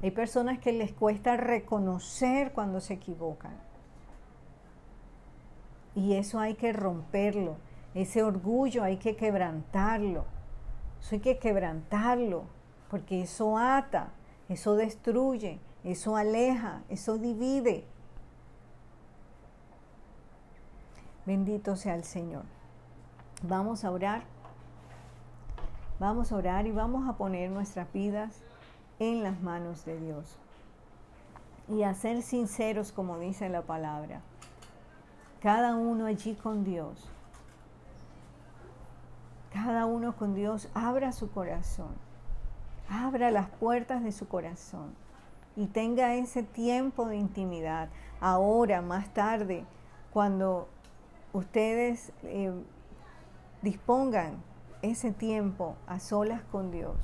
Hay 0.00 0.12
personas 0.12 0.60
que 0.60 0.72
les 0.72 0.92
cuesta 0.92 1.36
reconocer 1.36 2.52
cuando 2.52 2.80
se 2.80 2.94
equivocan. 2.94 3.56
Y 5.96 6.14
eso 6.14 6.38
hay 6.38 6.54
que 6.54 6.72
romperlo. 6.72 7.56
Ese 7.92 8.22
orgullo 8.22 8.84
hay 8.84 8.98
que 8.98 9.16
quebrantarlo. 9.16 10.26
Eso 11.00 11.16
hay 11.16 11.20
que 11.20 11.38
quebrantarlo. 11.38 12.44
Porque 12.88 13.22
eso 13.22 13.58
ata, 13.58 14.12
eso 14.48 14.76
destruye, 14.76 15.58
eso 15.82 16.14
aleja, 16.14 16.84
eso 16.88 17.18
divide. 17.18 17.84
Bendito 21.24 21.74
sea 21.74 21.96
el 21.96 22.04
Señor. 22.04 22.44
Vamos 23.42 23.84
a 23.84 23.90
orar. 23.90 24.35
Vamos 25.98 26.30
a 26.30 26.36
orar 26.36 26.66
y 26.66 26.72
vamos 26.72 27.08
a 27.08 27.14
poner 27.14 27.50
nuestras 27.50 27.90
vidas 27.90 28.42
en 28.98 29.22
las 29.22 29.40
manos 29.40 29.86
de 29.86 29.98
Dios. 29.98 30.36
Y 31.68 31.84
a 31.84 31.94
ser 31.94 32.20
sinceros 32.20 32.92
como 32.92 33.18
dice 33.18 33.48
la 33.48 33.62
palabra. 33.62 34.20
Cada 35.40 35.74
uno 35.74 36.04
allí 36.04 36.34
con 36.34 36.64
Dios. 36.64 37.08
Cada 39.54 39.86
uno 39.86 40.14
con 40.14 40.34
Dios 40.34 40.68
abra 40.74 41.12
su 41.12 41.30
corazón. 41.30 41.94
Abra 42.90 43.30
las 43.30 43.48
puertas 43.48 44.04
de 44.04 44.12
su 44.12 44.28
corazón. 44.28 44.94
Y 45.56 45.66
tenga 45.66 46.14
ese 46.14 46.42
tiempo 46.42 47.06
de 47.08 47.16
intimidad. 47.16 47.88
Ahora, 48.20 48.82
más 48.82 49.08
tarde, 49.14 49.64
cuando 50.12 50.68
ustedes 51.32 52.12
eh, 52.24 52.52
dispongan 53.62 54.42
ese 54.82 55.12
tiempo 55.12 55.76
a 55.86 55.98
solas 55.98 56.42
con 56.50 56.70
Dios 56.70 56.96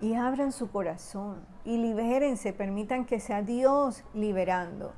y 0.00 0.14
abran 0.14 0.52
su 0.52 0.70
corazón 0.70 1.44
y 1.64 1.76
libérense, 1.76 2.52
permitan 2.52 3.04
que 3.04 3.20
sea 3.20 3.42
Dios 3.42 4.02
liberando 4.14 4.92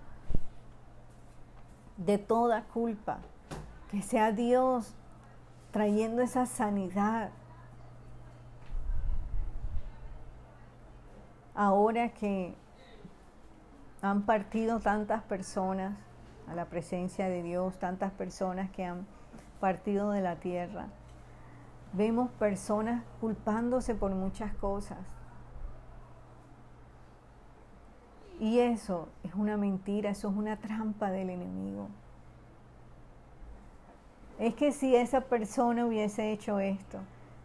de 1.97 2.19
toda 2.19 2.65
culpa, 2.65 3.19
que 3.91 4.03
sea 4.03 4.33
Dios 4.33 4.95
trayendo 5.73 6.23
esa 6.23 6.47
sanidad. 6.47 7.31
Ahora 11.55 12.11
que 12.11 12.55
han 14.01 14.23
partido 14.23 14.81
tantas 14.81 15.23
personas 15.23 15.97
a 16.49 16.55
la 16.55 16.67
presencia 16.67 17.29
de 17.29 17.43
Dios, 17.43 17.79
tantas 17.79 18.13
personas 18.13 18.71
que 18.71 18.85
han 18.85 19.07
partido 19.63 20.11
de 20.11 20.21
la 20.21 20.41
tierra. 20.41 20.89
Vemos 21.93 22.31
personas 22.33 23.05
culpándose 23.21 23.95
por 23.95 24.11
muchas 24.13 24.53
cosas. 24.57 24.99
Y 28.41 28.59
eso 28.59 29.09
es 29.23 29.33
una 29.37 29.57
mentira, 29.57 30.11
eso 30.11 30.29
es 30.31 30.37
una 30.37 30.57
trampa 30.57 31.13
del 31.13 31.31
enemigo. 31.31 31.87
Es 34.41 34.55
que 34.55 34.73
si 34.73 34.97
esa 34.97 35.21
persona 35.21 35.87
hubiese 35.87 36.33
hecho 36.33 36.59
esto, 36.59 36.99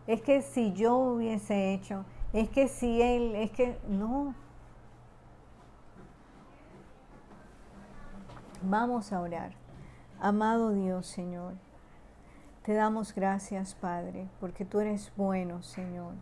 es 0.07 0.20
que 0.24 0.41
si 0.41 0.74
yo 0.74 0.97
hubiese 0.97 1.72
hecho, 1.72 2.03
es 2.34 2.49
que 2.49 2.68
si 2.68 2.99
él, 2.99 3.36
es 3.36 3.51
que 3.51 3.78
no, 3.88 4.34
Vamos 8.63 9.13
a 9.13 9.22
orar. 9.22 9.51
Amado 10.20 10.74
Dios, 10.74 11.05
Señor, 11.05 11.53
te 12.68 12.74
damos 12.74 13.15
gracias, 13.15 13.76
Padre, 13.76 14.28
porque 14.41 14.65
tú 14.65 14.82
eres 14.82 15.13
bueno, 15.15 15.63
Señor, 15.63 16.15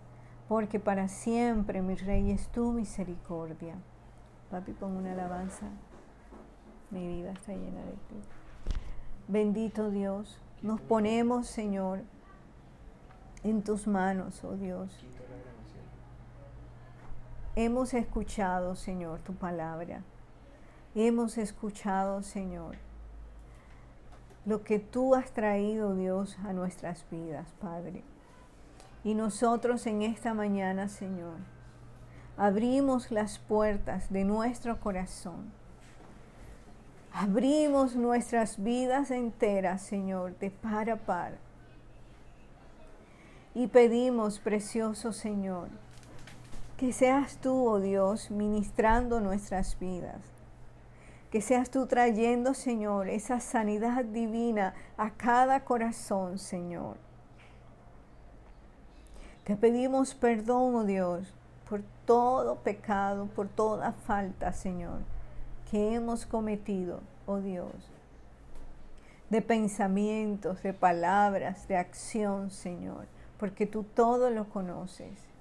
porque 0.47 0.79
para 0.79 1.07
siempre, 1.07 1.81
mi 1.81 1.95
Rey, 1.95 2.29
es 2.29 2.49
tu 2.49 2.71
misericordia. 2.71 3.73
Papi, 4.51 4.73
pon 4.73 4.95
una 4.95 5.13
alabanza. 5.13 5.65
Mi 6.91 7.07
vida 7.07 7.31
está 7.31 7.51
llena 7.53 7.81
de 7.81 7.93
ti. 7.93 8.21
Bendito 9.27 9.89
Dios, 9.89 10.39
nos 10.61 10.79
ponemos, 10.81 11.47
Señor, 11.47 12.03
en 13.41 13.63
tus 13.63 13.87
manos, 13.87 14.43
oh 14.43 14.55
Dios. 14.55 15.03
Hemos 17.55 17.95
escuchado, 17.95 18.75
Señor, 18.75 19.19
tu 19.21 19.33
palabra 19.33 20.03
hemos 20.95 21.37
escuchado, 21.37 22.23
Señor, 22.23 22.77
lo 24.45 24.63
que 24.63 24.79
tú 24.79 25.15
has 25.15 25.31
traído, 25.31 25.95
Dios, 25.95 26.37
a 26.45 26.53
nuestras 26.53 27.05
vidas, 27.09 27.47
Padre. 27.59 28.03
Y 29.03 29.15
nosotros 29.15 29.85
en 29.87 30.03
esta 30.03 30.33
mañana, 30.33 30.87
Señor, 30.87 31.37
abrimos 32.37 33.11
las 33.11 33.39
puertas 33.39 34.11
de 34.11 34.23
nuestro 34.23 34.79
corazón. 34.79 35.51
Abrimos 37.11 37.95
nuestras 37.95 38.61
vidas 38.61 39.09
enteras, 39.09 39.81
Señor, 39.81 40.37
de 40.37 40.51
par 40.51 40.89
a 40.89 40.97
par. 40.97 41.37
Y 43.55 43.67
pedimos, 43.67 44.39
precioso 44.39 45.13
Señor, 45.13 45.69
que 46.77 46.91
seas 46.91 47.37
tú, 47.37 47.67
oh 47.67 47.79
Dios, 47.79 48.29
ministrando 48.29 49.21
nuestras 49.21 49.79
vidas 49.79 50.34
que 51.35 51.41
seas 51.41 51.69
tú 51.69 51.85
trayendo, 51.85 52.53
Señor, 52.53 53.09
esa 53.09 53.41
sanidad 53.41 54.05
divina 54.05 54.73
a 54.95 55.09
cada 55.15 55.65
corazón, 55.65 56.39
Señor. 56.39 56.95
Te 59.43 59.57
pedimos 59.57 60.15
perdón, 60.15 60.75
oh 60.75 60.85
Dios, 60.85 61.33
por 61.67 61.81
todo 62.05 62.55
pecado, 62.59 63.25
por 63.35 63.49
toda 63.49 63.91
falta, 63.91 64.53
Señor, 64.53 64.99
que 65.69 65.95
hemos 65.95 66.25
cometido, 66.25 67.01
oh 67.25 67.39
Dios, 67.39 67.91
de 69.29 69.41
pensamientos, 69.41 70.63
de 70.63 70.71
palabras, 70.71 71.67
de 71.67 71.75
acción, 71.75 72.49
Señor, 72.49 73.07
porque 73.37 73.65
tú 73.65 73.83
todo 73.83 74.29
lo 74.29 74.47
conoces. 74.47 75.34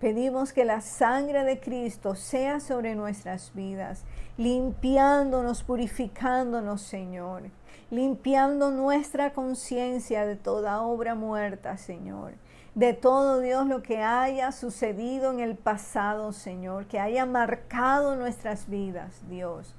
Pedimos 0.00 0.54
que 0.54 0.64
la 0.64 0.80
sangre 0.80 1.44
de 1.44 1.60
Cristo 1.60 2.14
sea 2.14 2.60
sobre 2.60 2.94
nuestras 2.94 3.52
vidas, 3.54 4.04
limpiándonos, 4.38 5.62
purificándonos, 5.62 6.80
Señor, 6.80 7.42
limpiando 7.90 8.70
nuestra 8.70 9.34
conciencia 9.34 10.24
de 10.24 10.36
toda 10.36 10.80
obra 10.80 11.14
muerta, 11.14 11.76
Señor, 11.76 12.32
de 12.74 12.94
todo 12.94 13.40
Dios 13.40 13.66
lo 13.66 13.82
que 13.82 13.98
haya 14.02 14.52
sucedido 14.52 15.32
en 15.32 15.40
el 15.40 15.54
pasado, 15.54 16.32
Señor, 16.32 16.86
que 16.86 16.98
haya 16.98 17.26
marcado 17.26 18.16
nuestras 18.16 18.70
vidas, 18.70 19.28
Dios. 19.28 19.74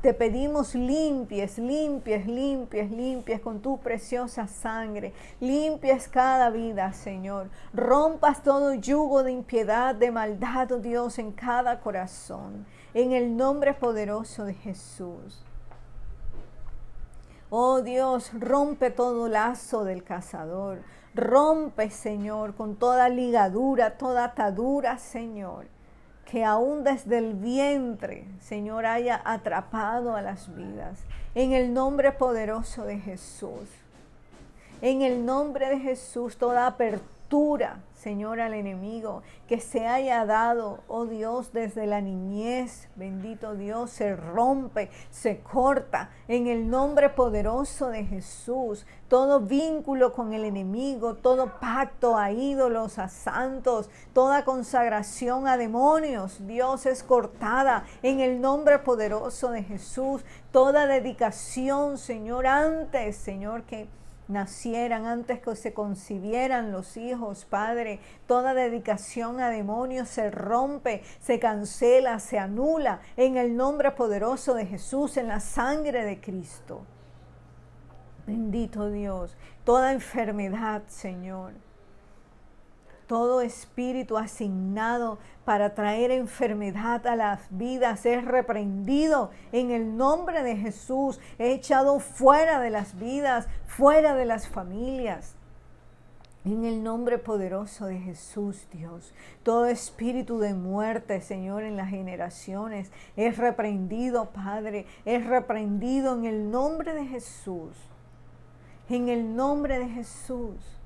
Te 0.00 0.14
pedimos 0.14 0.74
limpies, 0.74 1.58
limpies, 1.58 2.26
limpies, 2.26 2.90
limpies 2.90 3.40
con 3.42 3.60
tu 3.60 3.78
preciosa 3.80 4.46
sangre. 4.46 5.12
Limpies 5.40 6.08
cada 6.08 6.48
vida, 6.48 6.90
Señor. 6.94 7.50
Rompas 7.74 8.42
todo 8.42 8.72
yugo 8.72 9.22
de 9.22 9.32
impiedad, 9.32 9.94
de 9.94 10.10
maldad, 10.10 10.72
oh 10.72 10.78
Dios, 10.78 11.18
en 11.18 11.32
cada 11.32 11.80
corazón. 11.80 12.64
En 12.94 13.12
el 13.12 13.36
nombre 13.36 13.74
poderoso 13.74 14.46
de 14.46 14.54
Jesús. 14.54 15.44
Oh 17.50 17.82
Dios, 17.82 18.30
rompe 18.32 18.90
todo 18.90 19.28
lazo 19.28 19.84
del 19.84 20.02
cazador. 20.02 20.80
Rompe, 21.14 21.90
Señor, 21.90 22.54
con 22.54 22.76
toda 22.76 23.10
ligadura, 23.10 23.98
toda 23.98 24.24
atadura, 24.24 24.96
Señor 24.96 25.66
que 26.24 26.44
aún 26.44 26.84
desde 26.84 27.18
el 27.18 27.34
vientre, 27.34 28.26
Señor, 28.40 28.86
haya 28.86 29.20
atrapado 29.24 30.14
a 30.14 30.22
las 30.22 30.54
vidas. 30.54 31.00
En 31.34 31.52
el 31.52 31.72
nombre 31.72 32.12
poderoso 32.12 32.84
de 32.84 32.98
Jesús. 32.98 33.68
En 34.82 35.02
el 35.02 35.24
nombre 35.26 35.68
de 35.68 35.78
Jesús, 35.78 36.36
toda 36.36 36.66
apertura 36.66 37.19
Señor, 37.94 38.40
al 38.40 38.54
enemigo 38.54 39.22
que 39.46 39.60
se 39.60 39.86
haya 39.86 40.24
dado, 40.26 40.80
oh 40.88 41.04
Dios, 41.04 41.52
desde 41.52 41.86
la 41.86 42.00
niñez, 42.00 42.88
bendito 42.96 43.54
Dios, 43.54 43.90
se 43.90 44.16
rompe, 44.16 44.90
se 45.10 45.38
corta 45.38 46.10
en 46.26 46.48
el 46.48 46.68
nombre 46.68 47.10
poderoso 47.10 47.90
de 47.90 48.04
Jesús. 48.04 48.84
Todo 49.06 49.40
vínculo 49.40 50.12
con 50.12 50.32
el 50.32 50.44
enemigo, 50.44 51.14
todo 51.14 51.60
pacto 51.60 52.16
a 52.16 52.32
ídolos, 52.32 52.98
a 52.98 53.08
santos, 53.08 53.90
toda 54.12 54.44
consagración 54.44 55.46
a 55.46 55.56
demonios, 55.56 56.44
Dios 56.48 56.86
es 56.86 57.04
cortada 57.04 57.84
en 58.02 58.18
el 58.18 58.40
nombre 58.40 58.80
poderoso 58.80 59.52
de 59.52 59.62
Jesús. 59.62 60.24
Toda 60.50 60.86
dedicación, 60.86 61.96
Señor, 61.96 62.48
antes, 62.48 63.14
Señor, 63.14 63.62
que 63.62 63.88
nacieran, 64.30 65.06
antes 65.06 65.40
que 65.40 65.56
se 65.56 65.74
concibieran 65.74 66.72
los 66.72 66.96
hijos, 66.96 67.44
Padre. 67.44 68.00
Toda 68.26 68.54
dedicación 68.54 69.40
a 69.40 69.50
demonios 69.50 70.08
se 70.08 70.30
rompe, 70.30 71.02
se 71.20 71.38
cancela, 71.38 72.18
se 72.18 72.38
anula 72.38 73.00
en 73.16 73.36
el 73.36 73.56
nombre 73.56 73.90
poderoso 73.92 74.54
de 74.54 74.66
Jesús, 74.66 75.16
en 75.16 75.28
la 75.28 75.40
sangre 75.40 76.04
de 76.04 76.20
Cristo. 76.20 76.82
Bendito 78.26 78.90
Dios, 78.90 79.36
toda 79.64 79.92
enfermedad, 79.92 80.82
Señor 80.86 81.69
todo 83.10 83.40
espíritu 83.40 84.16
asignado 84.16 85.18
para 85.44 85.74
traer 85.74 86.12
enfermedad 86.12 87.04
a 87.08 87.16
las 87.16 87.40
vidas 87.50 88.06
es 88.06 88.24
reprendido 88.24 89.32
en 89.50 89.72
el 89.72 89.96
nombre 89.96 90.44
de 90.44 90.56
Jesús, 90.56 91.18
es 91.36 91.56
echado 91.56 91.98
fuera 91.98 92.60
de 92.60 92.70
las 92.70 92.96
vidas, 93.00 93.48
fuera 93.66 94.14
de 94.14 94.26
las 94.26 94.46
familias. 94.46 95.34
En 96.44 96.64
el 96.64 96.84
nombre 96.84 97.18
poderoso 97.18 97.86
de 97.86 97.98
Jesús, 97.98 98.68
Dios, 98.70 99.12
todo 99.42 99.66
espíritu 99.66 100.38
de 100.38 100.54
muerte, 100.54 101.20
Señor, 101.20 101.64
en 101.64 101.76
las 101.76 101.88
generaciones 101.88 102.92
es 103.16 103.38
reprendido, 103.38 104.30
Padre, 104.30 104.86
es 105.04 105.26
reprendido 105.26 106.14
en 106.14 106.26
el 106.26 106.48
nombre 106.52 106.94
de 106.94 107.06
Jesús. 107.06 107.74
En 108.88 109.08
el 109.08 109.34
nombre 109.34 109.80
de 109.80 109.88
Jesús 109.88 110.79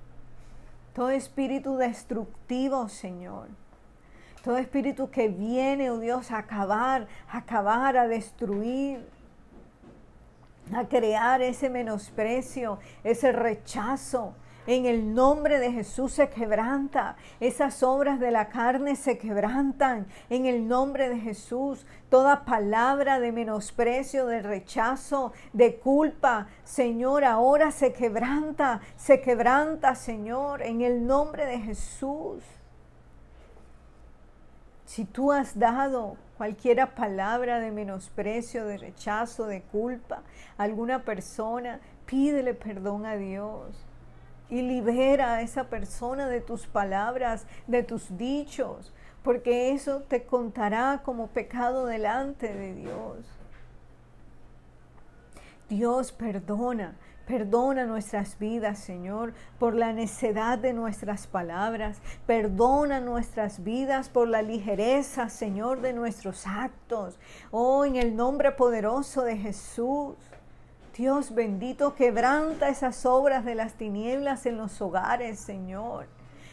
todo 0.95 1.11
espíritu 1.11 1.76
destructivo, 1.76 2.88
Señor. 2.88 3.49
Todo 4.42 4.59
espíritu 4.59 5.11
que 5.11 5.28
viene, 5.28 5.90
oh 5.90 5.99
Dios, 5.99 6.30
a 6.30 6.38
acabar, 6.38 7.09
a 7.28 7.38
acabar, 7.38 7.97
a 7.97 8.07
destruir, 8.07 9.07
a 10.72 10.86
crear 10.86 11.42
ese 11.42 11.68
menosprecio, 11.68 12.78
ese 13.03 13.32
rechazo, 13.32 14.34
en 14.66 14.86
el 14.86 15.14
nombre 15.14 15.58
de 15.58 15.72
Jesús 15.72 16.12
se 16.12 16.30
quebranta. 16.30 17.16
Esas 17.40 17.82
obras 17.82 18.18
de 18.18 18.30
la 18.30 18.48
carne 18.48 18.96
se 18.96 19.18
quebrantan. 19.18 20.06
En 20.30 20.46
el 20.46 20.66
nombre 20.66 21.08
de 21.08 21.18
Jesús. 21.18 21.86
Toda 22.08 22.44
palabra 22.44 23.20
de 23.20 23.32
menosprecio, 23.32 24.26
de 24.26 24.40
rechazo, 24.40 25.32
de 25.52 25.76
culpa, 25.76 26.46
Señor, 26.64 27.24
ahora 27.24 27.70
se 27.70 27.92
quebranta. 27.92 28.80
Se 28.96 29.20
quebranta, 29.20 29.94
Señor, 29.94 30.62
en 30.62 30.80
el 30.80 31.06
nombre 31.06 31.44
de 31.44 31.58
Jesús. 31.58 32.42
Si 34.86 35.04
tú 35.04 35.32
has 35.32 35.58
dado 35.58 36.16
cualquier 36.38 36.86
palabra 36.94 37.58
de 37.58 37.70
menosprecio, 37.70 38.64
de 38.64 38.78
rechazo, 38.78 39.46
de 39.46 39.62
culpa 39.62 40.22
a 40.56 40.62
alguna 40.62 41.02
persona, 41.02 41.80
pídele 42.06 42.54
perdón 42.54 43.04
a 43.06 43.16
Dios 43.16 43.86
y 44.51 44.62
libera 44.62 45.34
a 45.34 45.42
esa 45.42 45.68
persona 45.68 46.28
de 46.28 46.40
tus 46.40 46.66
palabras, 46.66 47.47
de 47.66 47.82
tus 47.82 48.16
dichos, 48.16 48.92
porque 49.22 49.72
eso 49.72 50.03
te 50.03 50.24
contará 50.24 51.03
como 51.05 51.28
pecado 51.28 51.86
delante 51.86 52.53
de 52.53 52.74
Dios. 52.74 53.18
Dios 55.68 56.12
perdona, 56.12 56.95
perdona 57.26 57.86
nuestras 57.86 58.38
vidas, 58.38 58.78
Señor, 58.78 59.32
por 59.59 59.74
la 59.74 59.92
necedad 59.92 60.59
de 60.59 60.74
nuestras 60.74 61.26
palabras. 61.26 62.01
Perdona 62.26 63.01
nuestras 63.01 63.64
vidas 63.64 64.11
por 64.11 64.28
la 64.28 64.42
ligereza, 64.42 65.30
Señor, 65.30 65.80
de 65.80 65.95
nuestros 65.95 66.47
actos. 66.47 67.18
Oh, 67.51 67.84
en 67.84 67.97
el 67.97 68.14
nombre 68.14 68.53
poderoso 68.53 69.22
de 69.22 69.38
Jesús. 69.38 70.16
Dios 70.97 71.34
bendito, 71.34 71.95
quebranta 71.95 72.68
esas 72.68 73.05
obras 73.05 73.45
de 73.45 73.55
las 73.55 73.74
tinieblas 73.74 74.47
en 74.47 74.57
los 74.57 74.80
hogares, 74.80 75.40
Señor. 75.40 76.07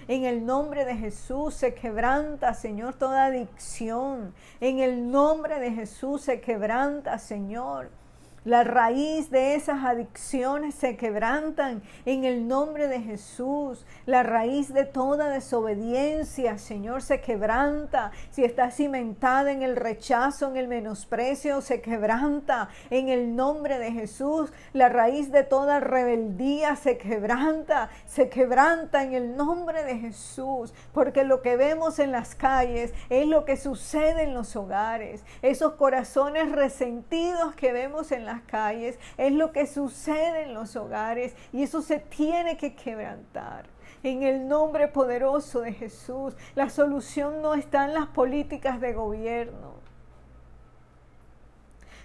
En 0.07 0.25
el 0.25 0.45
nombre 0.45 0.83
de 0.83 0.95
Jesús 0.95 1.53
se 1.53 1.75
quebranta, 1.75 2.53
Señor, 2.55 2.95
toda 2.95 3.25
adicción. 3.25 4.33
En 4.59 4.79
el 4.79 5.11
nombre 5.11 5.59
de 5.59 5.71
Jesús 5.71 6.23
se 6.23 6.41
quebranta, 6.41 7.19
Señor 7.19 8.00
la 8.43 8.63
raíz 8.63 9.29
de 9.29 9.53
esas 9.53 9.83
adicciones 9.83 10.73
se 10.73 10.97
quebrantan 10.97 11.83
en 12.05 12.23
el 12.23 12.47
nombre 12.47 12.87
de 12.87 12.99
Jesús. 12.99 13.85
La 14.07 14.23
raíz 14.23 14.73
de 14.73 14.85
toda 14.85 15.29
desobediencia, 15.29 16.57
Señor, 16.57 17.03
se 17.03 17.21
quebranta. 17.21 18.11
Si 18.31 18.43
está 18.43 18.71
cimentada 18.71 19.51
en 19.51 19.61
el 19.61 19.75
rechazo, 19.75 20.47
en 20.47 20.57
el 20.57 20.67
menosprecio, 20.67 21.61
se 21.61 21.81
quebranta 21.81 22.69
en 22.89 23.09
el 23.09 23.35
nombre 23.35 23.77
de 23.77 23.91
Jesús. 23.91 24.51
La 24.73 24.89
raíz 24.89 25.31
de 25.31 25.43
toda 25.43 25.79
rebeldía 25.79 26.75
se 26.75 26.97
quebranta, 26.97 27.89
se 28.07 28.29
quebranta 28.29 29.03
en 29.03 29.13
el 29.13 29.37
nombre 29.37 29.83
de 29.83 29.99
Jesús. 29.99 30.73
Porque 30.93 31.23
lo 31.23 31.43
que 31.43 31.57
vemos 31.57 31.99
en 31.99 32.11
las 32.11 32.33
calles 32.33 32.91
es 33.11 33.27
lo 33.27 33.45
que 33.45 33.55
sucede 33.55 34.23
en 34.23 34.33
los 34.33 34.55
hogares. 34.55 35.23
Esos 35.43 35.73
corazones 35.73 36.51
resentidos 36.51 37.53
que 37.53 37.71
vemos 37.71 38.11
en 38.11 38.25
las 38.25 38.30
calles, 38.39 38.97
es 39.17 39.33
lo 39.33 39.51
que 39.51 39.67
sucede 39.67 40.43
en 40.43 40.53
los 40.53 40.75
hogares 40.75 41.35
y 41.51 41.63
eso 41.63 41.81
se 41.81 41.99
tiene 41.99 42.55
que 42.57 42.73
quebrantar. 42.73 43.65
En 44.03 44.23
el 44.23 44.47
nombre 44.47 44.87
poderoso 44.87 45.61
de 45.61 45.73
Jesús, 45.73 46.35
la 46.55 46.69
solución 46.69 47.41
no 47.41 47.53
está 47.53 47.85
en 47.85 47.93
las 47.93 48.07
políticas 48.07 48.79
de 48.79 48.93
gobierno. 48.93 49.75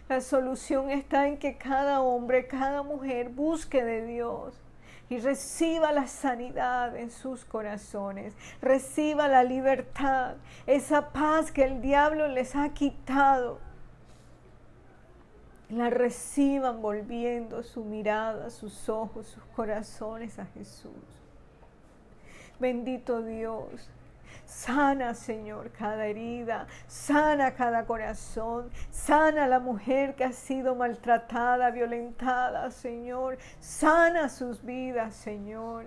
La 0.09 0.21
solución 0.21 0.91
está 0.91 1.27
en 1.27 1.39
que 1.39 1.57
cada 1.57 2.03
hombre, 2.03 2.47
cada 2.47 2.83
mujer 2.83 3.31
busque 3.31 3.83
de 3.83 4.05
Dios 4.05 4.55
y 5.09 5.19
reciba 5.19 5.93
la 5.93 6.07
sanidad 6.07 6.97
en 6.97 7.11
sus 7.11 7.45
corazones, 7.45 8.35
reciba 8.61 9.29
la 9.29 9.43
libertad, 9.43 10.35
esa 10.67 11.11
paz 11.11 11.51
que 11.51 11.65
el 11.65 11.81
diablo 11.81 12.29
les 12.29 12.57
ha 12.57 12.69
quitado 12.71 13.66
la 15.69 15.91
reciban 15.91 16.81
volviendo 16.81 17.63
su 17.63 17.85
mirada, 17.85 18.51
sus 18.51 18.89
ojos, 18.89 19.27
sus 19.27 19.43
corazones 19.47 20.39
a 20.39 20.47
Jesús. 20.47 20.93
Bendito 22.59 23.23
Dios. 23.23 23.91
Sana, 24.45 25.15
Señor, 25.15 25.73
cada 25.73 26.07
herida, 26.07 26.69
sana 26.87 27.55
cada 27.55 27.85
corazón, 27.85 28.71
sana 28.91 29.49
la 29.49 29.59
mujer 29.59 30.15
que 30.15 30.23
ha 30.23 30.33
sido 30.33 30.77
maltratada, 30.77 31.71
violentada, 31.71 32.71
Señor, 32.71 33.39
sana 33.59 34.29
sus 34.29 34.65
vidas, 34.65 35.15
Señor. 35.15 35.87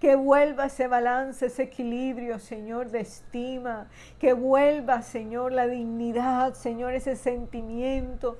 Que 0.00 0.14
vuelva 0.14 0.66
ese 0.66 0.88
balance, 0.88 1.46
ese 1.46 1.64
equilibrio, 1.64 2.38
Señor, 2.38 2.90
de 2.90 3.00
estima. 3.00 3.88
Que 4.18 4.32
vuelva, 4.32 5.02
Señor, 5.02 5.52
la 5.52 5.66
dignidad, 5.66 6.54
Señor, 6.54 6.94
ese 6.94 7.16
sentimiento 7.16 8.36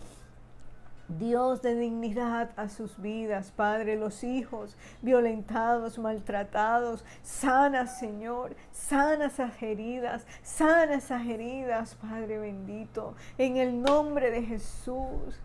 Dios 1.08 1.62
de 1.62 1.74
dignidad 1.76 2.50
a 2.56 2.68
sus 2.68 3.00
vidas, 3.00 3.52
Padre, 3.54 3.96
los 3.96 4.24
hijos 4.24 4.76
violentados, 5.02 5.98
maltratados, 5.98 7.04
sana, 7.22 7.86
Señor, 7.86 8.56
sana 8.72 9.26
esas 9.26 9.62
heridas, 9.62 10.26
sana 10.42 10.94
esas 10.94 11.24
heridas, 11.26 11.94
Padre 11.94 12.38
bendito, 12.38 13.14
en 13.38 13.56
el 13.56 13.80
nombre 13.80 14.30
de 14.30 14.42
Jesús. 14.42 15.40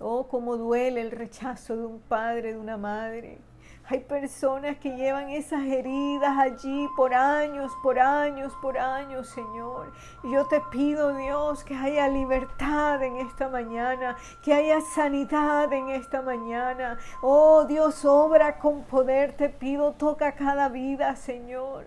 Oh, 0.00 0.26
cómo 0.26 0.56
duele 0.56 1.00
el 1.00 1.12
rechazo 1.12 1.76
de 1.76 1.86
un 1.86 2.00
padre, 2.00 2.52
de 2.52 2.58
una 2.58 2.76
madre. 2.76 3.38
Hay 3.86 4.00
personas 4.00 4.78
que 4.78 4.96
llevan 4.96 5.28
esas 5.28 5.62
heridas 5.66 6.38
allí 6.38 6.88
por 6.96 7.12
años, 7.12 7.70
por 7.82 7.98
años, 7.98 8.54
por 8.62 8.78
años, 8.78 9.28
Señor. 9.28 9.92
Y 10.22 10.32
yo 10.32 10.46
te 10.46 10.62
pido, 10.72 11.14
Dios, 11.14 11.64
que 11.64 11.74
haya 11.74 12.08
libertad 12.08 13.02
en 13.02 13.16
esta 13.16 13.50
mañana, 13.50 14.16
que 14.42 14.54
haya 14.54 14.80
sanidad 14.80 15.70
en 15.70 15.90
esta 15.90 16.22
mañana. 16.22 16.96
Oh, 17.20 17.66
Dios, 17.66 18.06
obra 18.06 18.58
con 18.58 18.84
poder, 18.84 19.34
te 19.36 19.50
pido, 19.50 19.92
toca 19.92 20.32
cada 20.32 20.70
vida, 20.70 21.14
Señor. 21.14 21.84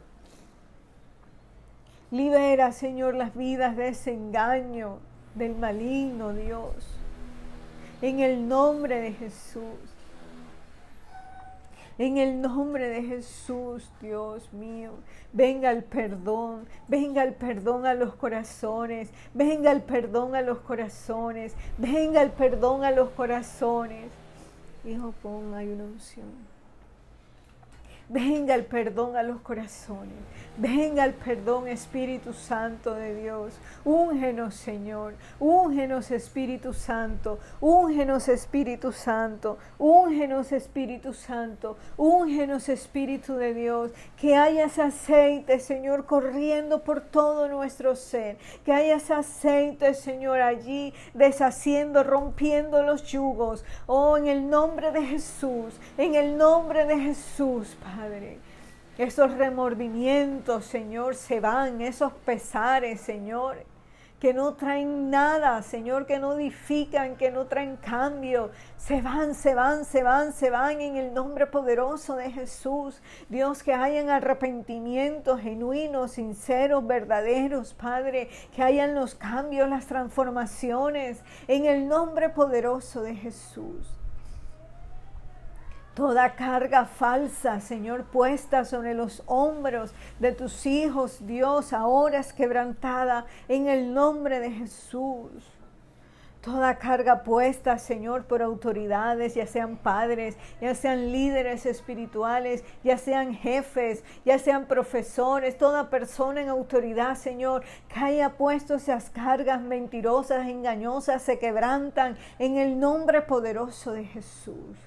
Libera, 2.11 2.73
Señor, 2.73 3.15
las 3.15 3.35
vidas 3.35 3.75
de 3.75 3.87
ese 3.87 4.13
engaño 4.13 4.99
del 5.33 5.55
maligno, 5.55 6.31
Dios. 6.33 6.75
En 8.03 8.19
el 8.19 8.47
nombre 8.47 9.01
de 9.01 9.13
Jesús. 9.13 9.96
En 11.99 12.17
el 12.17 12.41
nombre 12.41 12.89
de 12.89 13.01
Jesús, 13.03 13.89
Dios 13.99 14.53
mío, 14.53 14.91
venga 15.33 15.71
el 15.71 15.83
perdón, 15.83 16.67
venga 16.87 17.23
el 17.23 17.33
perdón 17.33 17.87
a 17.87 17.95
los 17.95 18.13
corazones, 18.13 19.09
venga 19.33 19.71
el 19.71 19.81
perdón 19.81 20.35
a 20.35 20.41
los 20.41 20.59
corazones, 20.59 21.55
venga 21.77 22.21
el 22.21 22.29
perdón 22.29 22.83
a 22.83 22.91
los 22.91 23.09
corazones. 23.09 24.11
Hijo, 24.85 25.11
pon, 25.23 25.55
hay 25.55 25.69
una 25.69 25.85
unción. 25.85 26.56
Venga 28.09 28.55
el 28.55 28.63
perdón 28.65 29.17
a 29.17 29.23
los 29.23 29.41
corazones. 29.41 30.15
Venga 30.55 31.03
el 31.03 31.13
perdón, 31.13 31.67
Espíritu 31.67 32.31
Santo 32.31 32.95
de 32.95 33.13
Dios. 33.15 33.53
Úngenos, 33.83 34.55
Señor. 34.55 35.13
Úngenos, 35.41 36.09
Espíritu 36.11 36.73
Santo. 36.73 37.37
Úngenos, 37.59 38.29
Espíritu 38.29 38.93
Santo. 38.93 39.57
Úngenos, 39.77 40.53
Espíritu 40.53 41.13
Santo. 41.13 41.77
Úngenos, 41.97 42.69
Espíritu 42.69 43.35
de 43.35 43.53
Dios. 43.53 43.91
Que 44.15 44.37
haya 44.37 44.65
ese 44.65 44.83
aceite, 44.83 45.59
Señor, 45.59 46.05
corriendo 46.05 46.83
por 46.83 47.01
todo 47.01 47.49
nuestro 47.49 47.97
ser. 47.97 48.37
Que 48.63 48.71
haya 48.71 48.95
ese 48.95 49.15
aceite, 49.15 49.93
Señor, 49.93 50.39
allí 50.39 50.93
deshaciendo, 51.13 52.03
rompiendo 52.03 52.83
los 52.83 53.03
yugos. 53.03 53.65
Oh, 53.85 54.15
en 54.15 54.27
el 54.27 54.49
nombre 54.49 54.91
de 54.93 55.03
Jesús. 55.03 55.75
En 55.97 56.15
el 56.15 56.37
nombre 56.37 56.85
de 56.85 56.97
Jesús, 56.97 57.75
Padre. 57.83 57.96
Esos 58.97 59.37
remordimientos, 59.37 60.65
Señor, 60.65 61.15
se 61.15 61.39
van, 61.39 61.81
esos 61.81 62.13
pesares, 62.13 62.99
Señor, 63.01 63.57
que 64.19 64.33
no 64.33 64.55
traen 64.55 65.11
nada, 65.11 65.61
Señor, 65.61 66.07
que 66.07 66.17
no 66.17 66.33
edifican, 66.33 67.15
que 67.15 67.29
no 67.29 67.45
traen 67.45 67.77
cambio. 67.77 68.49
Se 68.75 69.01
van, 69.01 69.35
se 69.35 69.53
van, 69.53 69.85
se 69.85 70.01
van, 70.01 70.33
se 70.33 70.49
van 70.49 70.81
en 70.81 70.95
el 70.97 71.13
nombre 71.13 71.45
poderoso 71.45 72.15
de 72.15 72.31
Jesús. 72.31 72.99
Dios, 73.29 73.61
que 73.61 73.73
hayan 73.73 74.09
arrepentimientos 74.09 75.41
genuinos, 75.41 76.13
sinceros, 76.13 76.85
verdaderos, 76.87 77.75
Padre, 77.75 78.29
que 78.55 78.63
hayan 78.63 78.95
los 78.95 79.13
cambios, 79.13 79.69
las 79.69 79.85
transformaciones 79.85 81.21
en 81.47 81.65
el 81.65 81.87
nombre 81.87 82.29
poderoso 82.29 83.03
de 83.03 83.15
Jesús. 83.15 83.96
Toda 85.97 86.35
carga 86.35 86.85
falsa, 86.85 87.59
Señor, 87.59 88.03
puesta 88.03 88.65
sobre 88.65 88.93
los 88.93 89.23
hombros 89.25 89.95
de 90.19 90.31
tus 90.31 90.67
hijos, 90.67 91.25
Dios, 91.25 91.73
ahora 91.73 92.19
es 92.19 92.33
quebrantada 92.33 93.25
en 93.47 93.67
el 93.67 93.91
nombre 93.95 94.39
de 94.39 94.51
Jesús. 94.51 95.31
Toda 96.41 96.77
carga 96.77 97.23
puesta, 97.23 97.79
Señor, 97.79 98.25
por 98.25 98.43
autoridades, 98.43 99.33
ya 99.33 99.47
sean 99.47 99.75
padres, 99.75 100.37
ya 100.61 100.75
sean 100.75 101.11
líderes 101.11 101.65
espirituales, 101.65 102.63
ya 102.83 102.99
sean 102.99 103.33
jefes, 103.33 104.03
ya 104.23 104.37
sean 104.37 104.67
profesores, 104.67 105.57
toda 105.57 105.89
persona 105.89 106.43
en 106.43 106.49
autoridad, 106.49 107.15
Señor, 107.15 107.63
que 107.87 107.99
haya 107.99 108.37
puesto 108.37 108.75
esas 108.75 109.09
cargas 109.09 109.63
mentirosas, 109.63 110.47
engañosas, 110.47 111.23
se 111.23 111.39
quebrantan 111.39 112.17
en 112.37 112.59
el 112.59 112.79
nombre 112.79 113.23
poderoso 113.23 113.93
de 113.93 114.05
Jesús 114.05 114.86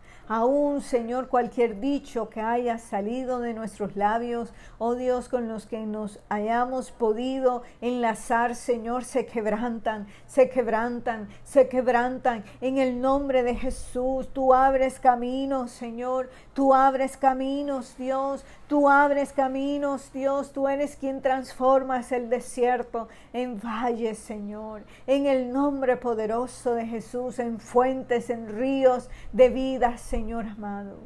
Aún, 0.33 0.79
Señor, 0.79 1.27
cualquier 1.27 1.81
dicho 1.81 2.29
que 2.29 2.39
haya 2.39 2.77
salido 2.77 3.41
de 3.41 3.53
nuestros 3.53 3.97
labios, 3.97 4.53
oh 4.77 4.95
Dios, 4.95 5.27
con 5.27 5.49
los 5.49 5.65
que 5.65 5.85
nos 5.85 6.21
hayamos 6.29 6.93
podido 6.93 7.63
enlazar, 7.81 8.55
Señor, 8.55 9.03
se 9.03 9.25
quebrantan, 9.25 10.07
se 10.27 10.49
quebrantan, 10.49 11.27
se 11.43 11.67
quebrantan. 11.67 12.45
En 12.61 12.77
el 12.77 13.01
nombre 13.01 13.43
de 13.43 13.55
Jesús, 13.55 14.29
tú 14.31 14.53
abres 14.53 15.01
caminos, 15.01 15.71
Señor, 15.71 16.29
tú 16.53 16.73
abres 16.73 17.17
caminos, 17.17 17.97
Dios, 17.97 18.45
tú 18.69 18.87
abres 18.87 19.33
caminos, 19.33 20.13
Dios, 20.13 20.53
tú 20.53 20.69
eres 20.69 20.95
quien 20.95 21.21
transformas 21.21 22.13
el 22.13 22.29
desierto 22.29 23.09
en 23.33 23.59
valles, 23.59 24.17
Señor. 24.17 24.83
En 25.07 25.25
el 25.25 25.51
nombre 25.51 25.97
poderoso 25.97 26.73
de 26.73 26.85
Jesús, 26.85 27.37
en 27.39 27.59
fuentes, 27.59 28.29
en 28.29 28.47
ríos 28.47 29.09
de 29.33 29.49
vida, 29.49 29.97
Señor. 29.97 30.20
Señor 30.21 30.45
amado. 30.45 30.97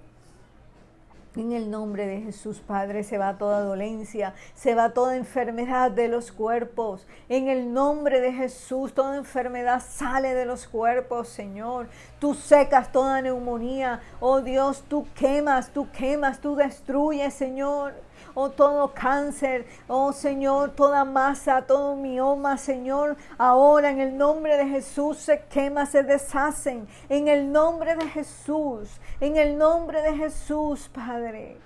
En 1.38 1.54
el 1.54 1.72
nombre 1.72 2.06
de 2.06 2.20
Jesús, 2.20 2.60
Padre, 2.60 3.02
se 3.02 3.18
va 3.18 3.38
toda 3.38 3.62
dolencia, 3.62 4.34
se 4.56 4.76
va 4.76 4.90
toda 4.90 5.16
enfermedad 5.16 5.90
de 5.90 6.10
los 6.10 6.34
cuerpos. 6.34 7.08
En 7.30 7.48
el 7.48 7.72
nombre 7.72 8.20
de 8.20 8.34
Jesús, 8.34 8.94
toda 8.94 9.16
enfermedad 9.16 9.82
sale 9.82 10.34
de 10.34 10.44
los 10.44 10.68
cuerpos, 10.68 11.30
Señor. 11.30 11.88
Tú 12.20 12.34
secas 12.34 12.92
toda 12.92 13.22
neumonía. 13.22 14.02
Oh 14.20 14.42
Dios, 14.42 14.84
tú 14.90 15.08
quemas, 15.16 15.70
tú 15.70 15.90
quemas, 15.92 16.42
tú 16.42 16.58
destruyes, 16.58 17.34
Señor 17.34 17.94
oh 18.36 18.52
todo 18.52 18.94
cáncer, 18.94 19.66
oh 19.88 20.14
Señor, 20.14 20.72
toda 20.76 21.04
masa, 21.06 21.64
todo 21.64 21.96
mioma, 21.96 22.58
Señor, 22.58 23.16
ahora 23.38 23.90
en 23.90 24.00
el 24.00 24.16
nombre 24.16 24.58
de 24.58 24.68
Jesús 24.68 25.18
se 25.18 25.44
quema, 25.46 25.86
se 25.86 26.04
deshacen, 26.04 26.88
en 27.10 27.28
el 27.28 27.52
nombre 27.52 27.96
de 27.96 28.08
Jesús, 28.08 29.00
en 29.20 29.38
el 29.38 29.58
nombre 29.58 30.02
de 30.02 30.16
Jesús, 30.16 30.90
Padre, 30.94 31.58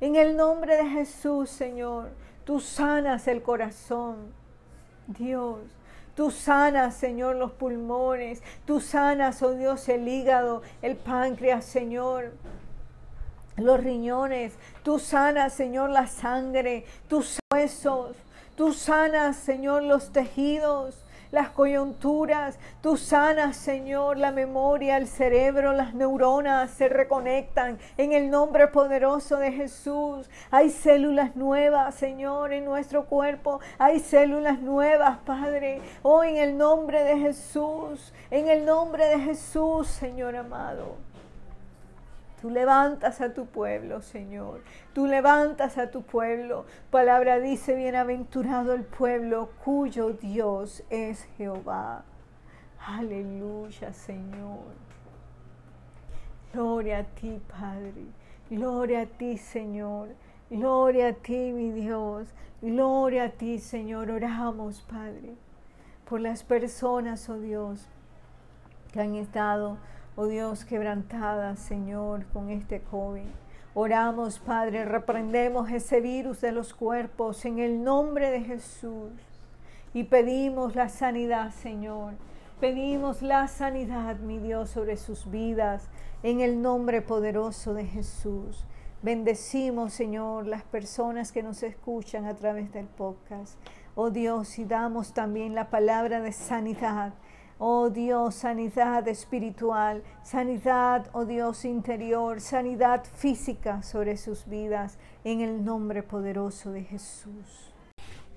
en 0.00 0.16
el 0.16 0.36
nombre 0.36 0.76
de 0.76 0.88
Jesús, 0.90 1.48
Señor, 1.48 2.10
tú 2.44 2.60
sanas 2.60 3.28
el 3.28 3.42
corazón, 3.42 4.34
Dios. 5.06 5.58
Tú 6.14 6.30
sanas, 6.30 6.94
Señor, 6.94 7.36
los 7.36 7.52
pulmones. 7.52 8.42
Tú 8.66 8.80
sanas, 8.80 9.42
oh 9.42 9.52
Dios, 9.54 9.88
el 9.88 10.06
hígado, 10.06 10.60
el 10.82 10.96
páncreas, 10.96 11.64
Señor 11.64 12.32
los 13.56 13.82
riñones, 13.82 14.54
tú 14.82 14.98
sanas, 14.98 15.52
Señor, 15.52 15.90
la 15.90 16.06
sangre, 16.06 16.84
tus 17.08 17.38
huesos, 17.52 18.16
tú 18.56 18.72
sanas, 18.72 19.36
Señor, 19.36 19.82
los 19.82 20.12
tejidos, 20.12 21.02
las 21.32 21.48
coyunturas, 21.48 22.58
tú 22.82 22.98
sanas, 22.98 23.56
Señor, 23.56 24.18
la 24.18 24.30
memoria, 24.32 24.98
el 24.98 25.08
cerebro, 25.08 25.72
las 25.72 25.94
neuronas 25.94 26.70
se 26.70 26.88
reconectan 26.88 27.78
en 27.96 28.12
el 28.12 28.30
nombre 28.30 28.68
poderoso 28.68 29.38
de 29.38 29.50
Jesús. 29.50 30.28
Hay 30.50 30.68
células 30.68 31.34
nuevas, 31.34 31.94
Señor, 31.94 32.52
en 32.52 32.66
nuestro 32.66 33.06
cuerpo. 33.06 33.60
Hay 33.78 34.00
células 34.00 34.60
nuevas, 34.60 35.18
Padre. 35.24 35.80
Oh, 36.02 36.22
en 36.22 36.36
el 36.36 36.58
nombre 36.58 37.02
de 37.02 37.18
Jesús, 37.18 38.12
en 38.30 38.48
el 38.48 38.66
nombre 38.66 39.06
de 39.06 39.18
Jesús, 39.18 39.88
Señor 39.88 40.36
amado. 40.36 41.11
Tú 42.42 42.50
levantas 42.50 43.20
a 43.20 43.32
tu 43.32 43.46
pueblo, 43.46 44.02
Señor. 44.02 44.62
Tú 44.94 45.06
levantas 45.06 45.78
a 45.78 45.92
tu 45.92 46.02
pueblo. 46.02 46.66
Palabra 46.90 47.38
dice, 47.38 47.76
bienaventurado 47.76 48.72
el 48.72 48.82
pueblo 48.82 49.50
cuyo 49.64 50.14
Dios 50.14 50.82
es 50.90 51.22
Jehová. 51.36 52.02
Aleluya, 52.84 53.92
Señor. 53.92 54.74
Gloria 56.52 56.98
a 56.98 57.04
ti, 57.04 57.40
Padre. 57.48 58.06
Gloria 58.50 59.02
a 59.02 59.06
ti, 59.06 59.38
Señor. 59.38 60.08
Gloria 60.50 61.10
a 61.10 61.12
ti, 61.12 61.52
mi 61.52 61.70
Dios. 61.70 62.34
Gloria 62.60 63.26
a 63.26 63.28
ti, 63.28 63.60
Señor. 63.60 64.10
Oramos, 64.10 64.80
Padre, 64.82 65.36
por 66.08 66.20
las 66.20 66.42
personas, 66.42 67.28
oh 67.28 67.38
Dios, 67.38 67.86
que 68.92 69.00
han 69.00 69.14
estado 69.14 69.78
oh 70.16 70.26
Dios, 70.26 70.64
quebrantada, 70.64 71.56
Señor, 71.56 72.26
con 72.26 72.50
este 72.50 72.80
COVID. 72.80 73.28
Oramos, 73.74 74.38
Padre, 74.38 74.84
reprendemos 74.84 75.70
ese 75.70 76.00
virus 76.00 76.42
de 76.42 76.52
los 76.52 76.74
cuerpos 76.74 77.44
en 77.46 77.58
el 77.58 77.82
nombre 77.82 78.30
de 78.30 78.42
Jesús 78.42 79.12
y 79.94 80.04
pedimos 80.04 80.74
la 80.74 80.88
sanidad, 80.90 81.50
Señor. 81.52 82.14
Pedimos 82.60 83.22
la 83.22 83.48
sanidad, 83.48 84.18
mi 84.18 84.38
Dios, 84.38 84.70
sobre 84.70 84.96
sus 84.96 85.30
vidas 85.30 85.88
en 86.22 86.40
el 86.40 86.60
nombre 86.60 87.00
poderoso 87.00 87.72
de 87.72 87.86
Jesús. 87.86 88.66
Bendecimos, 89.02 89.94
Señor, 89.94 90.46
las 90.46 90.62
personas 90.62 91.32
que 91.32 91.42
nos 91.42 91.62
escuchan 91.62 92.26
a 92.26 92.36
través 92.36 92.72
del 92.72 92.86
podcast. 92.86 93.58
Oh 93.94 94.10
Dios, 94.10 94.58
y 94.58 94.64
damos 94.64 95.12
también 95.12 95.54
la 95.54 95.70
palabra 95.70 96.20
de 96.20 96.32
sanidad 96.32 97.14
Oh 97.58 97.90
Dios, 97.90 98.34
sanidad 98.34 99.06
espiritual, 99.08 100.02
sanidad, 100.22 101.08
oh 101.12 101.24
Dios 101.24 101.64
interior, 101.64 102.40
sanidad 102.40 103.04
física 103.04 103.82
sobre 103.82 104.16
sus 104.16 104.46
vidas, 104.46 104.98
en 105.24 105.40
el 105.40 105.64
nombre 105.64 106.02
poderoso 106.02 106.72
de 106.72 106.82
Jesús. 106.82 107.72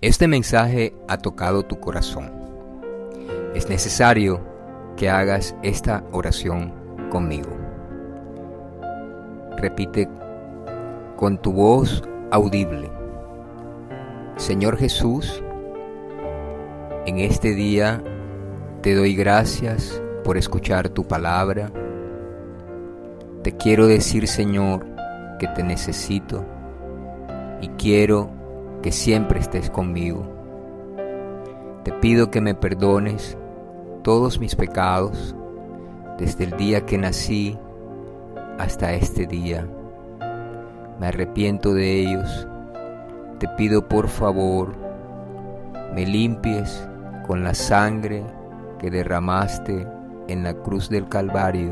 Este 0.01 0.27
mensaje 0.27 0.93
ha 1.07 1.17
tocado 1.17 1.63
tu 1.63 1.79
corazón. 1.79 2.31
Es 3.55 3.69
necesario 3.69 4.41
que 4.95 5.09
hagas 5.09 5.55
esta 5.63 6.03
oración 6.11 6.73
conmigo. 7.09 7.49
Repite 9.57 10.07
con 11.15 11.41
tu 11.41 11.53
voz 11.53 12.03
audible. 12.31 12.91
Señor 14.35 14.77
Jesús, 14.77 15.41
en 17.05 17.19
este 17.19 17.55
día 17.55 18.03
te 18.85 18.93
doy 18.93 19.15
gracias 19.15 19.99
por 20.23 20.37
escuchar 20.37 20.89
tu 20.89 21.07
palabra. 21.07 21.71
Te 23.41 23.57
quiero 23.57 23.87
decir, 23.87 24.27
Señor, 24.27 24.85
que 25.39 25.47
te 25.47 25.63
necesito 25.63 26.45
y 27.61 27.69
quiero 27.69 28.29
que 28.83 28.91
siempre 28.91 29.39
estés 29.39 29.71
conmigo. 29.71 30.31
Te 31.83 31.93
pido 31.93 32.29
que 32.29 32.41
me 32.41 32.53
perdones 32.53 33.35
todos 34.03 34.39
mis 34.39 34.55
pecados 34.55 35.35
desde 36.19 36.43
el 36.43 36.51
día 36.51 36.85
que 36.85 36.99
nací 36.99 37.57
hasta 38.59 38.93
este 38.93 39.25
día. 39.25 39.67
Me 40.99 41.07
arrepiento 41.07 41.73
de 41.73 42.01
ellos. 42.01 42.47
Te 43.39 43.47
pido 43.57 43.89
por 43.89 44.09
favor, 44.09 44.75
me 45.95 46.05
limpies 46.05 46.87
con 47.25 47.43
la 47.43 47.55
sangre 47.55 48.23
que 48.85 48.91
derramaste 48.91 49.87
en 50.27 50.43
la 50.43 50.53
cruz 50.53 50.89
del 50.89 51.09
Calvario 51.09 51.71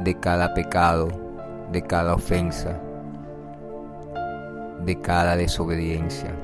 de 0.00 0.18
cada 0.18 0.52
pecado, 0.52 1.06
de 1.70 1.82
cada 1.82 2.12
ofensa, 2.12 2.80
de 4.84 5.00
cada 5.00 5.36
desobediencia. 5.36 6.34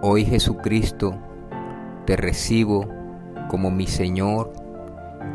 Hoy 0.00 0.24
Jesucristo, 0.24 1.14
te 2.06 2.16
recibo 2.16 2.88
como 3.50 3.70
mi 3.70 3.86
Señor 3.86 4.50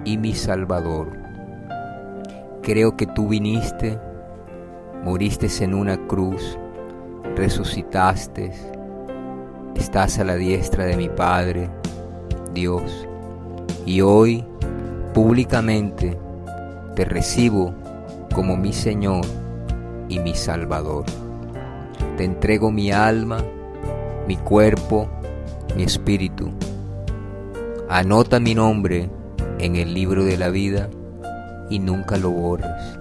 y 0.04 0.18
mi 0.18 0.34
Salvador. 0.34 1.12
Creo 2.64 2.98
que 2.98 3.06
tú 3.06 3.28
viniste, 3.28 4.00
moriste 5.04 5.46
en 5.64 5.76
una 5.76 6.08
cruz, 6.08 6.58
resucitaste, 7.36 8.52
estás 9.76 10.18
a 10.18 10.24
la 10.24 10.34
diestra 10.34 10.86
de 10.86 10.98
mi 10.98 11.10
Padre, 11.10 11.70
Dios, 12.56 13.08
y 13.86 14.02
hoy 14.02 14.44
públicamente 15.14 16.18
te 16.96 17.06
recibo 17.06 17.76
como 18.34 18.56
mi 18.56 18.74
Señor 18.74 19.26
y 20.10 20.20
mi 20.20 20.34
Salvador. 20.34 21.06
Te 22.18 22.24
entrego 22.24 22.72
mi 22.72 22.92
alma, 22.92 23.44
mi 24.28 24.38
cuerpo, 24.38 25.08
mi 25.76 25.84
espíritu. 25.84 26.52
Anota 27.90 28.40
mi 28.40 28.56
nombre 28.56 29.10
en 29.60 29.76
el 29.76 29.94
libro 29.94 30.24
de 30.24 30.38
la 30.38 30.50
vida 30.50 30.90
y 31.70 31.80
nunca 31.80 32.18
lo 32.18 32.32
borres. 32.32 33.00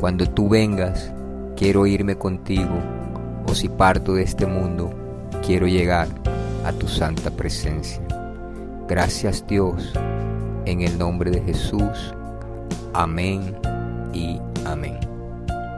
Cuando 0.00 0.28
tú 0.28 0.48
vengas, 0.48 1.12
quiero 1.56 1.86
irme 1.86 2.16
contigo, 2.16 2.78
o 3.48 3.54
si 3.54 3.68
parto 3.68 4.14
de 4.14 4.24
este 4.24 4.46
mundo, 4.46 4.90
quiero 5.46 5.68
llegar 5.68 6.08
a 6.64 6.72
tu 6.72 6.88
santa 6.88 7.30
presencia. 7.30 8.03
Gracias 8.88 9.46
Dios, 9.46 9.92
en 10.66 10.82
el 10.82 10.98
nombre 10.98 11.30
de 11.30 11.40
Jesús. 11.42 12.14
Amén 12.92 13.56
y 14.12 14.38
amén. 14.66 15.13